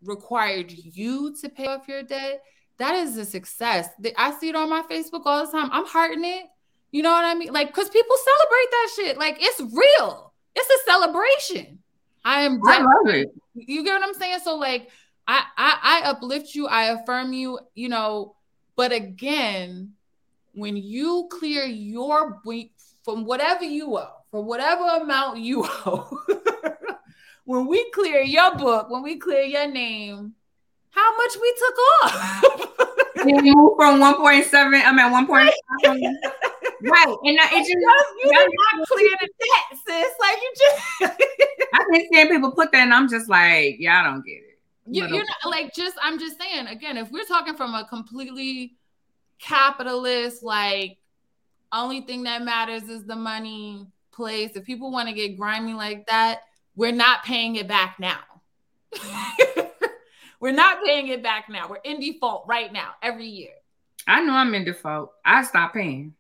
required 0.06 0.72
you 0.72 1.34
to 1.40 1.48
pay 1.48 1.66
off 1.66 1.88
your 1.88 2.02
debt, 2.02 2.42
that 2.78 2.94
is 2.94 3.16
a 3.16 3.24
success. 3.24 3.88
I 4.16 4.32
see 4.38 4.50
it 4.50 4.56
on 4.56 4.68
my 4.68 4.82
Facebook 4.82 5.22
all 5.24 5.46
the 5.46 5.52
time. 5.52 5.70
I'm 5.72 5.86
hearting 5.86 6.24
it. 6.24 6.44
You 6.92 7.02
know 7.02 7.10
what 7.10 7.24
I 7.24 7.34
mean? 7.34 7.52
Like, 7.52 7.68
because 7.68 7.88
people 7.88 8.16
celebrate 8.16 8.70
that 8.70 8.90
shit. 8.96 9.18
Like, 9.18 9.36
it's 9.40 9.60
real. 9.60 10.32
It's 10.54 10.82
a 10.82 10.90
celebration. 10.90 11.78
I 12.24 12.42
am. 12.42 12.60
I 12.66 12.78
love 12.78 13.14
it. 13.14 13.28
You 13.54 13.84
get 13.84 14.00
what 14.00 14.08
I'm 14.08 14.14
saying? 14.14 14.40
So, 14.42 14.56
like, 14.56 14.90
I, 15.28 15.44
I 15.56 15.78
I 15.82 16.10
uplift 16.10 16.54
you. 16.54 16.66
I 16.66 16.84
affirm 16.84 17.32
you. 17.32 17.58
You 17.74 17.88
know, 17.88 18.34
but 18.76 18.92
again, 18.92 19.92
when 20.54 20.76
you 20.76 21.28
clear 21.30 21.64
your 21.64 22.40
from 23.04 23.24
whatever 23.24 23.64
you 23.64 23.96
owe, 23.96 24.10
from 24.30 24.46
whatever 24.46 24.82
amount 25.02 25.38
you 25.38 25.64
owe. 25.86 26.10
When 27.46 27.66
we 27.66 27.88
clear 27.92 28.20
your 28.20 28.54
book, 28.56 28.90
when 28.90 29.02
we 29.02 29.16
clear 29.18 29.42
your 29.42 29.68
name, 29.68 30.34
how 30.90 31.16
much 31.16 31.36
we 31.40 31.54
took 31.58 31.78
off. 31.78 32.52
you 33.26 33.74
from 33.78 34.00
1.7, 34.00 34.52
I 34.52 34.92
mean 34.92 35.26
1.5. 35.26 35.50
right. 35.86 37.16
And 37.24 37.38
it 37.38 37.50
just 37.50 37.68
you 37.68 38.32
did 38.32 38.50
not 38.52 38.88
clear 38.88 39.16
the 39.20 39.28
debt, 39.38 39.78
sis. 39.86 40.12
Like 40.20 40.38
you 40.42 40.52
just 40.58 41.20
I've 41.74 41.86
been 41.92 42.06
seeing 42.12 42.28
people 42.28 42.50
put 42.50 42.72
that 42.72 42.82
and 42.82 42.92
I'm 42.92 43.08
just 43.08 43.28
like, 43.28 43.76
yeah, 43.78 44.00
I 44.00 44.04
don't 44.04 44.24
get 44.24 44.32
it. 44.32 44.58
You, 44.88 45.04
are 45.04 45.08
not 45.08 45.26
like 45.46 45.74
just 45.74 45.96
I'm 46.02 46.18
just 46.18 46.38
saying 46.40 46.66
again, 46.66 46.96
if 46.96 47.10
we're 47.10 47.24
talking 47.24 47.56
from 47.56 47.74
a 47.74 47.86
completely 47.86 48.74
capitalist, 49.38 50.42
like 50.42 50.98
only 51.72 52.00
thing 52.00 52.24
that 52.24 52.42
matters 52.42 52.84
is 52.84 53.04
the 53.04 53.16
money 53.16 53.86
place. 54.12 54.56
If 54.56 54.64
people 54.64 54.90
want 54.90 55.08
to 55.08 55.14
get 55.14 55.36
grimy 55.36 55.74
like 55.74 56.06
that, 56.06 56.40
we're 56.76 56.92
not 56.92 57.24
paying 57.24 57.56
it 57.56 57.66
back 57.66 57.98
now. 57.98 58.20
we're 60.40 60.52
not 60.52 60.84
paying 60.84 61.08
it 61.08 61.22
back 61.22 61.48
now. 61.48 61.68
We're 61.68 61.76
in 61.76 61.98
default 61.98 62.44
right 62.46 62.72
now 62.72 62.90
every 63.02 63.26
year. 63.26 63.54
I 64.06 64.20
know 64.22 64.34
I'm 64.34 64.54
in 64.54 64.64
default. 64.64 65.12
I 65.24 65.42
stopped 65.42 65.74
paying. 65.74 66.14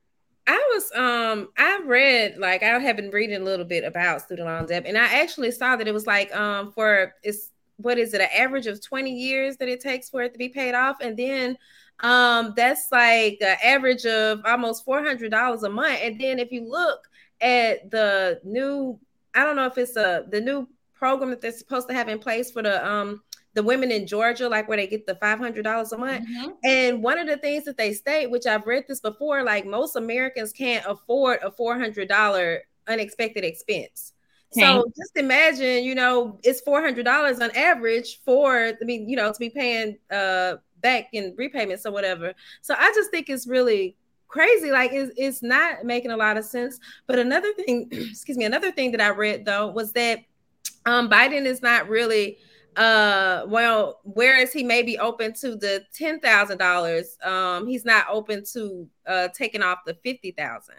I 0.46 0.70
was 0.74 0.92
um 0.94 1.48
I 1.58 1.80
read 1.84 2.38
like 2.38 2.62
I 2.62 2.78
have 2.78 2.96
been 2.96 3.10
reading 3.10 3.40
a 3.40 3.44
little 3.44 3.64
bit 3.64 3.84
about 3.84 4.22
student 4.22 4.46
loan 4.46 4.66
debt 4.66 4.84
and 4.86 4.96
I 4.96 5.20
actually 5.20 5.50
saw 5.50 5.76
that 5.76 5.88
it 5.88 5.94
was 5.94 6.06
like 6.06 6.34
um 6.34 6.70
for 6.72 7.14
it's 7.22 7.50
what 7.78 7.98
is 7.98 8.14
it 8.14 8.20
an 8.20 8.28
average 8.34 8.66
of 8.66 8.80
20 8.80 9.10
years 9.10 9.56
that 9.56 9.68
it 9.68 9.80
takes 9.80 10.08
for 10.08 10.22
it 10.22 10.32
to 10.32 10.38
be 10.38 10.48
paid 10.48 10.74
off 10.74 10.98
and 11.00 11.16
then 11.16 11.58
um 12.00 12.54
that's 12.56 12.88
like 12.92 13.38
an 13.40 13.56
average 13.62 14.06
of 14.06 14.40
almost 14.44 14.86
$400 14.86 15.62
a 15.62 15.68
month 15.68 15.98
and 16.00 16.20
then 16.20 16.38
if 16.38 16.52
you 16.52 16.64
look 16.68 17.08
at 17.40 17.90
the 17.90 18.40
new 18.44 18.98
I 19.36 19.44
don't 19.44 19.54
know 19.54 19.66
if 19.66 19.78
it's 19.78 19.96
a 19.96 20.24
the 20.28 20.40
new 20.40 20.66
program 20.94 21.30
that 21.30 21.40
they're 21.40 21.52
supposed 21.52 21.88
to 21.88 21.94
have 21.94 22.08
in 22.08 22.18
place 22.18 22.50
for 22.50 22.62
the 22.62 22.84
um 22.84 23.22
the 23.54 23.62
women 23.62 23.90
in 23.90 24.06
Georgia, 24.06 24.48
like 24.48 24.68
where 24.68 24.76
they 24.76 24.86
get 24.86 25.06
the 25.06 25.14
five 25.16 25.38
hundred 25.38 25.62
dollars 25.62 25.92
a 25.92 25.98
month. 25.98 26.26
Mm-hmm. 26.28 26.50
And 26.64 27.02
one 27.02 27.18
of 27.18 27.26
the 27.26 27.38
things 27.38 27.64
that 27.64 27.76
they 27.78 27.92
state, 27.92 28.30
which 28.30 28.46
I've 28.46 28.66
read 28.66 28.84
this 28.88 29.00
before, 29.00 29.42
like 29.44 29.64
most 29.64 29.96
Americans 29.96 30.52
can't 30.52 30.84
afford 30.86 31.38
a 31.42 31.50
four 31.50 31.78
hundred 31.78 32.08
dollar 32.08 32.62
unexpected 32.86 33.44
expense. 33.44 34.12
Okay. 34.56 34.64
So 34.64 34.84
just 34.96 35.16
imagine, 35.16 35.84
you 35.84 35.94
know, 35.94 36.38
it's 36.42 36.60
four 36.60 36.80
hundred 36.82 37.04
dollars 37.04 37.40
on 37.40 37.50
average 37.52 38.20
for 38.24 38.72
I 38.80 38.84
mean, 38.84 39.08
you 39.08 39.16
know, 39.16 39.32
to 39.32 39.38
be 39.38 39.50
paying 39.50 39.96
uh 40.10 40.56
back 40.82 41.08
in 41.12 41.34
repayments 41.36 41.86
or 41.86 41.92
whatever. 41.92 42.34
So 42.60 42.74
I 42.78 42.92
just 42.94 43.10
think 43.10 43.28
it's 43.28 43.46
really 43.46 43.96
crazy. 44.36 44.70
Like 44.70 44.92
it's, 44.92 45.12
it's 45.16 45.42
not 45.42 45.84
making 45.84 46.10
a 46.10 46.16
lot 46.16 46.36
of 46.36 46.44
sense. 46.44 46.78
But 47.06 47.18
another 47.18 47.52
thing, 47.54 47.88
excuse 47.90 48.36
me, 48.36 48.44
another 48.44 48.70
thing 48.70 48.92
that 48.92 49.00
I 49.00 49.08
read 49.08 49.44
though 49.44 49.68
was 49.68 49.92
that 49.92 50.20
um, 50.84 51.08
Biden 51.08 51.46
is 51.46 51.62
not 51.62 51.88
really 51.88 52.38
uh 52.76 53.46
well 53.48 54.00
whereas 54.04 54.52
he 54.52 54.62
may 54.62 54.82
be 54.82 54.98
open 54.98 55.32
to 55.32 55.56
the 55.56 55.82
ten 55.94 56.20
thousand 56.20 56.58
dollars 56.58 57.16
um 57.24 57.66
he's 57.66 57.86
not 57.86 58.04
open 58.10 58.44
to 58.44 58.86
uh 59.06 59.28
taking 59.28 59.62
off 59.62 59.78
the 59.86 59.94
fifty 60.04 60.30
thousand 60.30 60.74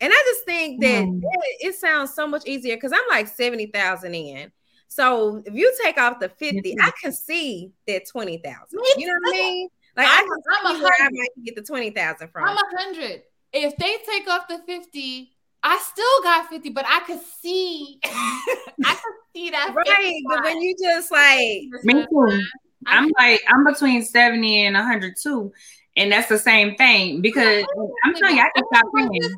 and 0.00 0.12
i 0.12 0.24
just 0.26 0.44
think 0.44 0.80
that 0.80 1.02
mm. 1.02 1.20
it, 1.20 1.66
it, 1.70 1.74
sounds 1.74 2.14
so 2.14 2.24
much 2.24 2.46
easier 2.46 2.76
because 2.76 2.92
i'm 2.92 3.08
like 3.10 3.26
70,000 3.26 4.14
in 4.14 4.52
so 4.86 5.42
if 5.44 5.52
you 5.52 5.76
take 5.82 5.98
off 5.98 6.20
the 6.20 6.28
50 6.28 6.60
mm-hmm. 6.60 6.80
i 6.80 6.92
can 7.02 7.12
see 7.12 7.72
that 7.88 8.06
20,000 8.06 8.78
you 8.96 9.06
know 9.08 9.14
what 9.20 9.34
i 9.34 9.36
mean 9.36 9.68
like 9.96 10.06
I'm, 10.08 10.24
I 10.24 10.26
can 10.26 10.76
I'm 10.76 10.82
where 10.82 10.92
I 11.00 11.08
might 11.10 11.44
get 11.44 11.56
the 11.56 11.62
twenty 11.62 11.90
thousand 11.90 12.28
from. 12.28 12.48
I'm 12.48 12.56
a 12.56 12.62
hundred. 12.78 13.22
If 13.52 13.76
they 13.76 13.96
take 14.10 14.28
off 14.28 14.48
the 14.48 14.58
fifty, 14.66 15.30
I 15.62 15.78
still 15.78 16.22
got 16.22 16.48
fifty, 16.48 16.70
but 16.70 16.84
I 16.88 17.00
could 17.00 17.20
see, 17.40 17.98
I 18.04 18.64
could 18.82 19.14
see 19.34 19.50
that. 19.50 19.72
Right, 19.74 20.22
but 20.28 20.44
when 20.44 20.60
you 20.60 20.74
just 20.80 21.10
like 21.10 21.84
me 21.84 22.06
too. 22.06 22.40
I'm 22.86 23.10
like 23.18 23.40
I'm 23.48 23.64
between 23.64 24.02
seventy 24.02 24.66
and 24.66 24.76
hundred 24.76 25.16
too, 25.16 25.52
and 25.96 26.12
that's 26.12 26.28
the 26.28 26.38
same 26.38 26.76
thing 26.76 27.20
because 27.20 27.64
I'm 28.04 28.14
telling 28.14 28.36
you, 28.36 28.42
I 28.42 28.50
can 28.54 28.64
stop 28.72 28.86
paying. 28.94 29.34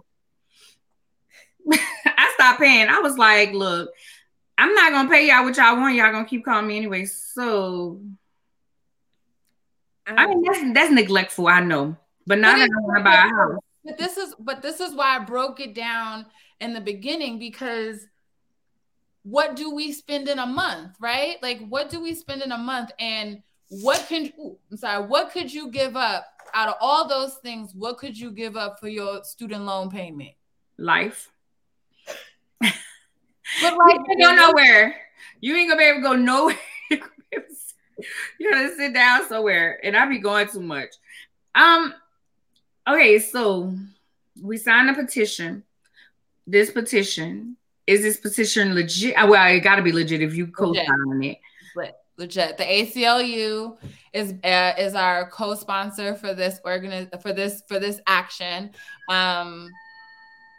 I 2.07 2.33
stopped 2.35 2.61
paying. 2.61 2.89
I 2.89 3.01
was 3.01 3.19
like, 3.19 3.53
look, 3.53 3.91
I'm 4.59 4.75
not 4.75 4.93
gonna 4.93 5.09
pay 5.09 5.29
y'all 5.29 5.45
what 5.45 5.57
y'all 5.57 5.77
want. 5.77 5.95
Y'all 5.95 6.13
gonna 6.13 6.27
keep 6.27 6.45
calling 6.45 6.67
me 6.67 6.77
anyway. 6.77 7.05
So 7.05 8.01
I 10.07 10.27
mean, 10.27 10.39
um, 10.39 10.45
that's 10.45 10.75
that's 10.75 10.93
neglectful. 10.93 11.49
I 11.49 11.61
know, 11.61 11.97
but 12.27 12.39
now 12.39 12.57
that 12.57 12.71
I 12.71 12.81
want 12.81 12.99
to 12.99 13.05
buy 13.05 13.15
a 13.15 13.17
house. 13.17 13.61
But 13.85 13.99
this 13.99 14.17
is 14.17 14.35
but 14.39 14.63
this 14.63 14.81
is 14.81 14.95
why 14.95 15.17
I 15.17 15.19
broke 15.21 15.61
it 15.61 15.75
down 15.75 16.27
in 16.61 16.75
the 16.75 16.81
beginning 16.81 17.39
because 17.39 18.07
what 19.23 19.57
do 19.57 19.75
we 19.75 19.93
spend 19.93 20.29
in 20.29 20.39
a 20.39 20.47
month, 20.47 20.97
right? 21.01 21.37
Like 21.43 21.67
what 21.69 21.91
do 21.91 22.01
we 22.01 22.15
spend 22.15 22.43
in 22.43 22.53
a 22.53 22.59
month, 22.59 22.91
and 22.99 23.43
what 23.69 24.07
can 24.09 24.33
ooh, 24.39 24.57
I'm 24.71 24.77
sorry, 24.77 25.07
what 25.07 25.33
could 25.33 25.53
you 25.53 25.71
give 25.71 25.97
up 25.97 26.27
out 26.55 26.69
of 26.69 26.75
all 26.81 27.09
those 27.09 27.35
things? 27.37 27.73
What 27.75 27.99
could 27.99 28.17
you 28.17 28.31
give 28.31 28.57
up 28.57 28.79
for 28.79 28.89
your 28.89 29.25
student 29.25 29.65
loan 29.65 29.91
payment? 29.91 30.35
Life. 30.79 31.33
but 32.61 32.71
like 33.63 34.01
you 34.09 34.19
don't 34.19 34.37
know 34.37 34.53
where. 34.53 34.97
You 35.41 35.57
ain't 35.57 35.69
gonna 35.69 35.79
be 35.79 35.85
able 35.85 35.99
to 35.99 36.03
go 36.03 36.15
nowhere. 36.15 36.57
you 38.39 38.51
gotta 38.51 38.75
sit 38.77 38.95
down 38.95 39.29
somewhere, 39.29 39.81
and 39.85 39.97
I 39.97 40.07
be 40.07 40.19
going 40.19 40.49
too 40.49 40.61
much. 40.61 40.95
Um, 41.55 41.95
okay, 42.89 43.19
so 43.19 43.75
we 44.43 44.57
signed 44.57 44.91
a 44.91 44.95
petition. 44.95 45.63
This 46.47 46.71
petition 46.71 47.57
is 47.87 48.03
this 48.03 48.17
petition 48.19 48.75
legit? 48.75 49.15
Uh, 49.15 49.29
well, 49.29 49.47
it 49.55 49.61
got 49.61 49.77
to 49.77 49.83
be 49.83 49.93
legit 49.93 50.21
if 50.21 50.35
you 50.35 50.49
co-sign 50.49 51.23
it. 51.23 51.39
legit. 52.19 52.57
The 52.57 52.65
ACLU 52.65 53.77
is 54.13 54.35
uh, 54.43 54.73
is 54.79 54.95
our 54.95 55.31
co-sponsor 55.31 56.15
for 56.15 56.35
this 56.35 56.61
organi- 56.65 57.23
for 57.23 57.33
this 57.33 57.63
for 57.69 57.79
this 57.79 58.01
action. 58.07 58.71
Um, 59.09 59.71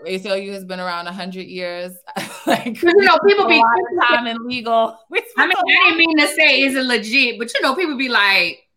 ACLU 0.06 0.54
has 0.54 0.64
been 0.64 0.80
around 0.80 1.08
hundred 1.08 1.48
years. 1.48 1.94
like 2.48 2.82
you 2.82 2.94
know, 2.96 3.18
people 3.26 3.48
be 3.48 3.62
time 4.08 4.28
in 4.28 4.38
legal. 4.48 5.00
I 5.38 5.48
mean, 5.48 5.56
I 5.58 5.90
didn't 5.90 5.98
mean 5.98 6.18
to 6.18 6.28
say 6.28 6.62
is 6.62 6.76
it 6.76 6.86
legit, 6.86 7.40
but 7.40 7.54
you 7.54 7.62
know, 7.62 7.76
people 7.76 7.98
be 7.98 8.10
like, 8.10 8.68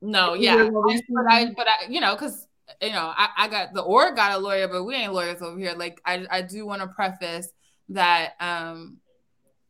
no, 0.00 0.34
yeah, 0.34 0.68
but 0.70 1.26
I, 1.28 1.46
but 1.56 1.66
I, 1.66 1.88
you 1.88 2.00
know, 2.00 2.14
because 2.14 2.46
you 2.80 2.92
know, 2.92 3.12
I, 3.16 3.28
I 3.36 3.48
got 3.48 3.74
the 3.74 3.82
org 3.82 4.16
got 4.16 4.32
a 4.32 4.38
lawyer, 4.38 4.68
but 4.68 4.84
we 4.84 4.94
ain't 4.94 5.12
lawyers 5.12 5.42
over 5.42 5.58
here. 5.58 5.74
Like, 5.76 6.00
I, 6.04 6.26
I 6.30 6.42
do 6.42 6.66
want 6.66 6.82
to 6.82 6.88
preface 6.88 7.48
that 7.90 8.32
um, 8.40 8.98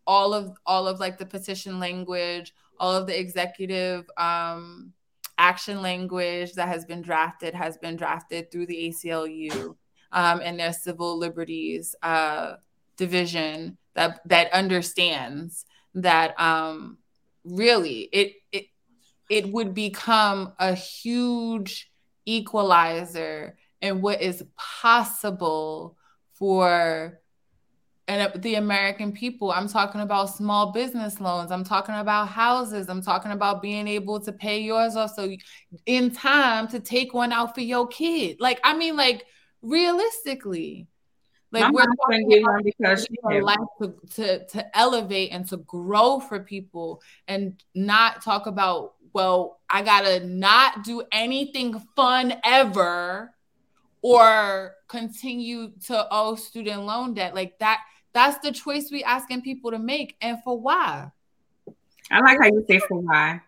all 0.06 0.34
of 0.34 0.56
all 0.66 0.86
of 0.86 1.00
like 1.00 1.18
the 1.18 1.26
petition 1.26 1.80
language, 1.80 2.54
all 2.78 2.94
of 2.94 3.06
the 3.06 3.18
executive 3.18 4.08
um 4.16 4.92
action 5.38 5.80
language 5.82 6.52
that 6.54 6.68
has 6.68 6.84
been 6.84 7.00
drafted 7.00 7.54
has 7.54 7.78
been 7.78 7.96
drafted 7.96 8.50
through 8.50 8.66
the 8.66 8.88
ACLU 8.88 9.76
um, 10.12 10.40
and 10.42 10.58
their 10.58 10.72
civil 10.72 11.18
liberties 11.18 11.94
uh, 12.02 12.54
division 12.96 13.76
that 13.94 14.20
that 14.26 14.52
understands 14.52 15.64
that 15.94 16.38
um, 16.40 16.98
really 17.44 18.08
it 18.12 18.34
it 18.52 18.66
it 19.28 19.52
would 19.52 19.74
become 19.74 20.52
a 20.58 20.74
huge 20.74 21.90
equalizer 22.24 23.56
in 23.80 24.00
what 24.00 24.20
is 24.20 24.44
possible 24.56 25.96
for 26.34 27.20
and 28.08 28.42
the 28.42 28.54
American 28.54 29.12
people. 29.12 29.52
I'm 29.52 29.68
talking 29.68 30.00
about 30.00 30.34
small 30.34 30.72
business 30.72 31.20
loans. 31.20 31.50
I'm 31.52 31.62
talking 31.62 31.94
about 31.94 32.28
houses. 32.28 32.88
I'm 32.88 33.02
talking 33.02 33.32
about 33.32 33.60
being 33.60 33.86
able 33.86 34.18
to 34.20 34.32
pay 34.32 34.60
yours 34.60 34.96
off 34.96 35.14
so 35.14 35.30
in 35.84 36.10
time 36.10 36.68
to 36.68 36.80
take 36.80 37.12
one 37.12 37.32
out 37.32 37.54
for 37.54 37.60
your 37.60 37.86
kid. 37.86 38.38
Like, 38.40 38.60
I 38.64 38.74
mean, 38.74 38.96
like 38.96 39.26
realistically, 39.62 40.88
like 41.50 41.72
we're 41.72 41.84
talking 41.84 42.42
about 42.42 42.62
because 42.62 43.06
life 43.22 43.58
to, 43.80 43.94
to 44.14 44.44
to 44.46 44.78
elevate 44.78 45.30
and 45.32 45.48
to 45.48 45.56
grow 45.58 46.20
for 46.20 46.40
people 46.40 47.00
and 47.26 47.62
not 47.74 48.22
talk 48.22 48.46
about 48.46 48.94
well, 49.14 49.60
I 49.70 49.82
gotta 49.82 50.24
not 50.26 50.84
do 50.84 51.02
anything 51.10 51.80
fun 51.96 52.34
ever 52.44 53.32
or 54.02 54.74
continue 54.88 55.72
to 55.86 56.06
owe 56.10 56.36
student 56.36 56.82
loan 56.82 57.14
debt. 57.14 57.34
Like 57.34 57.58
that 57.60 57.80
that's 58.12 58.38
the 58.44 58.52
choice 58.52 58.90
we 58.90 59.02
asking 59.02 59.42
people 59.42 59.70
to 59.70 59.78
make. 59.78 60.16
And 60.20 60.42
for 60.42 60.58
why? 60.58 61.10
I 62.10 62.20
like 62.20 62.38
how 62.40 62.46
you 62.46 62.64
say 62.68 62.78
for 62.80 63.00
why, 63.00 63.40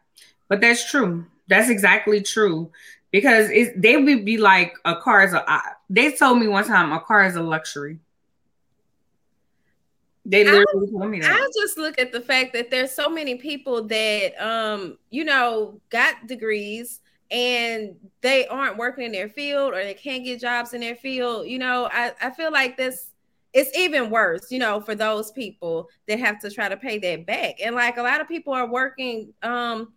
but 0.49 0.61
that's 0.61 0.91
true. 0.91 1.27
That's 1.49 1.69
exactly 1.69 2.23
true. 2.23 2.71
Because 3.11 3.51
it, 3.51 3.81
they 3.81 3.97
would 3.97 4.25
be 4.25 4.39
like 4.39 4.75
a 4.85 4.97
car 4.97 5.25
is 5.25 5.35
a. 5.35 5.45
They 5.91 6.12
told 6.12 6.38
me 6.38 6.47
one 6.47 6.64
time 6.64 6.93
a 6.93 7.01
car 7.01 7.26
is 7.26 7.34
a 7.34 7.43
luxury. 7.43 7.99
They 10.24 10.45
literally 10.45 10.88
I, 10.88 10.91
told 10.93 11.11
me 11.11 11.20
that. 11.20 11.32
I 11.32 11.49
just 11.61 11.76
look 11.76 11.99
at 11.99 12.12
the 12.12 12.20
fact 12.20 12.53
that 12.53 12.70
there's 12.70 12.93
so 12.93 13.09
many 13.09 13.34
people 13.34 13.82
that 13.88 14.41
um, 14.41 14.99
you 15.11 15.24
know, 15.24 15.80
got 15.91 16.28
degrees 16.28 17.01
and 17.32 17.97
they 18.20 18.47
aren't 18.47 18.76
working 18.76 19.05
in 19.05 19.12
their 19.12 19.28
field 19.28 19.72
or 19.72 19.82
they 19.82 19.95
can't 19.95 20.24
get 20.24 20.41
jobs 20.41 20.74
in 20.74 20.80
their 20.80 20.95
field. 20.95 21.49
You 21.49 21.59
know, 21.59 21.88
I, 21.93 22.12
I 22.22 22.30
feel 22.30 22.53
like 22.53 22.76
this 22.76 23.09
it's 23.53 23.76
even 23.76 24.11
worse, 24.11 24.53
you 24.53 24.61
know, 24.61 24.80
for 24.80 24.95
those 24.95 25.32
people 25.32 25.88
that 26.07 26.20
have 26.20 26.38
to 26.41 26.51
try 26.51 26.68
to 26.68 26.76
pay 26.76 26.99
that 26.99 27.26
back. 27.26 27.57
And 27.61 27.74
like 27.74 27.97
a 27.97 28.03
lot 28.03 28.20
of 28.20 28.28
people 28.28 28.53
are 28.53 28.70
working 28.70 29.34
um 29.43 29.93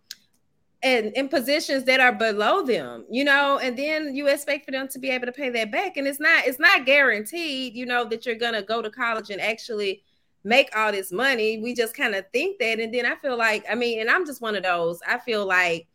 in, 0.84 1.12
in 1.14 1.28
positions 1.28 1.84
that 1.84 1.98
are 1.98 2.12
below 2.12 2.62
them, 2.62 3.06
you 3.10 3.24
know, 3.24 3.58
and 3.58 3.76
then 3.76 4.14
you 4.14 4.28
expect 4.28 4.66
for 4.66 4.70
them 4.70 4.86
to 4.88 4.98
be 4.98 5.08
able 5.08 5.24
to 5.24 5.32
pay 5.32 5.48
that 5.48 5.72
back. 5.72 5.96
And 5.96 6.06
it's 6.06 6.20
not 6.20 6.46
it's 6.46 6.58
not 6.58 6.84
guaranteed, 6.84 7.74
you 7.74 7.86
know, 7.86 8.04
that 8.04 8.26
you're 8.26 8.34
gonna 8.34 8.62
go 8.62 8.82
to 8.82 8.90
college 8.90 9.30
and 9.30 9.40
actually 9.40 10.02
make 10.44 10.68
all 10.76 10.92
this 10.92 11.10
money. 11.10 11.58
We 11.58 11.74
just 11.74 11.96
kind 11.96 12.14
of 12.14 12.26
think 12.32 12.58
that. 12.58 12.78
And 12.78 12.92
then 12.92 13.06
I 13.06 13.16
feel 13.16 13.36
like, 13.36 13.64
I 13.68 13.74
mean, 13.74 13.98
and 13.98 14.10
I'm 14.10 14.26
just 14.26 14.42
one 14.42 14.56
of 14.56 14.62
those, 14.62 15.00
I 15.08 15.18
feel 15.18 15.46
like 15.46 15.88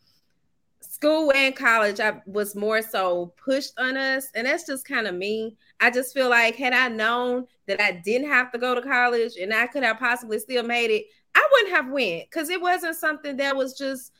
school 0.81 1.31
and 1.33 1.55
college 1.55 1.99
I 1.99 2.21
was 2.25 2.55
more 2.55 2.81
so 2.81 3.33
pushed 3.37 3.73
on 3.77 3.95
us 3.95 4.29
and 4.33 4.47
that's 4.47 4.65
just 4.65 4.85
kind 4.85 5.07
of 5.07 5.15
me 5.15 5.57
i 5.81 5.89
just 5.91 6.13
feel 6.13 6.29
like 6.29 6.55
had 6.55 6.73
i 6.73 6.87
known 6.87 7.45
that 7.67 7.81
i 7.81 7.91
didn't 7.91 8.29
have 8.29 8.51
to 8.51 8.57
go 8.57 8.73
to 8.73 8.81
college 8.81 9.33
and 9.39 9.53
i 9.53 9.67
could 9.67 9.83
have 9.83 9.99
possibly 9.99 10.39
still 10.39 10.63
made 10.63 10.89
it 10.89 11.05
i 11.35 11.49
wouldn't 11.51 11.75
have 11.75 11.91
went 11.91 12.23
because 12.29 12.49
it 12.49 12.61
wasn't 12.61 12.95
something 12.95 13.35
that 13.37 13.55
was 13.55 13.77
just 13.77 14.13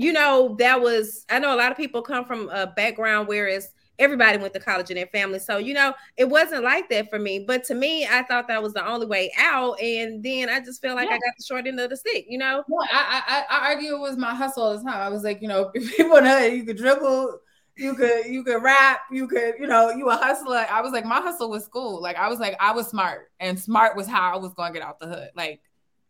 you 0.00 0.12
know 0.12 0.54
that 0.58 0.80
was 0.80 1.24
i 1.28 1.38
know 1.38 1.54
a 1.54 1.58
lot 1.58 1.70
of 1.70 1.76
people 1.76 2.00
come 2.02 2.24
from 2.24 2.48
a 2.50 2.66
background 2.68 3.28
where 3.28 3.46
it's 3.48 3.68
everybody 4.00 4.38
went 4.38 4.54
to 4.54 4.58
college 4.58 4.90
in 4.90 4.96
their 4.96 5.06
family. 5.06 5.38
So, 5.38 5.58
you 5.58 5.74
know, 5.74 5.92
it 6.16 6.24
wasn't 6.24 6.64
like 6.64 6.88
that 6.88 7.10
for 7.10 7.18
me. 7.18 7.44
But 7.46 7.64
to 7.64 7.74
me, 7.74 8.06
I 8.06 8.22
thought 8.22 8.48
that 8.48 8.62
was 8.62 8.72
the 8.72 8.84
only 8.84 9.06
way 9.06 9.30
out. 9.38 9.80
And 9.80 10.22
then 10.22 10.48
I 10.48 10.58
just 10.58 10.80
feel 10.80 10.94
like 10.94 11.08
yeah. 11.08 11.16
I 11.16 11.18
got 11.18 11.34
the 11.38 11.44
short 11.46 11.66
end 11.66 11.78
of 11.78 11.90
the 11.90 11.96
stick, 11.96 12.24
you 12.28 12.38
know? 12.38 12.64
Well, 12.66 12.88
I, 12.90 13.44
I, 13.50 13.58
I 13.58 13.68
argue 13.68 13.94
it 13.94 14.00
was 14.00 14.16
my 14.16 14.34
hustle 14.34 14.64
all 14.64 14.78
the 14.78 14.82
time. 14.82 15.00
I 15.00 15.10
was 15.10 15.22
like, 15.22 15.42
you 15.42 15.48
know, 15.48 15.70
if 15.74 15.96
people 15.96 16.20
know 16.20 16.38
you 16.38 16.64
could 16.64 16.78
dribble, 16.78 17.38
you 17.76 17.94
could 17.94 18.26
you 18.26 18.42
could 18.42 18.62
rap, 18.62 19.00
you 19.10 19.26
could, 19.26 19.54
you 19.58 19.66
know, 19.66 19.90
you 19.90 20.08
a 20.10 20.16
hustler. 20.16 20.66
I 20.70 20.82
was 20.82 20.92
like, 20.92 21.04
my 21.04 21.20
hustle 21.20 21.50
was 21.50 21.64
school. 21.64 22.02
Like 22.02 22.16
I 22.16 22.28
was 22.28 22.38
like, 22.38 22.56
I 22.60 22.72
was 22.72 22.88
smart. 22.88 23.30
And 23.38 23.58
smart 23.58 23.96
was 23.96 24.06
how 24.06 24.32
I 24.32 24.36
was 24.36 24.52
gonna 24.54 24.72
get 24.72 24.82
out 24.82 24.98
the 24.98 25.06
hood. 25.06 25.30
Like 25.34 25.60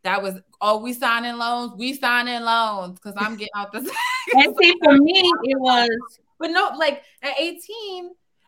that 0.05 0.23
was 0.23 0.41
oh, 0.61 0.79
we 0.79 0.93
signing 0.93 1.37
loans, 1.37 1.73
we 1.77 1.95
signing 1.95 2.43
loans 2.43 2.99
because 2.99 3.15
I'm 3.17 3.37
getting 3.37 3.49
out 3.57 3.73
the 3.73 3.79
and 4.35 4.55
see 4.61 4.75
for 4.83 4.93
me 4.97 5.33
it 5.45 5.59
was 5.59 5.89
but 6.41 6.51
no, 6.51 6.71
like 6.77 7.05
at 7.23 7.39
18, 7.39 7.55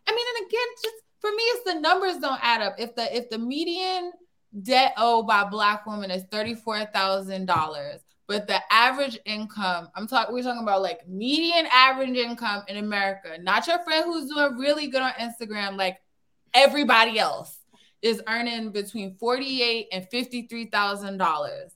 I 0.07 0.11
mean, 0.11 0.25
and 0.35 0.47
again, 0.47 0.67
just 0.83 0.95
for 1.21 1.29
me, 1.29 1.43
it's 1.43 1.73
the 1.73 1.79
numbers 1.79 2.17
don't 2.17 2.43
add 2.43 2.61
up. 2.61 2.75
If 2.79 2.95
the 2.95 3.15
if 3.15 3.29
the 3.29 3.37
median 3.37 4.11
debt 4.61 4.93
owed 4.97 5.27
by 5.27 5.45
black 5.45 5.85
women 5.85 6.11
is 6.11 6.23
$34,000, 6.25 7.99
but 8.27 8.47
the 8.47 8.59
average 8.71 9.17
income, 9.25 9.89
I'm 9.95 10.07
talking, 10.07 10.33
we're 10.33 10.43
talking 10.43 10.63
about 10.63 10.81
like 10.81 11.07
median 11.07 11.67
average 11.71 12.17
income 12.17 12.63
in 12.67 12.77
America, 12.77 13.37
not 13.39 13.67
your 13.67 13.79
friend 13.83 14.05
who's 14.05 14.29
doing 14.29 14.57
really 14.57 14.87
good 14.87 15.01
on 15.01 15.11
Instagram, 15.13 15.77
like 15.77 16.01
everybody 16.53 17.19
else 17.19 17.57
is 18.03 18.21
earning 18.27 18.69
between 18.71 19.15
48 19.15 19.87
and 19.91 20.07
$53,000 20.11 21.71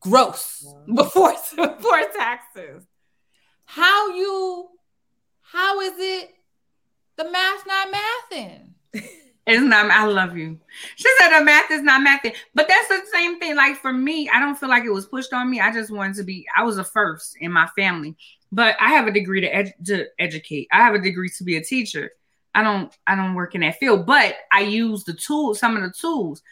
gross 0.00 0.66
before 0.94 1.34
before 1.56 2.02
taxes. 2.16 2.84
How 3.64 4.10
you 4.10 4.68
how 5.42 5.80
is 5.80 5.94
it 5.96 6.30
the 7.16 7.30
math 7.30 7.64
not 7.66 7.88
mathing? 7.92 8.68
It's 9.46 9.62
not. 9.62 9.88
I 9.92 10.04
love 10.06 10.36
you. 10.36 10.58
She 10.96 11.08
said 11.18 11.38
the 11.38 11.44
math 11.44 11.70
is 11.70 11.82
not 11.82 12.04
mathing, 12.04 12.34
but 12.54 12.66
that's 12.66 12.88
the 12.88 13.00
same 13.12 13.38
thing. 13.38 13.54
Like 13.54 13.76
for 13.76 13.92
me, 13.92 14.28
I 14.28 14.40
don't 14.40 14.56
feel 14.56 14.68
like 14.68 14.84
it 14.84 14.90
was 14.90 15.06
pushed 15.06 15.32
on 15.32 15.48
me. 15.48 15.60
I 15.60 15.72
just 15.72 15.92
wanted 15.92 16.16
to 16.16 16.24
be. 16.24 16.44
I 16.56 16.64
was 16.64 16.78
a 16.78 16.84
first 16.84 17.36
in 17.40 17.52
my 17.52 17.68
family, 17.76 18.16
but 18.50 18.76
I 18.80 18.88
have 18.90 19.06
a 19.06 19.12
degree 19.12 19.40
to, 19.40 19.46
ed- 19.46 19.74
to 19.84 20.06
educate. 20.18 20.66
I 20.72 20.78
have 20.78 20.94
a 20.94 21.00
degree 21.00 21.30
to 21.38 21.44
be 21.44 21.56
a 21.56 21.62
teacher. 21.62 22.10
I 22.56 22.62
don't. 22.62 22.92
I 23.06 23.14
don't 23.14 23.34
work 23.34 23.54
in 23.54 23.60
that 23.60 23.76
field, 23.76 24.06
but 24.06 24.34
I 24.50 24.62
use 24.62 25.04
the 25.04 25.14
tools, 25.14 25.60
some 25.60 25.76
of 25.76 25.82
the 25.82 25.90
tools. 25.90 26.42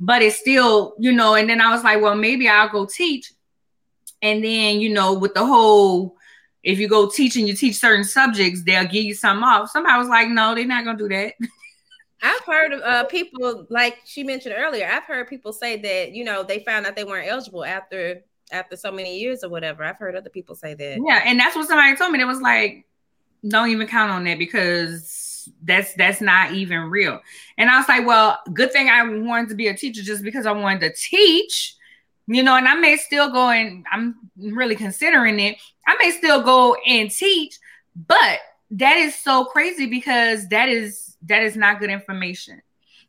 But 0.00 0.22
it's 0.22 0.36
still, 0.36 0.94
you 0.98 1.12
know. 1.12 1.34
And 1.34 1.48
then 1.48 1.60
I 1.60 1.70
was 1.72 1.84
like, 1.84 2.00
well, 2.00 2.16
maybe 2.16 2.48
I'll 2.48 2.70
go 2.70 2.86
teach. 2.86 3.32
And 4.20 4.42
then, 4.42 4.80
you 4.80 4.88
know, 4.88 5.14
with 5.14 5.34
the 5.34 5.44
whole 5.44 6.16
if 6.62 6.78
you 6.78 6.88
go 6.88 7.08
teach 7.08 7.36
and 7.36 7.46
you 7.48 7.54
teach 7.54 7.76
certain 7.76 8.04
subjects, 8.04 8.62
they'll 8.62 8.84
give 8.84 9.04
you 9.04 9.14
some 9.14 9.42
off. 9.42 9.70
Somebody 9.70 9.98
was 9.98 10.08
like, 10.08 10.28
no, 10.28 10.54
they're 10.54 10.66
not 10.66 10.84
gonna 10.84 10.98
do 10.98 11.08
that. 11.08 11.34
I've 12.24 12.44
heard 12.44 12.72
of 12.72 12.80
uh, 12.82 13.04
people 13.04 13.66
like 13.68 13.98
she 14.04 14.22
mentioned 14.22 14.54
earlier. 14.56 14.88
I've 14.90 15.04
heard 15.04 15.28
people 15.28 15.52
say 15.52 15.76
that 15.76 16.12
you 16.12 16.24
know 16.24 16.44
they 16.44 16.60
found 16.60 16.86
out 16.86 16.94
they 16.94 17.04
weren't 17.04 17.28
eligible 17.28 17.64
after 17.64 18.22
after 18.52 18.76
so 18.76 18.92
many 18.92 19.18
years 19.18 19.42
or 19.42 19.48
whatever. 19.48 19.82
I've 19.82 19.96
heard 19.96 20.14
other 20.14 20.30
people 20.30 20.54
say 20.54 20.74
that. 20.74 20.98
Yeah, 21.04 21.22
and 21.24 21.38
that's 21.38 21.56
what 21.56 21.66
somebody 21.66 21.96
told 21.96 22.12
me. 22.12 22.20
It 22.20 22.26
was 22.26 22.40
like, 22.40 22.86
don't 23.46 23.70
even 23.70 23.88
count 23.88 24.12
on 24.12 24.22
that 24.24 24.38
because 24.38 25.10
that's 25.62 25.94
that's 25.94 26.20
not 26.20 26.52
even 26.52 26.90
real. 26.90 27.20
And 27.58 27.70
I 27.70 27.78
was 27.78 27.88
like, 27.88 28.06
well, 28.06 28.38
good 28.52 28.72
thing 28.72 28.88
I 28.88 29.02
wanted 29.06 29.48
to 29.50 29.54
be 29.54 29.68
a 29.68 29.74
teacher 29.74 30.02
just 30.02 30.22
because 30.22 30.46
I 30.46 30.52
wanted 30.52 30.80
to 30.80 30.92
teach 30.92 31.76
you 32.26 32.42
know, 32.42 32.56
and 32.56 32.68
I 32.68 32.74
may 32.74 32.96
still 32.96 33.30
go 33.30 33.50
and 33.50 33.84
I'm 33.90 34.16
really 34.36 34.76
considering 34.76 35.40
it. 35.40 35.58
I 35.86 35.96
may 35.98 36.10
still 36.12 36.42
go 36.42 36.76
and 36.86 37.10
teach, 37.10 37.58
but 37.96 38.38
that 38.70 38.96
is 38.96 39.14
so 39.14 39.44
crazy 39.44 39.86
because 39.86 40.48
that 40.48 40.68
is 40.68 41.16
that 41.22 41.42
is 41.42 41.56
not 41.56 41.80
good 41.80 41.90
information. 41.90 42.62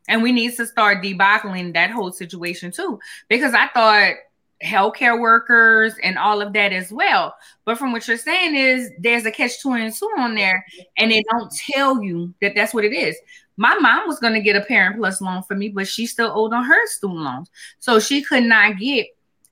And 0.08 0.22
we 0.22 0.32
need 0.32 0.56
to 0.58 0.66
start 0.66 1.04
debuckling 1.04 1.74
that 1.74 1.90
whole 1.90 2.12
situation 2.12 2.72
too. 2.72 3.00
Because 3.30 3.54
I 3.54 3.68
thought 3.68 4.16
healthcare 4.64 5.20
workers 5.20 5.94
and 6.04 6.18
all 6.18 6.42
of 6.42 6.54
that 6.54 6.72
as 6.72 6.92
well. 6.92 7.36
But 7.66 7.78
from 7.78 7.92
what 7.92 8.08
you're 8.08 8.18
saying 8.18 8.56
is 8.56 8.92
there's 9.00 9.26
a 9.26 9.32
catch 9.32 9.62
22 9.62 10.06
on 10.18 10.36
there 10.36 10.66
and 10.98 11.12
they 11.12 11.24
don't 11.32 11.52
tell 11.52 12.02
you 12.02 12.34
that 12.42 12.56
that's 12.56 12.74
what 12.74 12.86
it 12.86 12.94
is. 12.94 13.18
My 13.58 13.76
mom 13.76 14.08
was 14.08 14.20
going 14.20 14.34
to 14.34 14.42
get 14.42 14.56
a 14.56 14.62
parent 14.62 14.98
plus 14.98 15.22
loan 15.22 15.44
for 15.44 15.56
me, 15.56 15.70
but 15.70 15.88
she 15.88 16.08
still 16.08 16.32
owed 16.34 16.54
on 16.54 16.64
her 16.64 16.88
student 16.88 17.20
loans. 17.20 17.52
So 17.80 18.00
she 18.00 18.24
could 18.24 18.44
not 18.44 18.80
get 18.80 19.08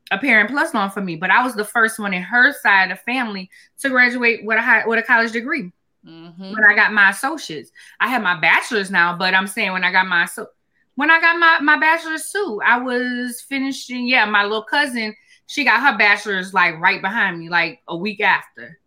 a 0.09 0.17
parent 0.17 0.49
plus 0.49 0.73
loan 0.73 0.89
for 0.89 1.01
me. 1.01 1.15
But 1.15 1.29
I 1.29 1.43
was 1.43 1.55
the 1.55 1.65
first 1.65 1.99
one 1.99 2.13
in 2.13 2.23
her 2.23 2.53
side 2.53 2.91
of 2.91 2.99
family 3.01 3.49
to 3.79 3.89
graduate 3.89 4.43
with 4.43 4.57
a 4.57 4.61
high, 4.61 4.87
with 4.87 4.99
a 4.99 5.03
college 5.03 5.31
degree. 5.31 5.71
Mm-hmm. 6.05 6.51
When 6.51 6.63
I 6.67 6.73
got 6.75 6.93
my 6.93 7.11
associates, 7.11 7.71
I 7.99 8.07
have 8.07 8.23
my 8.23 8.39
bachelor's 8.39 8.89
now, 8.89 9.15
but 9.15 9.35
I'm 9.35 9.45
saying 9.45 9.71
when 9.71 9.83
I 9.83 9.91
got 9.91 10.07
my 10.07 10.25
so 10.25 10.47
when 10.95 11.09
I 11.09 11.19
got 11.19 11.39
my 11.39 11.59
my 11.59 11.79
bachelor's 11.79 12.29
too, 12.31 12.61
I 12.65 12.77
was 12.77 13.41
finishing. 13.41 14.07
Yeah, 14.07 14.25
my 14.25 14.43
little 14.43 14.63
cousin, 14.63 15.15
she 15.47 15.63
got 15.63 15.81
her 15.81 15.97
bachelor's 15.97 16.53
like 16.53 16.79
right 16.79 17.01
behind 17.01 17.39
me, 17.39 17.49
like 17.49 17.81
a 17.87 17.95
week 17.95 18.21
after. 18.21 18.79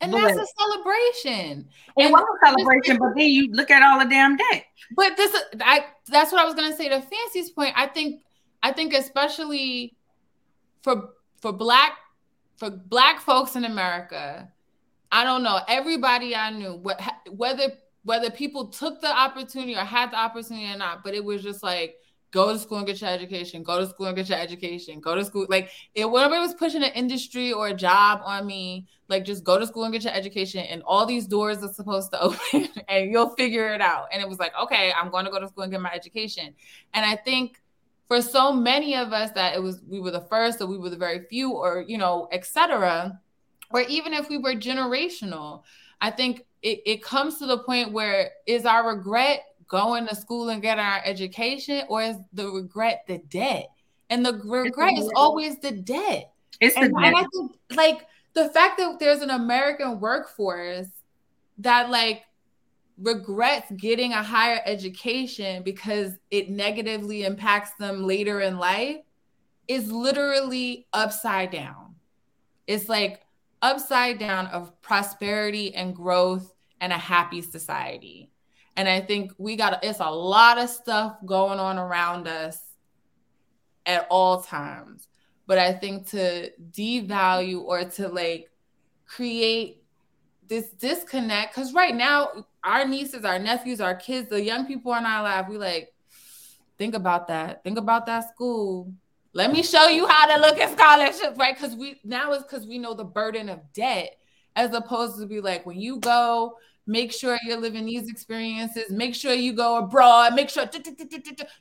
And 0.00 0.12
but, 0.12 0.20
that's 0.22 0.38
a 0.38 0.46
celebration. 0.58 1.68
It 1.98 2.04
and 2.04 2.12
was 2.12 2.22
a 2.22 2.46
celebration, 2.46 2.96
but 2.98 3.10
then 3.16 3.28
you 3.28 3.52
look 3.52 3.70
at 3.70 3.82
all 3.82 3.98
the 3.98 4.08
damn 4.08 4.36
debt. 4.36 4.64
But 4.96 5.16
this, 5.16 5.36
I 5.60 5.86
that's 6.08 6.32
what 6.32 6.40
I 6.40 6.44
was 6.44 6.54
gonna 6.54 6.74
say. 6.74 6.88
To 6.88 7.00
Fancy's 7.00 7.50
point, 7.50 7.74
I 7.76 7.86
think, 7.86 8.22
I 8.62 8.72
think 8.72 8.94
especially 8.94 9.94
for 10.82 11.10
for 11.40 11.52
black 11.52 11.98
for 12.56 12.70
black 12.70 13.20
folks 13.20 13.56
in 13.56 13.64
America, 13.64 14.48
I 15.12 15.24
don't 15.24 15.42
know. 15.42 15.60
Everybody 15.68 16.34
I 16.34 16.50
knew, 16.50 16.74
what, 16.74 17.00
whether 17.30 17.72
whether 18.04 18.30
people 18.30 18.68
took 18.68 19.00
the 19.00 19.10
opportunity 19.10 19.74
or 19.74 19.80
had 19.80 20.10
the 20.10 20.16
opportunity 20.16 20.72
or 20.72 20.76
not, 20.76 21.04
but 21.04 21.14
it 21.14 21.24
was 21.24 21.42
just 21.42 21.62
like 21.62 21.96
go 22.30 22.52
to 22.52 22.58
school 22.58 22.78
and 22.78 22.86
get 22.86 23.00
your 23.00 23.10
education, 23.10 23.62
go 23.62 23.80
to 23.80 23.86
school 23.86 24.06
and 24.06 24.16
get 24.16 24.28
your 24.28 24.38
education, 24.38 25.00
go 25.00 25.14
to 25.14 25.24
school. 25.24 25.46
Like 25.48 25.70
it 25.94 26.10
whenever 26.10 26.36
it 26.36 26.40
was 26.40 26.54
pushing 26.54 26.82
an 26.82 26.92
industry 26.92 27.52
or 27.52 27.68
a 27.68 27.74
job 27.74 28.20
on 28.24 28.46
me, 28.46 28.86
like 29.08 29.24
just 29.24 29.44
go 29.44 29.58
to 29.58 29.66
school 29.66 29.84
and 29.84 29.92
get 29.92 30.04
your 30.04 30.12
education, 30.12 30.64
and 30.64 30.82
all 30.84 31.04
these 31.06 31.26
doors 31.26 31.62
are 31.62 31.72
supposed 31.72 32.12
to 32.12 32.20
open 32.22 32.68
and 32.88 33.10
you'll 33.10 33.34
figure 33.34 33.74
it 33.74 33.80
out. 33.80 34.06
And 34.12 34.22
it 34.22 34.28
was 34.28 34.38
like, 34.38 34.52
okay, 34.60 34.92
I'm 34.92 35.10
going 35.10 35.24
to 35.24 35.30
go 35.30 35.40
to 35.40 35.48
school 35.48 35.64
and 35.64 35.72
get 35.72 35.80
my 35.80 35.92
education. 35.92 36.54
And 36.94 37.04
I 37.04 37.16
think 37.16 37.60
for 38.08 38.22
so 38.22 38.52
many 38.52 38.96
of 38.96 39.12
us 39.12 39.30
that 39.32 39.54
it 39.54 39.62
was 39.62 39.82
we 39.86 40.00
were 40.00 40.10
the 40.10 40.22
first 40.22 40.60
or 40.60 40.66
we 40.66 40.78
were 40.78 40.90
the 40.90 40.96
very 40.96 41.26
few 41.28 41.52
or 41.52 41.84
you 41.86 41.98
know, 41.98 42.28
etc. 42.32 43.20
Or 43.72 43.82
even 43.82 44.14
if 44.14 44.28
we 44.28 44.38
were 44.38 44.54
generational, 44.54 45.62
I 46.00 46.10
think 46.10 46.44
it, 46.62 46.80
it 46.86 47.02
comes 47.02 47.38
to 47.38 47.46
the 47.46 47.58
point 47.58 47.92
where 47.92 48.30
is 48.46 48.64
our 48.66 48.94
regret 48.94 49.44
going 49.68 50.06
to 50.06 50.14
school 50.14 50.48
and 50.48 50.60
getting 50.60 50.84
our 50.84 51.00
education, 51.04 51.82
or 51.88 52.02
is 52.02 52.16
the 52.32 52.48
regret 52.48 53.04
the 53.06 53.18
debt? 53.18 53.68
And 54.10 54.26
the 54.26 54.40
regret 54.44 54.98
is 54.98 55.10
always 55.14 55.58
the 55.60 55.70
debt. 55.70 56.32
It's 56.60 56.76
and, 56.76 56.86
the 56.86 57.00
debt. 57.00 57.14
I 57.14 57.26
think 57.32 57.52
like 57.76 58.06
the 58.34 58.48
fact 58.48 58.78
that 58.78 58.98
there's 58.98 59.22
an 59.22 59.30
American 59.30 60.00
workforce 60.00 60.88
that 61.58 61.90
like 61.90 62.24
regrets 62.98 63.70
getting 63.76 64.12
a 64.12 64.22
higher 64.22 64.60
education 64.66 65.62
because 65.62 66.12
it 66.30 66.50
negatively 66.50 67.24
impacts 67.24 67.70
them 67.78 68.04
later 68.04 68.40
in 68.40 68.58
life 68.58 68.98
is 69.68 69.90
literally 69.90 70.86
upside 70.92 71.50
down. 71.50 71.94
It's 72.66 72.88
like 72.88 73.22
upside 73.62 74.18
down 74.18 74.46
of 74.48 74.80
prosperity 74.82 75.74
and 75.74 75.94
growth 75.94 76.54
and 76.80 76.92
a 76.92 76.98
happy 76.98 77.42
society. 77.42 78.30
And 78.76 78.88
I 78.88 79.00
think 79.00 79.32
we 79.36 79.56
got 79.56 79.84
it's 79.84 80.00
a 80.00 80.10
lot 80.10 80.58
of 80.58 80.70
stuff 80.70 81.16
going 81.26 81.58
on 81.58 81.78
around 81.78 82.26
us 82.26 82.58
at 83.84 84.06
all 84.10 84.42
times. 84.42 85.08
But 85.46 85.58
I 85.58 85.72
think 85.72 86.08
to 86.10 86.50
devalue 86.70 87.62
or 87.62 87.84
to 87.84 88.08
like 88.08 88.50
create 89.06 89.82
this 90.46 90.70
disconnect, 90.70 91.54
because 91.54 91.74
right 91.74 91.94
now, 91.94 92.46
our 92.64 92.86
nieces, 92.86 93.24
our 93.24 93.38
nephews, 93.38 93.80
our 93.80 93.94
kids, 93.94 94.28
the 94.28 94.42
young 94.42 94.66
people 94.66 94.94
in 94.94 95.04
our 95.04 95.22
life, 95.22 95.46
we 95.48 95.58
like, 95.58 95.92
think 96.78 96.94
about 96.94 97.28
that. 97.28 97.62
Think 97.62 97.78
about 97.78 98.06
that 98.06 98.30
school. 98.30 98.92
Let 99.32 99.52
me 99.52 99.62
show 99.62 99.86
you 99.86 100.06
how 100.08 100.26
to 100.26 100.40
look 100.40 100.58
at 100.58 100.72
scholarships, 100.72 101.38
right? 101.38 101.54
Because 101.54 101.76
we 101.76 102.00
now 102.04 102.32
is 102.32 102.42
because 102.42 102.66
we 102.66 102.78
know 102.78 102.94
the 102.94 103.04
burden 103.04 103.48
of 103.48 103.60
debt, 103.72 104.16
as 104.56 104.72
opposed 104.74 105.18
to 105.18 105.26
be 105.26 105.40
like 105.40 105.64
when 105.66 105.80
you 105.80 105.98
go 105.98 106.56
make 106.86 107.12
sure 107.12 107.38
you're 107.44 107.60
living 107.60 107.86
these 107.86 108.08
experiences 108.08 108.90
make 108.90 109.14
sure 109.14 109.32
you 109.32 109.52
go 109.52 109.76
abroad 109.76 110.34
make 110.34 110.48
sure 110.48 110.68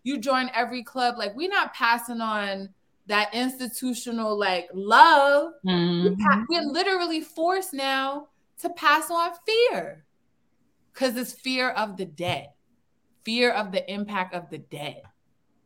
you 0.03 0.17
join 0.17 0.49
every 0.55 0.83
club 0.83 1.15
like 1.17 1.35
we're 1.35 1.49
not 1.49 1.73
passing 1.73 2.21
on 2.21 2.69
that 3.05 3.33
institutional 3.33 4.37
like 4.37 4.67
love 4.73 5.53
mm-hmm. 5.65 6.43
we're 6.49 6.61
literally 6.61 7.21
forced 7.21 7.73
now 7.73 8.27
to 8.57 8.69
pass 8.71 9.11
on 9.11 9.31
fear 9.45 10.03
because 10.93 11.15
it's 11.15 11.33
fear 11.33 11.69
of 11.71 11.97
the 11.97 12.05
debt 12.05 12.55
fear 13.23 13.51
of 13.51 13.71
the 13.71 13.91
impact 13.91 14.33
of 14.33 14.49
the 14.49 14.57
debt 14.57 15.03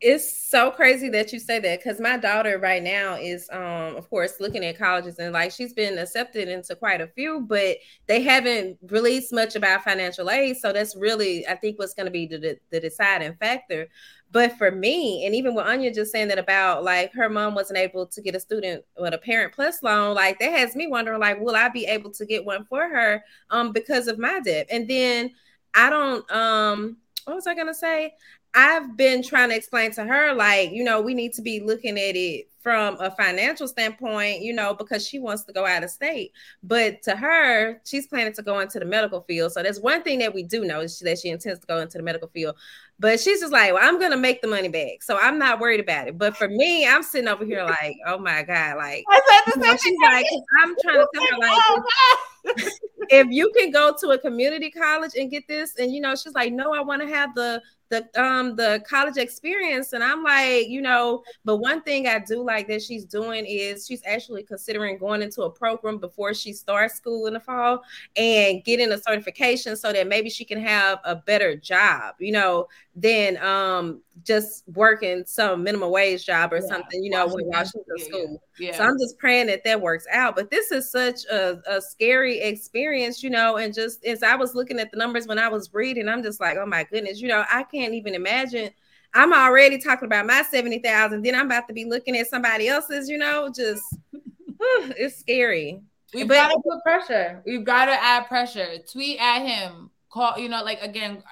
it's 0.05 0.37
so 0.37 0.69
crazy 0.69 1.07
that 1.07 1.31
you 1.31 1.39
say 1.39 1.59
that 1.59 1.79
because 1.79 1.97
my 2.01 2.17
daughter 2.17 2.59
right 2.59 2.83
now 2.83 3.15
is 3.15 3.49
um 3.53 3.95
of 3.95 4.09
course 4.09 4.35
looking 4.41 4.63
at 4.65 4.77
colleges 4.77 5.17
and 5.17 5.31
like 5.31 5.49
she's 5.49 5.73
been 5.73 5.97
accepted 5.97 6.49
into 6.49 6.75
quite 6.75 6.99
a 6.99 7.07
few 7.07 7.39
but 7.47 7.77
they 8.07 8.21
haven't 8.21 8.77
released 8.89 9.31
much 9.31 9.55
about 9.55 9.81
financial 9.81 10.29
aid 10.29 10.57
so 10.57 10.73
that's 10.73 10.93
really 10.97 11.47
i 11.47 11.55
think 11.55 11.79
what's 11.79 11.93
going 11.93 12.05
to 12.05 12.11
be 12.11 12.27
the, 12.27 12.59
the 12.69 12.79
deciding 12.81 13.33
factor 13.35 13.87
but 14.29 14.57
for 14.57 14.71
me 14.71 15.25
and 15.25 15.33
even 15.33 15.55
with 15.55 15.65
Arnya 15.65 15.93
just 15.93 16.11
saying 16.11 16.27
that 16.27 16.37
about 16.37 16.83
like 16.83 17.13
her 17.13 17.29
mom 17.29 17.55
wasn't 17.55 17.79
able 17.79 18.05
to 18.05 18.21
get 18.21 18.35
a 18.35 18.39
student 18.41 18.83
with 18.99 19.13
a 19.13 19.17
parent 19.17 19.53
plus 19.53 19.81
loan 19.83 20.13
like 20.15 20.37
that 20.39 20.51
has 20.51 20.75
me 20.75 20.85
wondering 20.85 21.21
like 21.21 21.39
will 21.39 21.55
i 21.55 21.69
be 21.69 21.85
able 21.85 22.11
to 22.11 22.25
get 22.25 22.43
one 22.43 22.65
for 22.65 22.89
her 22.89 23.23
um 23.51 23.71
because 23.71 24.07
of 24.07 24.19
my 24.19 24.41
debt 24.41 24.67
and 24.69 24.89
then 24.89 25.31
i 25.75 25.89
don't 25.89 26.29
um 26.29 26.97
what 27.25 27.35
was 27.35 27.47
I 27.47 27.55
gonna 27.55 27.73
say? 27.73 28.13
I've 28.55 28.95
been 28.95 29.23
trying 29.23 29.49
to 29.49 29.55
explain 29.55 29.91
to 29.93 30.03
her, 30.03 30.33
like, 30.33 30.71
you 30.71 30.83
know, 30.83 31.01
we 31.01 31.13
need 31.13 31.33
to 31.33 31.41
be 31.41 31.59
looking 31.59 31.97
at 31.97 32.15
it 32.15 32.49
from 32.63 32.95
a 33.01 33.11
financial 33.11 33.67
standpoint, 33.67 34.41
you 34.41 34.53
know, 34.53 34.73
because 34.73 35.05
she 35.05 35.19
wants 35.19 35.43
to 35.43 35.53
go 35.53 35.65
out 35.65 35.83
of 35.83 35.89
state. 35.89 36.31
But 36.63 37.01
to 37.03 37.15
her, 37.15 37.81
she's 37.83 38.07
planning 38.07 38.31
to 38.33 38.41
go 38.41 38.59
into 38.59 38.79
the 38.79 38.85
medical 38.85 39.21
field. 39.21 39.51
So 39.51 39.61
that's 39.61 39.81
one 39.81 40.01
thing 40.01 40.19
that 40.19 40.33
we 40.33 40.43
do 40.43 40.63
know 40.63 40.79
is 40.79 40.97
that 40.99 41.19
she 41.19 41.29
intends 41.29 41.59
to 41.59 41.67
go 41.67 41.79
into 41.79 41.97
the 41.97 42.03
medical 42.03 42.29
field. 42.29 42.55
But 42.99 43.19
she's 43.19 43.41
just 43.41 43.51
like, 43.51 43.73
well, 43.73 43.83
I'm 43.83 43.99
gonna 43.99 44.15
make 44.15 44.41
the 44.41 44.47
money 44.47 44.69
back. 44.69 45.01
So 45.01 45.17
I'm 45.19 45.37
not 45.37 45.59
worried 45.59 45.81
about 45.81 46.07
it. 46.07 46.17
But 46.17 46.37
for 46.37 46.47
me, 46.47 46.87
I'm 46.87 47.03
sitting 47.03 47.27
over 47.27 47.43
here 47.43 47.63
like, 47.63 47.97
oh 48.07 48.17
my 48.17 48.43
God, 48.43 48.77
like 48.77 49.03
you 49.47 49.61
know, 49.61 49.75
she's 49.75 49.97
like, 50.05 50.25
I'm 50.61 50.75
trying 50.81 50.99
to 50.99 51.07
tell 51.13 51.25
her 51.25 51.37
like 51.39 52.55
if 53.09 53.27
you 53.29 53.51
can 53.57 53.71
go 53.71 53.93
to 53.99 54.11
a 54.11 54.17
community 54.17 54.71
college 54.71 55.11
and 55.17 55.29
get 55.29 55.47
this, 55.47 55.75
and 55.77 55.93
you 55.93 55.99
know, 55.99 56.15
she's 56.15 56.33
like, 56.33 56.53
no, 56.53 56.73
I 56.73 56.81
want 56.81 57.01
to 57.01 57.07
have 57.07 57.35
the 57.35 57.61
the 57.93 58.21
um 58.21 58.55
the 58.55 58.83
college 58.89 59.17
experience 59.17 59.93
and 59.93 60.03
i'm 60.03 60.23
like 60.23 60.67
you 60.67 60.81
know 60.81 61.21
but 61.45 61.57
one 61.57 61.81
thing 61.83 62.07
i 62.07 62.17
do 62.17 62.43
like 62.43 62.67
that 62.67 62.81
she's 62.81 63.05
doing 63.05 63.45
is 63.45 63.85
she's 63.85 64.01
actually 64.05 64.41
considering 64.41 64.97
going 64.97 65.21
into 65.21 65.43
a 65.43 65.49
program 65.49 65.99
before 65.99 66.33
she 66.33 66.51
starts 66.51 66.95
school 66.95 67.27
in 67.27 67.33
the 67.33 67.39
fall 67.39 67.83
and 68.15 68.63
getting 68.63 68.91
a 68.91 68.97
certification 68.97 69.75
so 69.75 69.93
that 69.93 70.07
maybe 70.07 70.29
she 70.29 70.43
can 70.43 70.59
have 70.59 70.99
a 71.03 71.15
better 71.15 71.55
job 71.55 72.15
you 72.19 72.31
know 72.31 72.67
than 72.95 73.37
um 73.37 74.01
just 74.23 74.63
working 74.67 75.23
some 75.25 75.63
minimum 75.63 75.91
wage 75.91 76.25
job 76.25 76.53
or 76.53 76.57
yeah. 76.57 76.67
something, 76.67 77.03
you 77.03 77.09
know, 77.09 77.27
when 77.27 77.45
while 77.45 77.63
she's 77.63 77.81
in 77.97 78.05
school. 78.05 78.43
Yeah. 78.59 78.75
So 78.75 78.83
I'm 78.83 78.97
just 78.99 79.17
praying 79.17 79.47
that 79.47 79.63
that 79.63 79.81
works 79.81 80.05
out. 80.11 80.35
But 80.35 80.51
this 80.51 80.71
is 80.71 80.91
such 80.91 81.25
a, 81.25 81.59
a 81.67 81.81
scary 81.81 82.39
experience, 82.39 83.23
you 83.23 83.29
know, 83.29 83.57
and 83.57 83.73
just 83.73 84.05
as 84.05 84.23
I 84.23 84.35
was 84.35 84.55
looking 84.55 84.79
at 84.79 84.91
the 84.91 84.97
numbers 84.97 85.27
when 85.27 85.39
I 85.39 85.47
was 85.47 85.73
reading, 85.73 86.07
I'm 86.07 86.23
just 86.23 86.39
like, 86.39 86.57
oh 86.57 86.65
my 86.65 86.83
goodness, 86.83 87.21
you 87.21 87.27
know, 87.27 87.43
I 87.51 87.63
can't 87.63 87.93
even 87.93 88.13
imagine. 88.13 88.69
I'm 89.15 89.33
already 89.33 89.77
talking 89.77 90.05
about 90.05 90.25
my 90.25 90.43
70,000, 90.43 91.21
then 91.21 91.35
I'm 91.35 91.45
about 91.45 91.67
to 91.67 91.73
be 91.73 91.85
looking 91.85 92.17
at 92.17 92.27
somebody 92.27 92.67
else's, 92.67 93.09
you 93.09 93.17
know, 93.17 93.51
just 93.55 93.83
whew, 94.11 94.93
it's 94.97 95.17
scary. 95.17 95.81
We've 96.13 96.27
got 96.27 96.49
to 96.49 96.61
put 96.63 96.83
pressure. 96.83 97.41
We've 97.45 97.65
got 97.65 97.85
to 97.85 97.91
add 97.91 98.27
pressure. 98.27 98.77
Tweet 98.91 99.19
at 99.19 99.39
him. 99.39 99.89
Call, 100.11 100.37
you 100.37 100.47
know, 100.47 100.63
like 100.63 100.79
again, 100.81 101.23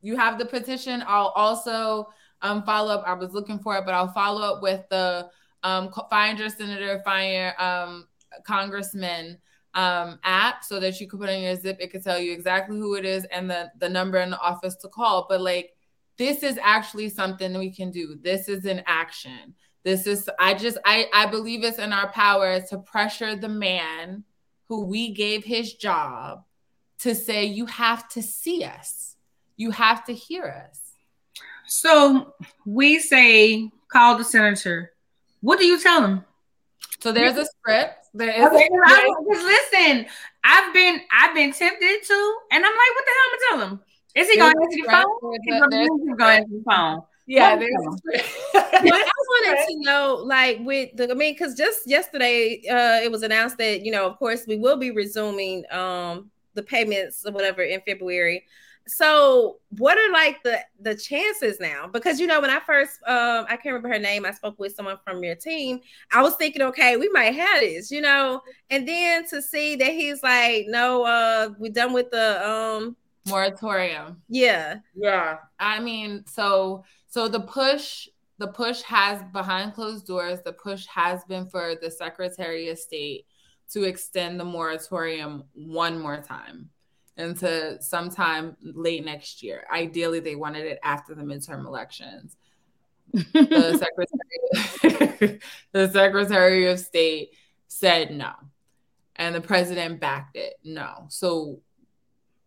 you 0.00 0.16
have 0.16 0.38
the 0.38 0.44
petition. 0.44 1.02
I'll 1.06 1.32
also 1.34 2.08
um, 2.42 2.62
follow 2.62 2.94
up. 2.94 3.04
I 3.06 3.14
was 3.14 3.32
looking 3.32 3.58
for 3.58 3.76
it, 3.76 3.84
but 3.84 3.94
I'll 3.94 4.12
follow 4.12 4.42
up 4.42 4.62
with 4.62 4.88
the 4.90 5.28
um, 5.62 5.92
find 6.08 6.38
your 6.38 6.50
senator, 6.50 7.00
find 7.04 7.32
your 7.32 7.62
um, 7.62 8.08
congressman 8.44 9.38
um, 9.74 10.18
app 10.24 10.64
so 10.64 10.80
that 10.80 11.00
you 11.00 11.08
can 11.08 11.18
put 11.18 11.28
on 11.28 11.40
your 11.40 11.56
zip. 11.56 11.78
It 11.80 11.90
could 11.90 12.04
tell 12.04 12.18
you 12.18 12.32
exactly 12.32 12.78
who 12.78 12.94
it 12.94 13.04
is 13.04 13.24
and 13.26 13.50
the 13.50 13.70
the 13.78 13.88
number 13.88 14.18
in 14.18 14.30
the 14.30 14.40
office 14.40 14.76
to 14.76 14.88
call. 14.88 15.26
But 15.28 15.40
like 15.40 15.74
this 16.16 16.42
is 16.42 16.58
actually 16.62 17.08
something 17.10 17.56
we 17.56 17.70
can 17.70 17.90
do. 17.90 18.18
This 18.20 18.48
is 18.48 18.64
an 18.64 18.82
action. 18.86 19.54
This 19.84 20.06
is 20.06 20.28
I 20.38 20.54
just 20.54 20.78
I 20.84 21.06
I 21.12 21.26
believe 21.26 21.64
it's 21.64 21.78
in 21.78 21.92
our 21.92 22.10
power 22.12 22.60
to 22.60 22.78
pressure 22.78 23.36
the 23.36 23.48
man 23.48 24.24
who 24.68 24.84
we 24.84 25.12
gave 25.12 25.44
his 25.44 25.74
job 25.74 26.44
to 27.00 27.14
say 27.14 27.44
you 27.44 27.66
have 27.66 28.08
to 28.10 28.22
see 28.22 28.64
us 28.64 29.07
you 29.58 29.70
have 29.72 30.06
to 30.06 30.14
hear 30.14 30.66
us. 30.70 30.80
So 31.66 32.32
we 32.64 32.98
say 32.98 33.70
call 33.88 34.16
the 34.16 34.24
senator. 34.24 34.92
What 35.42 35.58
do 35.58 35.66
you 35.66 35.78
tell 35.78 36.00
them? 36.00 36.24
So 37.00 37.12
there's 37.12 37.36
a 37.36 37.44
script. 37.44 38.06
There 38.14 38.30
is 38.30 38.46
okay, 38.46 38.68
because 38.70 39.44
listen, 39.44 40.06
I've 40.42 40.72
been 40.72 41.00
I've 41.12 41.34
been 41.34 41.52
tempted 41.52 42.02
to, 42.02 42.36
and 42.50 42.64
I'm 42.64 42.72
like, 42.72 42.94
what 42.94 43.04
the 43.04 43.10
hell 43.10 43.26
am 43.26 43.34
I 43.34 43.48
tell 43.50 43.68
him? 43.68 43.80
Is 44.14 44.30
he 44.30 44.38
going 44.38 44.54
to 44.54 44.62
answer 44.62 44.78
the 44.82 44.90
phone? 44.90 45.38
He's 45.44 45.60
going 45.60 45.70
to 45.70 46.24
answer 46.24 46.48
the 46.48 46.64
phone. 46.66 47.02
Yeah, 47.26 47.56
there's 47.56 47.70
I 48.54 49.02
wanted 49.28 49.66
to 49.68 49.80
know, 49.80 50.22
like, 50.24 50.60
with 50.60 50.96
the, 50.96 51.10
I 51.10 51.14
mean, 51.14 51.34
because 51.34 51.54
just 51.54 51.86
yesterday, 51.86 52.62
uh, 52.70 53.04
it 53.04 53.12
was 53.12 53.22
announced 53.22 53.58
that 53.58 53.84
you 53.84 53.92
know, 53.92 54.06
of 54.06 54.18
course, 54.18 54.46
we 54.48 54.56
will 54.56 54.78
be 54.78 54.90
resuming 54.90 55.64
um 55.70 56.30
the 56.54 56.62
payments 56.62 57.24
or 57.26 57.32
whatever 57.32 57.62
in 57.62 57.80
February 57.86 58.44
so 58.88 59.58
what 59.76 59.98
are 59.98 60.12
like 60.12 60.42
the 60.42 60.58
the 60.80 60.94
chances 60.94 61.60
now? 61.60 61.86
Because 61.86 62.18
you 62.18 62.26
know 62.26 62.40
when 62.40 62.50
i 62.50 62.58
first 62.60 62.98
um 63.06 63.44
i 63.48 63.56
can't 63.56 63.66
remember 63.66 63.88
her 63.88 63.98
name 63.98 64.24
i 64.24 64.30
spoke 64.30 64.58
with 64.58 64.74
someone 64.74 64.96
from 65.04 65.22
your 65.22 65.34
team 65.34 65.80
i 66.12 66.22
was 66.22 66.34
thinking 66.36 66.62
okay 66.62 66.96
we 66.96 67.08
might 67.10 67.34
have 67.34 67.60
this 67.60 67.90
you 67.90 68.00
know? 68.00 68.40
And 68.70 68.88
then 68.88 69.26
to 69.28 69.42
see 69.42 69.76
that 69.76 69.90
he's 69.90 70.22
like 70.22 70.66
no 70.68 71.04
uh 71.04 71.50
we're 71.58 71.72
done 71.72 71.92
with 71.92 72.10
the 72.10 72.48
um 72.48 72.96
moratorium. 73.28 74.22
Yeah. 74.28 74.78
Yeah. 74.94 75.38
I 75.58 75.80
mean 75.80 76.24
so 76.26 76.84
so 77.08 77.28
the 77.28 77.40
push 77.40 78.08
the 78.38 78.48
push 78.48 78.82
has 78.82 79.22
behind 79.32 79.74
closed 79.74 80.06
doors 80.06 80.40
the 80.44 80.52
push 80.52 80.86
has 80.86 81.24
been 81.24 81.46
for 81.46 81.74
the 81.80 81.90
secretary 81.90 82.68
of 82.68 82.78
state 82.78 83.26
to 83.72 83.84
extend 83.84 84.40
the 84.40 84.44
moratorium 84.44 85.44
one 85.52 85.98
more 85.98 86.22
time 86.22 86.70
into 87.18 87.76
sometime 87.82 88.56
late 88.62 89.04
next 89.04 89.42
year. 89.42 89.64
Ideally, 89.70 90.20
they 90.20 90.36
wanted 90.36 90.64
it 90.64 90.78
after 90.82 91.14
the 91.14 91.22
midterm 91.22 91.66
elections. 91.66 92.36
the 93.12 93.22
secretary, 94.82 95.40
the 95.72 95.90
secretary 95.90 96.66
of 96.66 96.78
state 96.78 97.30
said 97.66 98.12
no, 98.12 98.32
and 99.16 99.34
the 99.34 99.40
president 99.40 100.00
backed 100.00 100.36
it. 100.36 100.54
No, 100.64 101.06
so 101.08 101.60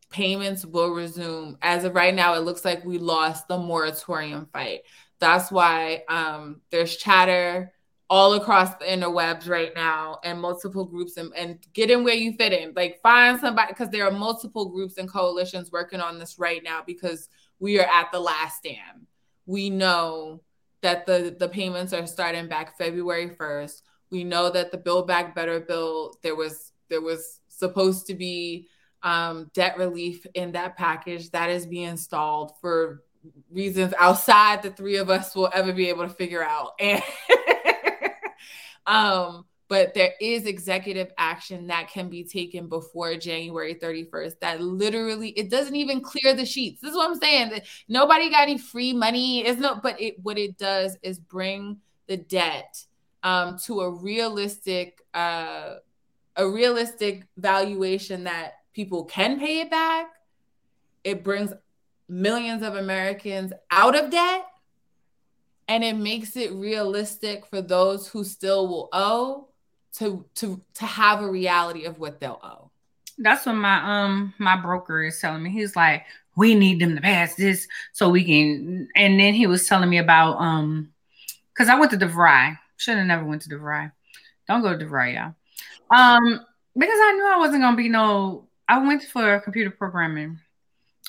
payments 0.09 0.65
will 0.65 0.91
resume. 0.93 1.57
As 1.61 1.83
of 1.83 1.93
right 1.93 2.15
now, 2.15 2.35
it 2.35 2.39
looks 2.39 2.63
like 2.63 2.85
we 2.85 2.97
lost 2.97 3.47
the 3.47 3.57
moratorium 3.57 4.47
fight. 4.53 4.81
That's 5.19 5.51
why 5.51 6.03
um, 6.09 6.61
there's 6.71 6.95
chatter 6.95 7.73
all 8.11 8.33
across 8.33 8.75
the 8.75 8.83
interwebs 8.83 9.47
right 9.47 9.71
now 9.73 10.19
and 10.25 10.37
multiple 10.37 10.83
groups 10.83 11.15
and, 11.15 11.31
and 11.33 11.59
get 11.71 11.89
in 11.89 12.03
where 12.03 12.13
you 12.13 12.33
fit 12.33 12.51
in. 12.51 12.73
Like 12.75 12.99
find 13.01 13.39
somebody 13.39 13.71
because 13.71 13.89
there 13.89 14.05
are 14.05 14.11
multiple 14.11 14.67
groups 14.67 14.97
and 14.97 15.09
coalitions 15.09 15.71
working 15.71 16.01
on 16.01 16.19
this 16.19 16.37
right 16.37 16.61
now 16.61 16.81
because 16.85 17.29
we 17.59 17.79
are 17.79 17.87
at 17.87 18.11
the 18.11 18.19
last 18.19 18.57
stand. 18.57 19.07
We 19.45 19.69
know 19.69 20.43
that 20.81 21.05
the, 21.05 21.33
the 21.39 21.47
payments 21.47 21.93
are 21.93 22.05
starting 22.05 22.49
back 22.49 22.77
February 22.77 23.29
1st. 23.29 23.81
We 24.09 24.25
know 24.25 24.49
that 24.49 24.71
the 24.71 24.77
Build 24.77 25.07
Back 25.07 25.33
Better 25.33 25.61
bill, 25.61 26.17
there 26.21 26.35
was 26.35 26.73
there 26.89 26.99
was 26.99 27.39
supposed 27.47 28.07
to 28.07 28.13
be 28.13 28.67
um, 29.03 29.49
debt 29.53 29.77
relief 29.77 30.25
in 30.33 30.51
that 30.51 30.75
package 30.75 31.29
that 31.29 31.49
is 31.49 31.65
being 31.65 31.95
stalled 31.95 32.51
for 32.59 33.03
reasons 33.49 33.93
outside 33.99 34.61
the 34.63 34.71
three 34.71 34.97
of 34.97 35.09
us 35.09 35.35
will 35.35 35.49
ever 35.53 35.71
be 35.71 35.87
able 35.87 36.03
to 36.05 36.13
figure 36.13 36.43
out. 36.43 36.73
And 36.79 37.01
um, 38.85 39.45
but 39.71 39.93
there 39.93 40.11
is 40.19 40.47
executive 40.47 41.13
action 41.17 41.67
that 41.67 41.89
can 41.89 42.09
be 42.09 42.25
taken 42.25 42.67
before 42.67 43.15
January 43.15 43.73
31st 43.75 44.33
that 44.41 44.61
literally 44.61 45.29
it 45.29 45.49
doesn't 45.49 45.77
even 45.77 46.01
clear 46.01 46.33
the 46.33 46.45
sheets. 46.45 46.81
This 46.81 46.91
is 46.91 46.97
what 46.97 47.09
I'm 47.09 47.15
saying. 47.15 47.53
Nobody 47.87 48.29
got 48.29 48.43
any 48.43 48.57
free 48.57 48.91
money. 48.91 49.45
It's 49.45 49.61
no, 49.61 49.79
but 49.81 49.99
it 50.01 50.15
what 50.21 50.37
it 50.37 50.57
does 50.57 50.97
is 51.01 51.19
bring 51.19 51.77
the 52.07 52.17
debt 52.17 52.83
um, 53.23 53.57
to 53.59 53.79
a 53.79 53.89
realistic 53.89 54.99
uh, 55.13 55.75
a 56.35 56.45
realistic 56.45 57.25
valuation 57.37 58.25
that 58.25 58.55
people 58.73 59.05
can 59.05 59.39
pay 59.39 59.61
it 59.61 59.71
back. 59.71 60.07
It 61.05 61.23
brings 61.23 61.53
millions 62.09 62.61
of 62.61 62.75
Americans 62.75 63.53
out 63.71 63.97
of 63.97 64.09
debt 64.09 64.45
and 65.71 65.85
it 65.85 65.95
makes 65.95 66.35
it 66.35 66.51
realistic 66.51 67.45
for 67.45 67.61
those 67.61 68.05
who 68.05 68.25
still 68.25 68.67
will 68.67 68.89
owe 68.91 69.47
to 69.93 70.25
to 70.35 70.61
to 70.73 70.85
have 70.85 71.21
a 71.21 71.31
reality 71.31 71.85
of 71.85 71.97
what 71.97 72.19
they'll 72.19 72.41
owe. 72.43 72.69
That's 73.17 73.45
what 73.45 73.53
my 73.53 73.81
um 73.81 74.33
my 74.37 74.57
broker 74.57 75.01
is 75.01 75.17
telling 75.21 75.43
me. 75.43 75.49
He's 75.49 75.73
like, 75.77 76.03
we 76.35 76.55
need 76.55 76.81
them 76.81 76.95
to 76.95 77.01
pass 77.01 77.35
this 77.35 77.69
so 77.93 78.09
we 78.09 78.25
can. 78.25 78.89
And 78.97 79.17
then 79.17 79.33
he 79.33 79.47
was 79.47 79.65
telling 79.65 79.89
me 79.89 79.97
about 79.97 80.33
um 80.41 80.91
because 81.53 81.69
I 81.69 81.79
went 81.79 81.91
to 81.91 81.97
DeVry. 81.97 82.57
Should 82.75 82.97
have 82.97 83.07
never 83.07 83.23
went 83.23 83.43
to 83.43 83.49
DeVry. 83.49 83.93
Don't 84.49 84.61
go 84.61 84.77
to 84.77 84.85
DeVry, 84.85 85.13
y'all. 85.13 85.35
Um, 85.97 86.41
because 86.75 86.99
I 86.99 87.13
knew 87.13 87.27
I 87.27 87.37
wasn't 87.37 87.61
gonna 87.61 87.77
be 87.77 87.87
no. 87.87 88.49
I 88.67 88.85
went 88.85 89.03
for 89.03 89.39
computer 89.39 89.71
programming, 89.71 90.39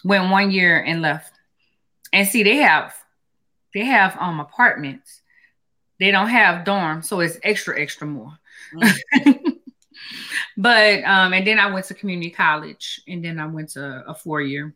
went 0.04 0.30
one 0.30 0.52
year 0.52 0.80
and 0.84 1.02
left. 1.02 1.32
And 2.12 2.28
see, 2.28 2.44
they 2.44 2.56
have 2.56 2.94
they 3.74 3.84
have 3.84 4.16
um 4.18 4.40
apartments. 4.40 5.20
They 5.98 6.10
don't 6.10 6.28
have 6.28 6.64
dorms, 6.64 7.04
so 7.04 7.20
it's 7.20 7.38
extra, 7.42 7.80
extra 7.80 8.06
more. 8.06 8.36
Mm. 8.74 9.54
but 10.56 11.04
um, 11.04 11.32
and 11.32 11.46
then 11.46 11.58
I 11.58 11.70
went 11.70 11.86
to 11.86 11.94
community 11.94 12.30
college, 12.30 13.00
and 13.06 13.24
then 13.24 13.38
I 13.38 13.46
went 13.46 13.70
to 13.70 14.04
a 14.06 14.14
four 14.14 14.40
year. 14.40 14.74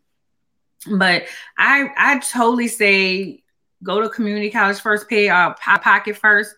But 0.89 1.25
I 1.59 1.91
I 1.97 2.19
totally 2.19 2.69
say 2.69 3.43
go 3.83 4.01
to 4.01 4.09
community 4.09 4.51
college 4.51 4.81
first, 4.81 5.09
pay 5.09 5.29
uh 5.29 5.55
pocket 5.55 6.17
first, 6.17 6.55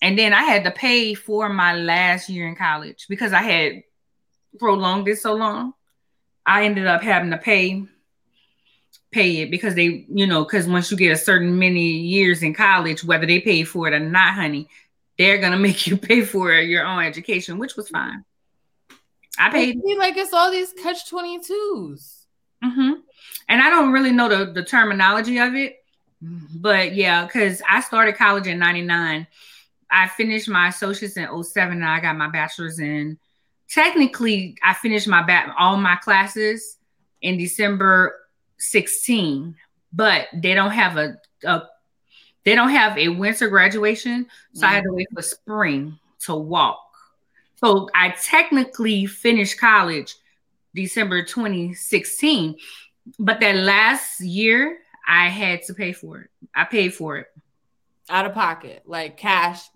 and 0.00 0.18
then 0.18 0.32
I 0.32 0.42
had 0.42 0.64
to 0.64 0.70
pay 0.70 1.14
for 1.14 1.48
my 1.48 1.74
last 1.74 2.28
year 2.28 2.46
in 2.46 2.56
college 2.56 3.06
because 3.08 3.32
I 3.32 3.42
had 3.42 3.82
prolonged 4.58 5.08
it 5.08 5.18
so 5.18 5.34
long. 5.34 5.72
I 6.44 6.64
ended 6.64 6.86
up 6.86 7.02
having 7.02 7.30
to 7.30 7.38
pay 7.38 7.84
pay 9.16 9.40
it 9.42 9.50
because 9.50 9.74
they, 9.74 10.04
you 10.08 10.26
know, 10.26 10.44
because 10.44 10.68
once 10.68 10.90
you 10.90 10.96
get 10.96 11.12
a 11.12 11.16
certain 11.16 11.58
many 11.58 11.88
years 11.88 12.42
in 12.42 12.54
college, 12.54 13.02
whether 13.02 13.26
they 13.26 13.40
pay 13.40 13.64
for 13.64 13.88
it 13.88 13.94
or 13.94 14.00
not, 14.00 14.34
honey, 14.34 14.68
they're 15.18 15.38
gonna 15.38 15.58
make 15.68 15.86
you 15.86 15.96
pay 15.96 16.22
for 16.22 16.52
your 16.52 16.84
own 16.84 17.02
education, 17.02 17.58
which 17.58 17.76
was 17.76 17.88
fine. 17.88 18.24
I 19.38 19.50
paid 19.50 19.80
I 19.86 19.94
like 19.98 20.16
it's 20.16 20.32
all 20.32 20.50
these 20.50 20.72
catch 20.72 21.10
22s. 21.10 22.24
Mm-hmm. 22.64 22.92
And 23.48 23.62
I 23.62 23.70
don't 23.70 23.92
really 23.92 24.12
know 24.12 24.28
the, 24.28 24.52
the 24.52 24.64
terminology 24.64 25.38
of 25.38 25.54
it, 25.54 25.84
but 26.20 26.94
yeah, 26.94 27.26
because 27.26 27.62
I 27.68 27.80
started 27.80 28.16
college 28.16 28.46
in 28.46 28.58
99. 28.58 29.26
I 29.90 30.08
finished 30.08 30.48
my 30.48 30.68
associates 30.68 31.16
in 31.16 31.44
07 31.44 31.76
and 31.76 31.84
I 31.84 32.00
got 32.00 32.16
my 32.16 32.28
bachelor's 32.28 32.80
in 32.80 33.18
technically 33.68 34.56
I 34.62 34.74
finished 34.74 35.08
my 35.08 35.22
back 35.22 35.54
all 35.58 35.76
my 35.76 35.96
classes 35.96 36.76
in 37.22 37.36
December 37.36 38.14
16, 38.58 39.56
but 39.92 40.26
they 40.34 40.54
don't 40.54 40.70
have 40.70 40.96
a, 40.96 41.16
a 41.44 41.62
they 42.44 42.54
don't 42.54 42.70
have 42.70 42.96
a 42.96 43.08
winter 43.08 43.48
graduation, 43.48 44.26
so 44.52 44.60
mm-hmm. 44.60 44.70
I 44.70 44.74
had 44.74 44.84
to 44.84 44.92
wait 44.92 45.08
for 45.12 45.22
spring 45.22 45.98
to 46.20 46.34
walk. 46.34 46.80
So 47.56 47.88
I 47.94 48.10
technically 48.22 49.06
finished 49.06 49.58
college 49.58 50.14
December 50.74 51.24
2016, 51.24 52.56
but 53.18 53.40
that 53.40 53.56
last 53.56 54.20
year 54.20 54.78
I 55.08 55.28
had 55.28 55.62
to 55.64 55.74
pay 55.74 55.92
for 55.92 56.20
it. 56.20 56.30
I 56.54 56.64
paid 56.64 56.94
for 56.94 57.16
it 57.16 57.26
out 58.08 58.26
of 58.26 58.34
pocket, 58.34 58.82
like 58.86 59.16
cash, 59.16 59.68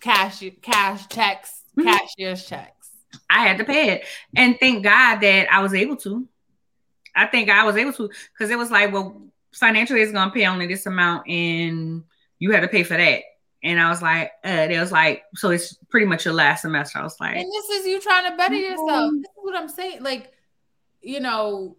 cash, 0.00 0.42
cash 0.62 1.08
checks, 1.08 1.62
mm-hmm. 1.78 1.88
cashier's 1.88 2.44
checks. 2.44 2.88
I 3.28 3.46
had 3.46 3.58
to 3.58 3.64
pay 3.64 3.90
it, 3.90 4.04
and 4.34 4.58
thank 4.58 4.82
God 4.82 5.20
that 5.20 5.52
I 5.52 5.60
was 5.60 5.74
able 5.74 5.96
to. 5.98 6.26
I 7.14 7.26
think 7.26 7.50
I 7.50 7.64
was 7.64 7.76
able 7.76 7.92
to 7.94 8.10
because 8.32 8.50
it 8.50 8.58
was 8.58 8.70
like, 8.70 8.92
well, 8.92 9.20
financial 9.52 9.96
is 9.96 10.12
gonna 10.12 10.30
pay 10.30 10.46
only 10.46 10.66
this 10.66 10.86
amount, 10.86 11.28
and 11.28 12.04
you 12.38 12.52
had 12.52 12.60
to 12.60 12.68
pay 12.68 12.82
for 12.82 12.96
that. 12.96 13.22
And 13.62 13.78
I 13.78 13.90
was 13.90 14.00
like, 14.00 14.32
uh, 14.44 14.68
it 14.70 14.80
was 14.80 14.90
like, 14.90 15.24
so 15.34 15.50
it's 15.50 15.74
pretty 15.90 16.06
much 16.06 16.24
your 16.24 16.32
last 16.32 16.62
semester. 16.62 16.98
I 16.98 17.02
was 17.02 17.20
like, 17.20 17.36
and 17.36 17.52
this 17.52 17.68
is 17.68 17.86
you 17.86 18.00
trying 18.00 18.30
to 18.30 18.36
better 18.36 18.54
yourself. 18.54 19.12
This 19.12 19.20
is 19.20 19.36
what 19.36 19.56
I'm 19.56 19.68
saying. 19.68 20.02
Like, 20.02 20.32
you 21.02 21.20
know, 21.20 21.76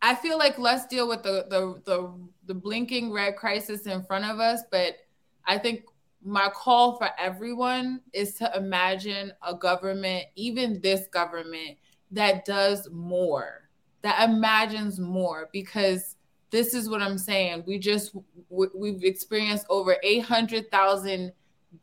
I 0.00 0.14
feel 0.14 0.38
like 0.38 0.58
let's 0.58 0.86
deal 0.86 1.08
with 1.08 1.22
the 1.22 1.46
the 1.50 1.82
the, 1.84 2.14
the 2.46 2.54
blinking 2.54 3.12
red 3.12 3.36
crisis 3.36 3.86
in 3.86 4.04
front 4.04 4.24
of 4.24 4.40
us, 4.40 4.62
but 4.70 4.96
I 5.44 5.58
think 5.58 5.84
my 6.24 6.48
call 6.48 6.96
for 6.96 7.08
everyone 7.18 8.00
is 8.12 8.34
to 8.34 8.50
imagine 8.56 9.32
a 9.46 9.54
government, 9.54 10.24
even 10.34 10.80
this 10.80 11.06
government, 11.08 11.78
that 12.12 12.44
does 12.44 12.88
more, 12.90 13.68
that 14.02 14.28
imagines 14.28 14.98
more, 14.98 15.48
because 15.52 16.16
this 16.50 16.74
is 16.74 16.88
what 16.88 17.02
I'm 17.02 17.18
saying. 17.18 17.64
We 17.66 17.78
just 17.78 18.14
we've 18.48 19.04
experienced 19.04 19.66
over 19.68 19.96
800,000 20.02 21.32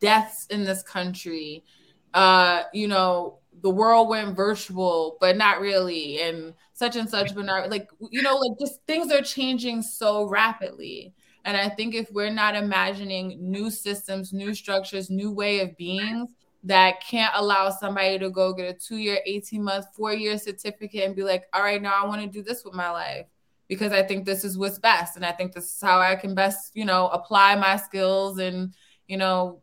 deaths 0.00 0.46
in 0.46 0.64
this 0.64 0.82
country. 0.82 1.64
Uh, 2.12 2.62
you 2.72 2.88
know, 2.88 3.38
the 3.62 3.70
world 3.70 4.08
went 4.08 4.36
virtual, 4.36 5.16
but 5.20 5.36
not 5.36 5.60
really, 5.60 6.20
and 6.20 6.54
such 6.72 6.96
and 6.96 7.08
such, 7.08 7.34
but 7.34 7.44
not 7.44 7.70
like 7.70 7.88
you 8.10 8.22
know, 8.22 8.36
like 8.36 8.58
just 8.58 8.80
things 8.86 9.12
are 9.12 9.22
changing 9.22 9.82
so 9.82 10.24
rapidly. 10.24 11.14
And 11.44 11.56
I 11.56 11.68
think 11.68 11.94
if 11.94 12.10
we're 12.10 12.30
not 12.30 12.56
imagining 12.56 13.38
new 13.38 13.70
systems, 13.70 14.32
new 14.32 14.54
structures, 14.54 15.10
new 15.10 15.30
way 15.30 15.60
of 15.60 15.76
beings, 15.76 16.30
that 16.64 17.02
can't 17.06 17.32
allow 17.36 17.68
somebody 17.68 18.18
to 18.18 18.30
go 18.30 18.54
get 18.54 18.74
a 18.74 18.78
two 18.78 18.96
year, 18.96 19.18
18 19.26 19.62
month, 19.62 19.86
four 19.94 20.14
year 20.14 20.38
certificate 20.38 21.04
and 21.04 21.14
be 21.14 21.22
like, 21.22 21.44
all 21.52 21.62
right, 21.62 21.80
now 21.80 22.02
I 22.02 22.06
want 22.06 22.22
to 22.22 22.26
do 22.26 22.42
this 22.42 22.64
with 22.64 22.74
my 22.74 22.90
life 22.90 23.26
because 23.68 23.92
I 23.92 24.02
think 24.02 24.24
this 24.24 24.44
is 24.44 24.56
what's 24.56 24.78
best. 24.78 25.16
And 25.16 25.26
I 25.26 25.32
think 25.32 25.52
this 25.52 25.64
is 25.64 25.80
how 25.80 26.00
I 26.00 26.16
can 26.16 26.34
best, 26.34 26.74
you 26.74 26.86
know, 26.86 27.08
apply 27.08 27.54
my 27.56 27.76
skills 27.76 28.38
and, 28.38 28.74
you 29.06 29.18
know, 29.18 29.60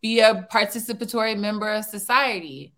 be 0.00 0.20
a 0.20 0.48
participatory 0.50 1.38
member 1.38 1.70
of 1.70 1.84
society. 1.84 2.72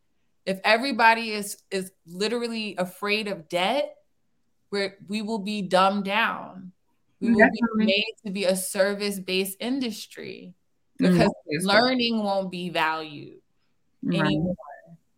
If 0.44 0.60
everybody 0.64 1.30
is 1.30 1.56
is 1.70 1.92
literally 2.04 2.74
afraid 2.76 3.28
of 3.28 3.48
debt, 3.48 3.94
where 4.70 4.96
we 5.06 5.22
will 5.22 5.38
be 5.38 5.62
dumbed 5.62 6.04
down. 6.04 6.72
We 7.20 7.30
will 7.30 7.38
Definitely. 7.38 7.78
be 7.78 7.84
made 7.84 8.14
to 8.26 8.32
be 8.32 8.44
a 8.44 8.56
service-based 8.56 9.58
industry 9.60 10.54
because 10.98 11.28
mm-hmm. 11.28 11.66
learning 11.66 12.24
won't 12.24 12.50
be 12.50 12.70
valued 12.70 13.41
anymore. 14.06 14.54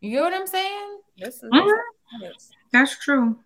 You 0.00 0.10
get 0.10 0.22
what 0.22 0.34
I'm 0.34 0.46
saying? 0.46 0.98
Yes, 1.16 1.40
mm-hmm. 1.42 2.26
That's 2.72 2.98
true. 2.98 3.38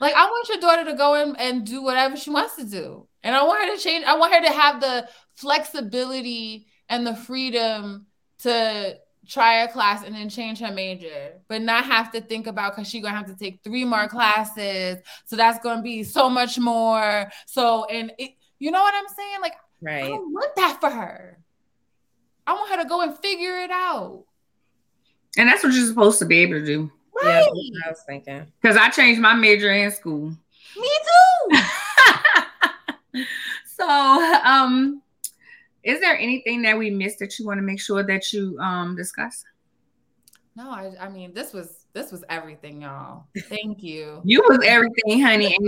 Like 0.00 0.14
I 0.14 0.24
want 0.24 0.48
your 0.48 0.58
daughter 0.58 0.84
to 0.90 0.96
go 0.96 1.14
in 1.14 1.36
and 1.36 1.64
do 1.64 1.82
whatever 1.82 2.16
she 2.16 2.30
wants 2.30 2.56
to 2.56 2.64
do. 2.64 3.06
And 3.22 3.34
I 3.34 3.44
want 3.44 3.64
her 3.64 3.76
to 3.76 3.80
change. 3.80 4.04
I 4.04 4.16
want 4.16 4.34
her 4.34 4.42
to 4.42 4.52
have 4.52 4.80
the 4.80 5.08
flexibility 5.36 6.66
and 6.88 7.06
the 7.06 7.14
freedom 7.14 8.06
to 8.38 8.98
try 9.28 9.62
a 9.62 9.68
class 9.68 10.04
and 10.04 10.14
then 10.14 10.28
change 10.28 10.58
her 10.58 10.72
major, 10.72 11.34
but 11.46 11.62
not 11.62 11.84
have 11.84 12.10
to 12.12 12.20
think 12.20 12.48
about 12.48 12.74
because 12.74 12.88
she's 12.88 13.02
gonna 13.02 13.16
have 13.16 13.26
to 13.26 13.36
take 13.36 13.60
three 13.62 13.84
more 13.84 14.08
classes. 14.08 14.98
So 15.24 15.36
that's 15.36 15.62
gonna 15.62 15.82
be 15.82 16.02
so 16.02 16.28
much 16.28 16.58
more. 16.58 17.30
So 17.46 17.84
and 17.84 18.12
it, 18.18 18.32
you 18.58 18.72
know 18.72 18.82
what 18.82 18.94
I'm 18.94 19.08
saying? 19.08 19.40
Like 19.40 19.54
Right. 19.82 20.04
I 20.04 20.08
don't 20.08 20.32
want 20.32 20.54
that 20.56 20.80
for 20.80 20.90
her. 20.90 21.38
I 22.46 22.54
want 22.54 22.70
her 22.70 22.82
to 22.82 22.88
go 22.88 23.00
and 23.02 23.18
figure 23.18 23.58
it 23.58 23.70
out. 23.70 24.24
And 25.38 25.48
that's 25.48 25.64
what 25.64 25.72
you're 25.72 25.86
supposed 25.86 26.18
to 26.18 26.26
be 26.26 26.38
able 26.40 26.54
to 26.54 26.64
do. 26.64 26.90
Yeah, 27.22 27.28
Right. 27.28 27.44
that's 27.44 27.50
what 27.50 27.86
I 27.86 27.90
was 27.90 28.02
thinking. 28.06 28.46
Because 28.60 28.76
I 28.76 28.90
changed 28.90 29.20
my 29.20 29.34
major 29.34 29.70
in 29.70 29.90
school. 29.90 30.30
Me 30.76 30.88
too. 31.52 31.58
so, 33.76 33.88
um, 34.44 35.02
is 35.82 36.00
there 36.00 36.16
anything 36.16 36.62
that 36.62 36.78
we 36.78 36.90
missed 36.90 37.18
that 37.20 37.38
you 37.38 37.46
want 37.46 37.58
to 37.58 37.62
make 37.62 37.80
sure 37.80 38.02
that 38.02 38.32
you 38.32 38.58
um 38.60 38.96
discuss? 38.96 39.44
No, 40.54 40.70
I, 40.70 40.92
I 41.00 41.08
mean 41.08 41.32
this 41.32 41.52
was 41.52 41.86
this 41.92 42.12
was 42.12 42.24
everything, 42.28 42.82
y'all. 42.82 43.24
Thank 43.48 43.82
you. 43.82 44.20
You 44.24 44.42
was 44.48 44.60
everything, 44.64 45.20
honey. 45.20 45.56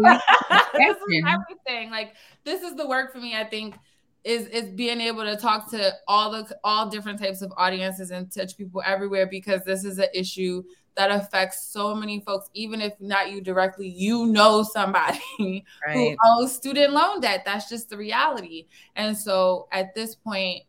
This 0.75 0.97
is 1.09 1.25
everything. 1.27 1.91
Like 1.91 2.15
this 2.45 2.63
is 2.63 2.75
the 2.75 2.87
work 2.87 3.13
for 3.13 3.19
me. 3.19 3.37
I 3.37 3.45
think 3.45 3.77
is 4.25 4.47
is 4.49 4.71
being 4.71 5.01
able 5.01 5.23
to 5.23 5.37
talk 5.37 5.71
to 5.71 5.93
all 6.09 6.31
the 6.33 6.57
all 6.65 6.89
different 6.89 7.19
types 7.19 7.43
of 7.43 7.53
audiences 7.57 8.11
and 8.11 8.33
touch 8.33 8.57
people 8.57 8.83
everywhere 8.85 9.27
because 9.27 9.63
this 9.65 9.85
is 9.85 9.99
an 9.99 10.09
issue 10.15 10.63
that 10.97 11.11
affects 11.11 11.69
so 11.73 11.95
many 11.95 12.21
folks. 12.21 12.49
Even 12.55 12.81
if 12.81 12.93
not 13.01 13.31
you 13.31 13.41
directly, 13.41 13.89
you 13.89 14.27
know 14.27 14.63
somebody 14.63 15.21
who 15.39 15.61
Right. 15.87 16.17
owes 16.25 16.55
student 16.55 16.93
loan 16.93 17.21
debt. 17.21 17.43
That's 17.45 17.69
just 17.69 17.91
the 17.91 17.97
reality. 17.97 18.67
And 18.97 19.17
so 19.17 19.69
at 19.73 19.95
this 19.95 20.15
point, 20.15 20.63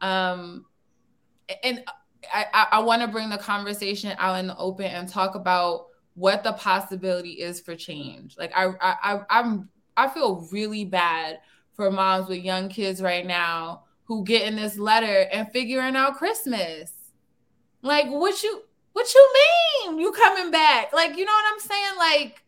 um, 0.00 0.66
and 1.62 1.82
I, 2.32 2.46
I, 2.52 2.66
I 2.72 2.78
want 2.80 3.02
to 3.02 3.08
bring 3.08 3.30
the 3.30 3.38
conversation 3.38 4.14
out 4.18 4.38
in 4.40 4.48
the 4.48 4.56
open 4.56 4.86
and 4.86 5.08
talk 5.08 5.34
about 5.34 5.86
what 6.14 6.42
the 6.42 6.52
possibility 6.52 7.34
is 7.40 7.60
for 7.60 7.76
change. 7.76 8.36
Like 8.36 8.52
I, 8.54 8.66
I, 8.80 8.96
I 9.14 9.20
I'm 9.30 9.68
I 9.96 10.08
feel 10.08 10.48
really 10.52 10.84
bad 10.84 11.38
for 11.78 11.92
moms 11.92 12.28
with 12.28 12.42
young 12.42 12.68
kids 12.68 13.00
right 13.00 13.24
now 13.24 13.84
who 14.06 14.24
get 14.24 14.42
in 14.42 14.56
this 14.56 14.76
letter 14.78 15.28
and 15.32 15.48
figuring 15.52 15.94
out 15.94 16.16
Christmas. 16.16 16.92
Like 17.82 18.08
what 18.08 18.42
you 18.42 18.62
what 18.94 19.14
you 19.14 19.32
mean 19.86 19.98
you 20.00 20.10
coming 20.10 20.50
back? 20.50 20.92
Like 20.92 21.16
you 21.16 21.24
know 21.24 21.30
what 21.32 21.52
I'm 21.52 21.60
saying? 21.60 21.96
Like 21.96 22.42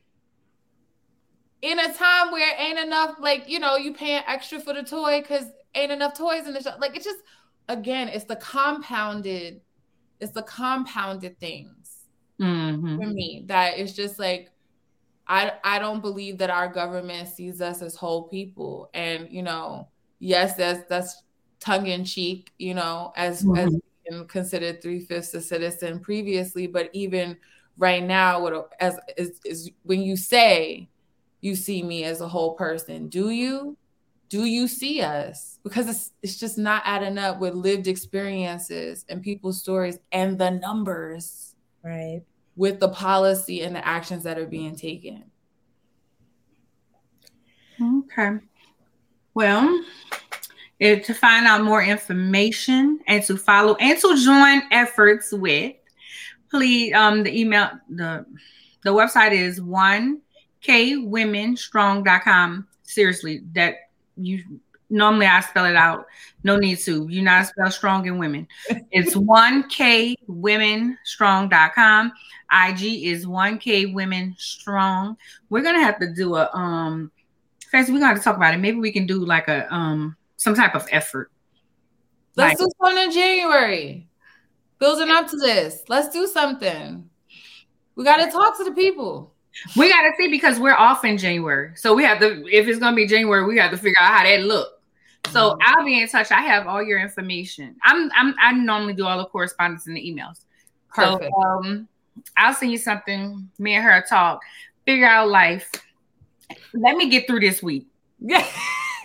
in 1.62 1.78
a 1.78 1.95
time 1.95 2.33
where 2.33 2.59
ain't 2.59 2.81
enough, 2.81 3.16
like 3.20 3.49
you 3.49 3.61
know, 3.61 3.76
you 3.76 3.95
paying 3.95 4.22
extra 4.26 4.59
for 4.59 4.74
the 4.74 4.83
toy 4.83 5.20
because 5.20 5.45
ain't 5.76 5.93
enough 5.93 6.18
toys 6.18 6.49
in 6.49 6.53
the 6.53 6.61
shop. 6.61 6.78
Like 6.81 6.97
it's 6.97 7.05
just 7.05 7.20
again, 7.68 8.09
it's 8.09 8.24
the 8.24 8.35
compounded, 8.35 9.61
it's 10.18 10.33
the 10.33 10.43
compounded 10.43 11.39
things 11.39 11.99
Mhm. 12.41 12.97
for 12.97 13.07
me 13.07 13.45
that 13.47 13.78
it's 13.78 13.93
just 13.93 14.18
like 14.18 14.51
I 15.31 15.55
I 15.64 15.81
don't 15.81 16.03
believe 16.03 16.39
that 16.41 16.51
our 16.51 16.68
government 16.68 17.28
sees 17.31 17.62
us 17.62 17.83
as 17.83 17.97
whole 17.97 18.28
people. 18.28 18.91
And 18.95 19.31
you 19.33 19.43
know, 19.45 19.91
yes, 20.20 20.57
that's 20.57 20.85
that's 20.91 21.24
tongue 21.61 21.89
in 21.89 22.05
cheek, 22.07 22.53
you 22.59 22.74
know, 22.74 23.12
as 23.16 23.47
Mhm. 23.47 23.57
as 23.57 23.81
considered 24.28 24.83
three 24.83 25.01
fifths 25.07 25.35
a 25.35 25.41
citizen 25.43 26.01
previously, 26.01 26.66
but 26.68 26.91
even 26.95 27.39
right 27.78 28.05
now, 28.05 28.43
what 28.43 28.72
as 28.81 28.99
is, 29.16 29.41
is 29.47 29.72
when 29.85 30.03
you 30.03 30.16
say 30.16 30.91
you 31.43 31.55
see 31.57 31.83
me 31.83 32.05
as 32.05 32.20
a 32.22 32.28
whole 32.28 32.55
person, 32.55 33.09
do 33.09 33.31
you? 33.31 33.78
Do 34.31 34.45
you 34.47 34.68
see 34.68 35.03
us? 35.03 35.59
Because 35.64 35.89
it's 35.89 36.12
it's 36.22 36.39
just 36.39 36.59
not 36.59 36.83
adding 36.87 37.18
up 37.18 37.41
with 37.41 37.55
lived 37.55 37.89
experiences 37.89 39.05
and 39.09 39.22
people's 39.22 39.61
stories 39.61 39.99
and 40.12 40.39
the 40.39 40.51
numbers 40.51 41.55
Right. 41.83 42.22
With 42.57 42.80
the 42.80 42.88
policy 42.88 43.62
and 43.62 43.74
the 43.74 43.86
actions 43.86 44.24
that 44.24 44.38
are 44.38 44.46
being 44.46 44.76
taken. 44.76 45.24
Okay. 47.82 48.38
Well, 49.34 49.84
if, 50.78 51.07
to 51.07 51.14
find 51.14 51.46
out 51.46 51.62
more 51.62 51.82
information 51.82 53.01
and 53.07 53.22
to 53.24 53.36
follow 53.36 53.74
and 53.76 53.98
to 54.01 54.24
join 54.24 54.62
efforts 54.70 55.32
with, 55.32 55.74
please 56.51 56.92
um 56.94 57.22
the 57.22 57.38
email 57.38 57.70
the 57.88 58.26
the 58.82 58.90
website 58.90 59.32
is 59.32 59.61
one 59.61 60.20
kwomenstrong.com. 60.62 62.66
Seriously, 62.82 63.42
that 63.53 63.74
you 64.16 64.42
normally 64.91 65.26
I 65.26 65.41
spell 65.41 65.64
it 65.66 65.76
out. 65.76 66.07
No 66.45 66.57
need 66.57 66.78
to. 66.80 67.07
You 67.09 67.22
not 67.22 67.47
spell 67.47 67.70
strong 67.70 68.07
in 68.07 68.18
women. 68.18 68.47
It's 68.91 69.16
one 69.16 69.64
kwomenstrong.com. 69.70 72.12
IG 72.53 72.82
is 73.05 73.26
one 73.26 73.59
k 73.59 73.86
women 73.86 74.34
strong. 74.38 75.16
We're 75.49 75.62
gonna 75.62 75.82
have 75.82 75.99
to 76.01 76.12
do 76.12 76.34
a 76.36 76.51
um 76.53 77.11
Fancy, 77.70 77.93
we're 77.93 77.99
gonna 78.01 78.09
have 78.09 78.18
to 78.18 78.24
talk 78.24 78.36
about 78.36 78.55
it. 78.55 78.59
Maybe 78.59 78.78
we 78.78 78.91
can 78.91 79.07
do 79.07 79.24
like 79.24 79.47
a 79.49 79.72
um 79.72 80.16
some 80.36 80.55
type 80.55 80.74
of 80.74 80.86
effort. 80.91 81.30
Let's 82.36 82.61
Right. 82.61 82.68
do 82.68 82.68
something 82.82 83.05
in 83.05 83.11
January. 83.12 84.09
Building 84.78 85.11
up 85.11 85.28
to 85.30 85.36
this. 85.36 85.82
Let's 85.88 86.09
do 86.09 86.26
something. 86.26 87.09
We 87.97 88.05
got 88.05 88.24
to 88.24 88.30
talk 88.30 88.57
to 88.59 88.64
the 88.64 88.72
people. 88.72 89.34
We 89.76 89.91
gotta 89.91 90.11
see 90.18 90.28
because 90.28 90.59
we're 90.59 90.74
off 90.74 91.05
in 91.05 91.18
January. 91.18 91.72
So 91.76 91.95
we 91.95 92.03
have 92.05 92.18
to 92.20 92.47
if 92.49 92.66
it's 92.66 92.78
gonna 92.78 92.97
be 92.97 93.07
January, 93.07 93.45
we 93.45 93.59
have 93.59 93.70
to 93.72 93.76
figure 93.76 94.01
out 94.01 94.16
how 94.18 94.22
that 94.24 94.41
look. 94.43 94.80
So 95.29 95.57
I'll 95.62 95.85
be 95.85 96.01
in 96.03 96.09
touch. 96.09 96.31
I 96.33 96.41
have 96.43 96.66
all 96.66 96.83
your 96.83 96.99
information. 96.99 97.77
I'm 97.85 98.11
I'm 98.16 98.35
I 98.41 98.53
normally 98.53 98.95
do 98.95 99.07
all 99.07 99.18
the 99.18 99.27
correspondence 99.27 99.87
and 99.87 99.97
the 99.97 100.01
emails. 100.01 100.45
Perfect. 100.95 101.31
So 101.35 101.41
um 101.43 101.89
I'll 102.37 102.55
send 102.55 102.73
you 102.73 102.79
something. 102.79 103.49
Me 103.59 103.75
and 103.75 103.85
her 103.85 104.05
talk, 104.09 104.41
figure 104.85 105.07
out 105.07 105.29
life. 105.29 105.71
Let 106.75 106.97
me 106.97 107.09
get 107.09 107.27
through 107.27 107.41
this 107.41 107.62
week. 107.62 107.87
Yeah. 108.18 108.45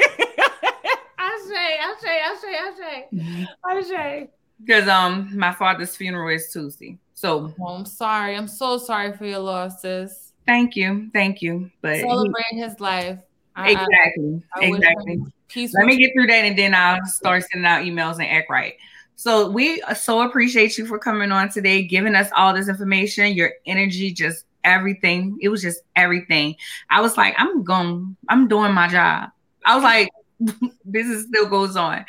I 1.18 1.48
say, 1.48 1.78
I 1.80 1.96
say, 2.02 2.20
I 2.20 2.36
say, 2.42 2.58
I 2.58 2.74
say, 2.78 3.48
I 3.66 3.82
say. 3.82 4.30
Because 4.66 4.88
um 4.88 5.38
my 5.38 5.52
father's 5.54 5.96
funeral 5.96 6.30
is 6.34 6.52
Tuesday. 6.52 6.98
So 7.14 7.54
Oh, 7.60 7.68
I'm 7.68 7.86
sorry. 7.86 8.36
I'm 8.36 8.48
so 8.48 8.78
sorry 8.78 9.14
for 9.16 9.26
your 9.26 9.40
losses. 9.40 10.34
thank 10.46 10.76
you. 10.76 11.10
Thank 11.14 11.42
you. 11.42 11.70
But 11.82 11.96
he- 11.96 12.02
Celebrate 12.02 12.46
his 12.54 12.80
life. 12.80 13.20
I- 13.56 13.68
I- 13.68 13.72
exactly. 13.72 14.44
I 14.56 14.66
exactly. 14.66 15.24
Peace. 15.48 15.74
Let 15.74 15.86
me 15.86 15.98
get 15.98 16.12
through 16.14 16.28
that 16.28 16.44
and 16.46 16.58
then 16.58 16.74
I'll 16.74 17.06
start 17.06 17.44
sending 17.52 17.66
out 17.66 17.84
emails 17.84 18.16
and 18.16 18.24
act 18.28 18.50
right. 18.50 18.74
So 19.16 19.50
we 19.50 19.82
so 19.96 20.22
appreciate 20.22 20.78
you 20.78 20.86
for 20.86 21.00
coming 21.00 21.32
on 21.32 21.50
today, 21.50 21.84
giving 21.84 22.16
us 22.16 22.30
all 22.36 22.54
this 22.54 22.68
information, 22.68 23.34
your 23.34 23.52
energy, 23.66 24.12
just 24.12 24.46
everything. 24.64 25.38
It 25.42 25.50
was 25.50 25.62
just 25.62 25.82
everything. 25.96 26.56
I 26.90 27.00
was 27.00 27.16
like, 27.16 27.36
I'm 27.38 27.64
going, 27.64 28.18
I'm 28.28 28.48
doing 28.48 28.74
my 28.74 28.88
job. 28.88 29.30
I 29.64 29.76
was 29.76 29.84
like, 29.84 30.10
business 30.92 31.28
still 31.28 31.48
goes 31.48 31.78
on. 31.78 32.06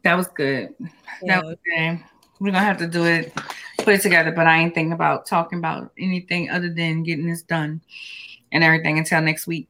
That 0.03 0.17
was 0.17 0.29
good. 0.29 0.75
Yeah. 0.81 0.89
That 1.25 1.45
was 1.45 1.57
good. 1.65 2.01
We're 2.39 2.53
gonna 2.53 2.65
have 2.65 2.79
to 2.79 2.87
do 2.87 3.05
it, 3.05 3.35
put 3.85 3.95
it 3.95 4.03
together, 4.03 4.33
but 4.33 4.47
I 4.47 4.59
ain't 4.59 4.75
thinking 4.75 4.93
about 4.93 5.27
talking 5.27 5.59
about 5.59 5.93
anything 5.99 6.51
other 6.51 6.73
than 6.73 7.03
getting 7.03 7.27
this 7.27 7.43
done 7.43 7.81
and 8.53 8.65
everything 8.65 8.99
until 8.99 9.21
next 9.21 9.47
week. 9.47 9.69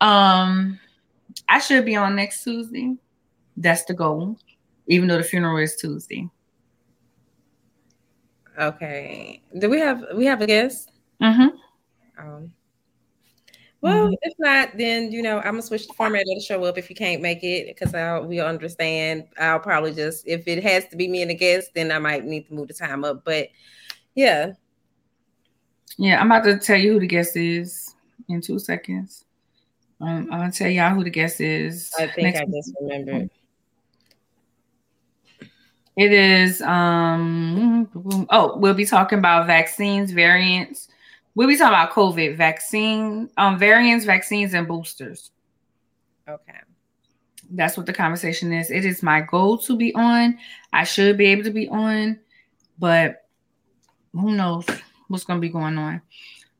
Um, 0.00 0.78
I 1.48 1.58
should 1.58 1.84
be 1.84 1.96
on 1.96 2.16
next 2.16 2.44
Tuesday. 2.44 2.96
That's 3.56 3.84
the 3.84 3.94
goal, 3.94 4.36
even 4.86 5.08
though 5.08 5.18
the 5.18 5.24
funeral 5.24 5.58
is 5.58 5.76
Tuesday. 5.76 6.28
Okay. 8.58 9.42
Do 9.58 9.68
we 9.68 9.80
have 9.80 10.04
we 10.14 10.26
have 10.26 10.40
a 10.40 10.46
guest? 10.46 10.90
Mm-hmm. 11.20 11.48
Um, 12.18 12.52
well, 13.84 14.14
if 14.22 14.32
not, 14.38 14.76
then 14.78 15.12
you 15.12 15.22
know 15.22 15.38
I'm 15.38 15.44
gonna 15.52 15.62
switch 15.62 15.86
the 15.86 15.94
format 15.94 16.22
of 16.22 16.26
the 16.36 16.40
show 16.40 16.64
up 16.64 16.78
if 16.78 16.88
you 16.88 16.96
can't 16.96 17.20
make 17.20 17.44
it 17.44 17.66
because 17.66 17.94
I'll 17.94 18.24
we 18.24 18.40
understand. 18.40 19.24
I'll 19.38 19.60
probably 19.60 19.92
just 19.92 20.26
if 20.26 20.48
it 20.48 20.62
has 20.62 20.88
to 20.88 20.96
be 20.96 21.06
me 21.08 21.22
and 21.22 21.30
a 21.30 21.34
guest, 21.34 21.70
then 21.74 21.92
I 21.92 21.98
might 21.98 22.24
need 22.24 22.48
to 22.48 22.54
move 22.54 22.68
the 22.68 22.74
time 22.74 23.04
up. 23.04 23.24
But 23.24 23.48
yeah, 24.14 24.52
Yeah, 25.98 26.20
I'm 26.20 26.30
about 26.30 26.44
to 26.44 26.58
tell 26.58 26.78
you 26.78 26.94
who 26.94 27.00
the 27.00 27.06
guest 27.06 27.36
is 27.36 27.94
in 28.28 28.40
two 28.40 28.58
seconds. 28.58 29.24
Um, 30.00 30.28
I'm 30.32 30.40
gonna 30.40 30.52
tell 30.52 30.70
y'all 30.70 30.94
who 30.94 31.04
the 31.04 31.10
guest 31.10 31.40
is. 31.40 31.92
I 31.98 32.06
think 32.08 32.34
next 32.34 32.40
I 32.40 32.44
week. 32.44 32.54
just 32.54 32.74
remembered. 32.80 33.30
It 35.96 36.12
is 36.12 36.60
um 36.62 37.88
oh, 38.30 38.56
we'll 38.56 38.74
be 38.74 38.86
talking 38.86 39.18
about 39.18 39.46
vaccines, 39.46 40.10
variants. 40.10 40.88
We'll 41.34 41.48
be 41.48 41.56
talking 41.56 41.74
about 41.74 41.92
COVID 41.92 42.36
vaccine, 42.36 43.28
um, 43.36 43.58
variants, 43.58 44.04
vaccines, 44.04 44.54
and 44.54 44.68
boosters. 44.68 45.30
Okay. 46.28 46.54
that's 47.50 47.76
what 47.76 47.86
the 47.86 47.92
conversation 47.92 48.52
is. 48.52 48.70
It 48.70 48.84
is 48.84 49.02
my 49.02 49.20
goal 49.20 49.58
to 49.58 49.76
be 49.76 49.94
on. 49.94 50.38
I 50.72 50.84
should 50.84 51.18
be 51.18 51.26
able 51.26 51.44
to 51.44 51.50
be 51.50 51.68
on, 51.68 52.18
but 52.78 53.26
who 54.12 54.32
knows 54.32 54.64
what's 55.08 55.24
going 55.24 55.38
to 55.38 55.46
be 55.46 55.52
going 55.52 55.76
on. 55.76 56.00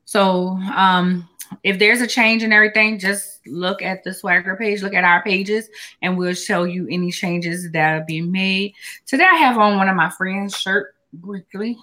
So, 0.05 0.59
um, 0.75 1.29
if 1.63 1.79
there's 1.79 2.01
a 2.01 2.07
change 2.07 2.43
in 2.43 2.53
everything, 2.53 2.99
just 2.99 3.47
look 3.47 3.81
at 3.81 4.03
the 4.05 4.11
SwagHer 4.11 4.59
page, 4.59 4.83
look 4.83 4.95
at 4.95 5.05
our 5.05 5.23
pages, 5.23 5.69
and 6.03 6.19
we'll 6.19 6.35
show 6.35 6.65
you 6.65 6.87
any 6.91 7.11
changes 7.11 7.71
that 7.73 7.95
are 7.95 8.05
being 8.05 8.31
made. 8.31 8.75
Today, 9.07 9.25
I 9.25 9.37
have 9.37 9.57
on 9.57 9.77
one 9.77 9.89
of 9.89 9.97
my 9.97 10.11
friends' 10.11 10.57
shirt, 10.57 10.95
Brickley. 11.13 11.79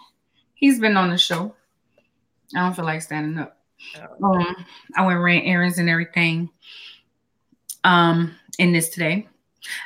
He's 0.54 0.80
been 0.80 0.98
on 0.98 1.10
the 1.10 1.18
show. 1.18 1.56
I 2.56 2.60
don't 2.60 2.76
feel 2.76 2.86
like 2.86 3.02
standing 3.02 3.40
up. 3.40 3.58
Oh. 4.22 4.36
Um, 4.36 4.66
I 4.96 5.06
went 5.06 5.20
ran 5.20 5.44
errands 5.44 5.78
and 5.78 5.90
everything. 5.90 6.50
Um, 7.84 8.36
in 8.60 8.72
this 8.72 8.90
today. 8.90 9.28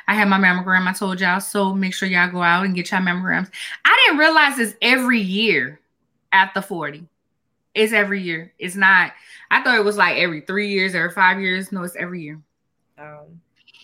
I 0.08 0.14
had 0.14 0.28
my 0.28 0.38
mammogram. 0.38 0.86
I 0.86 0.92
told 0.92 1.20
y'all, 1.20 1.40
so 1.40 1.74
make 1.74 1.94
sure 1.94 2.08
y'all 2.08 2.30
go 2.30 2.42
out 2.42 2.64
and 2.64 2.74
get 2.74 2.90
your 2.90 3.00
mammograms. 3.00 3.50
I 3.84 4.04
didn't 4.04 4.18
realize 4.18 4.58
it's 4.58 4.76
every 4.80 5.20
year 5.20 5.80
at 6.32 6.52
the 6.54 6.62
40. 6.62 7.06
It's 7.74 7.92
every 7.92 8.22
year. 8.22 8.52
It's 8.58 8.76
not, 8.76 9.12
I 9.50 9.62
thought 9.62 9.78
it 9.78 9.84
was 9.84 9.96
like 9.96 10.16
every 10.16 10.40
three 10.42 10.68
years 10.68 10.94
or 10.94 11.10
five 11.10 11.40
years. 11.40 11.72
No, 11.72 11.82
it's 11.82 11.96
every 11.96 12.22
year. 12.22 12.40
Um, 12.98 13.40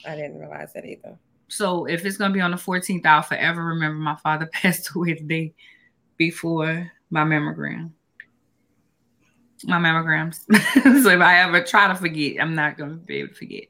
I 0.06 0.16
didn't 0.16 0.38
realize 0.38 0.72
that 0.72 0.86
either. 0.86 1.18
So 1.48 1.84
if 1.84 2.06
it's 2.06 2.16
gonna 2.16 2.32
be 2.32 2.40
on 2.40 2.50
the 2.50 2.56
14th, 2.56 3.04
I'll 3.04 3.22
forever 3.22 3.62
remember 3.64 3.98
my 3.98 4.16
father 4.16 4.46
passed 4.52 4.94
away 4.94 5.14
the 5.14 5.22
day 5.22 5.54
before 6.16 6.90
my 7.10 7.24
mammogram. 7.24 7.90
My 9.64 9.78
mammograms. 9.78 10.40
so 11.02 11.10
if 11.10 11.20
I 11.20 11.40
ever 11.40 11.62
try 11.62 11.88
to 11.88 11.94
forget, 11.94 12.36
I'm 12.40 12.54
not 12.54 12.76
gonna 12.76 12.94
be 12.94 13.18
able 13.18 13.28
to 13.28 13.34
forget. 13.34 13.64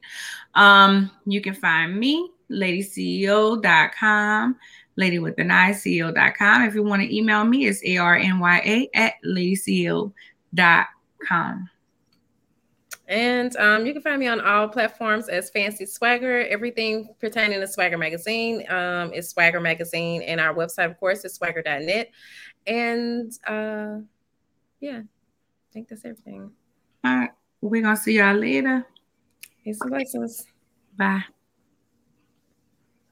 Um, 0.55 1.11
you 1.25 1.41
can 1.41 1.53
find 1.53 1.97
me, 1.97 2.31
ladiceo.com 2.49 4.57
lady. 4.95 5.17
If 5.17 6.75
you 6.75 6.83
want 6.83 7.01
to 7.01 7.15
email 7.15 7.43
me, 7.43 7.65
it's 7.65 7.83
A-R-N-Y-A 7.83 8.89
at 8.93 9.13
ladiceo.com. 9.25 10.13
And 13.05 13.55
um, 13.57 13.85
you 13.85 13.93
can 13.93 14.01
find 14.01 14.19
me 14.19 14.27
on 14.27 14.39
all 14.39 14.69
platforms 14.69 15.27
as 15.27 15.49
Fancy 15.49 15.85
SwagHer. 15.85 16.47
Everything 16.47 17.13
pertaining 17.19 17.59
to 17.59 17.67
SwagHer 17.67 17.99
Magazine 17.99 18.65
um, 18.69 19.13
is 19.13 19.33
SwagHer 19.33 19.61
Magazine. 19.61 20.21
And 20.21 20.39
our 20.39 20.53
website, 20.53 20.89
of 20.89 20.97
course, 20.99 21.25
is 21.25 21.37
swagher.net. 21.37 22.11
And 22.65 23.33
uh, 23.45 23.97
yeah, 24.79 25.01
I 25.73 25.81
think 25.81 25.89
that's 25.89 26.05
everything. 26.05 26.51
All 27.03 27.15
right. 27.17 27.31
We're 27.59 27.81
going 27.81 27.95
to 27.95 27.99
see 28.01 28.17
y'all 28.19 28.35
later. 28.35 28.85
Peace 29.63 29.81
and 29.81 29.89
blessings. 29.89 30.45
Bye. 30.95 31.23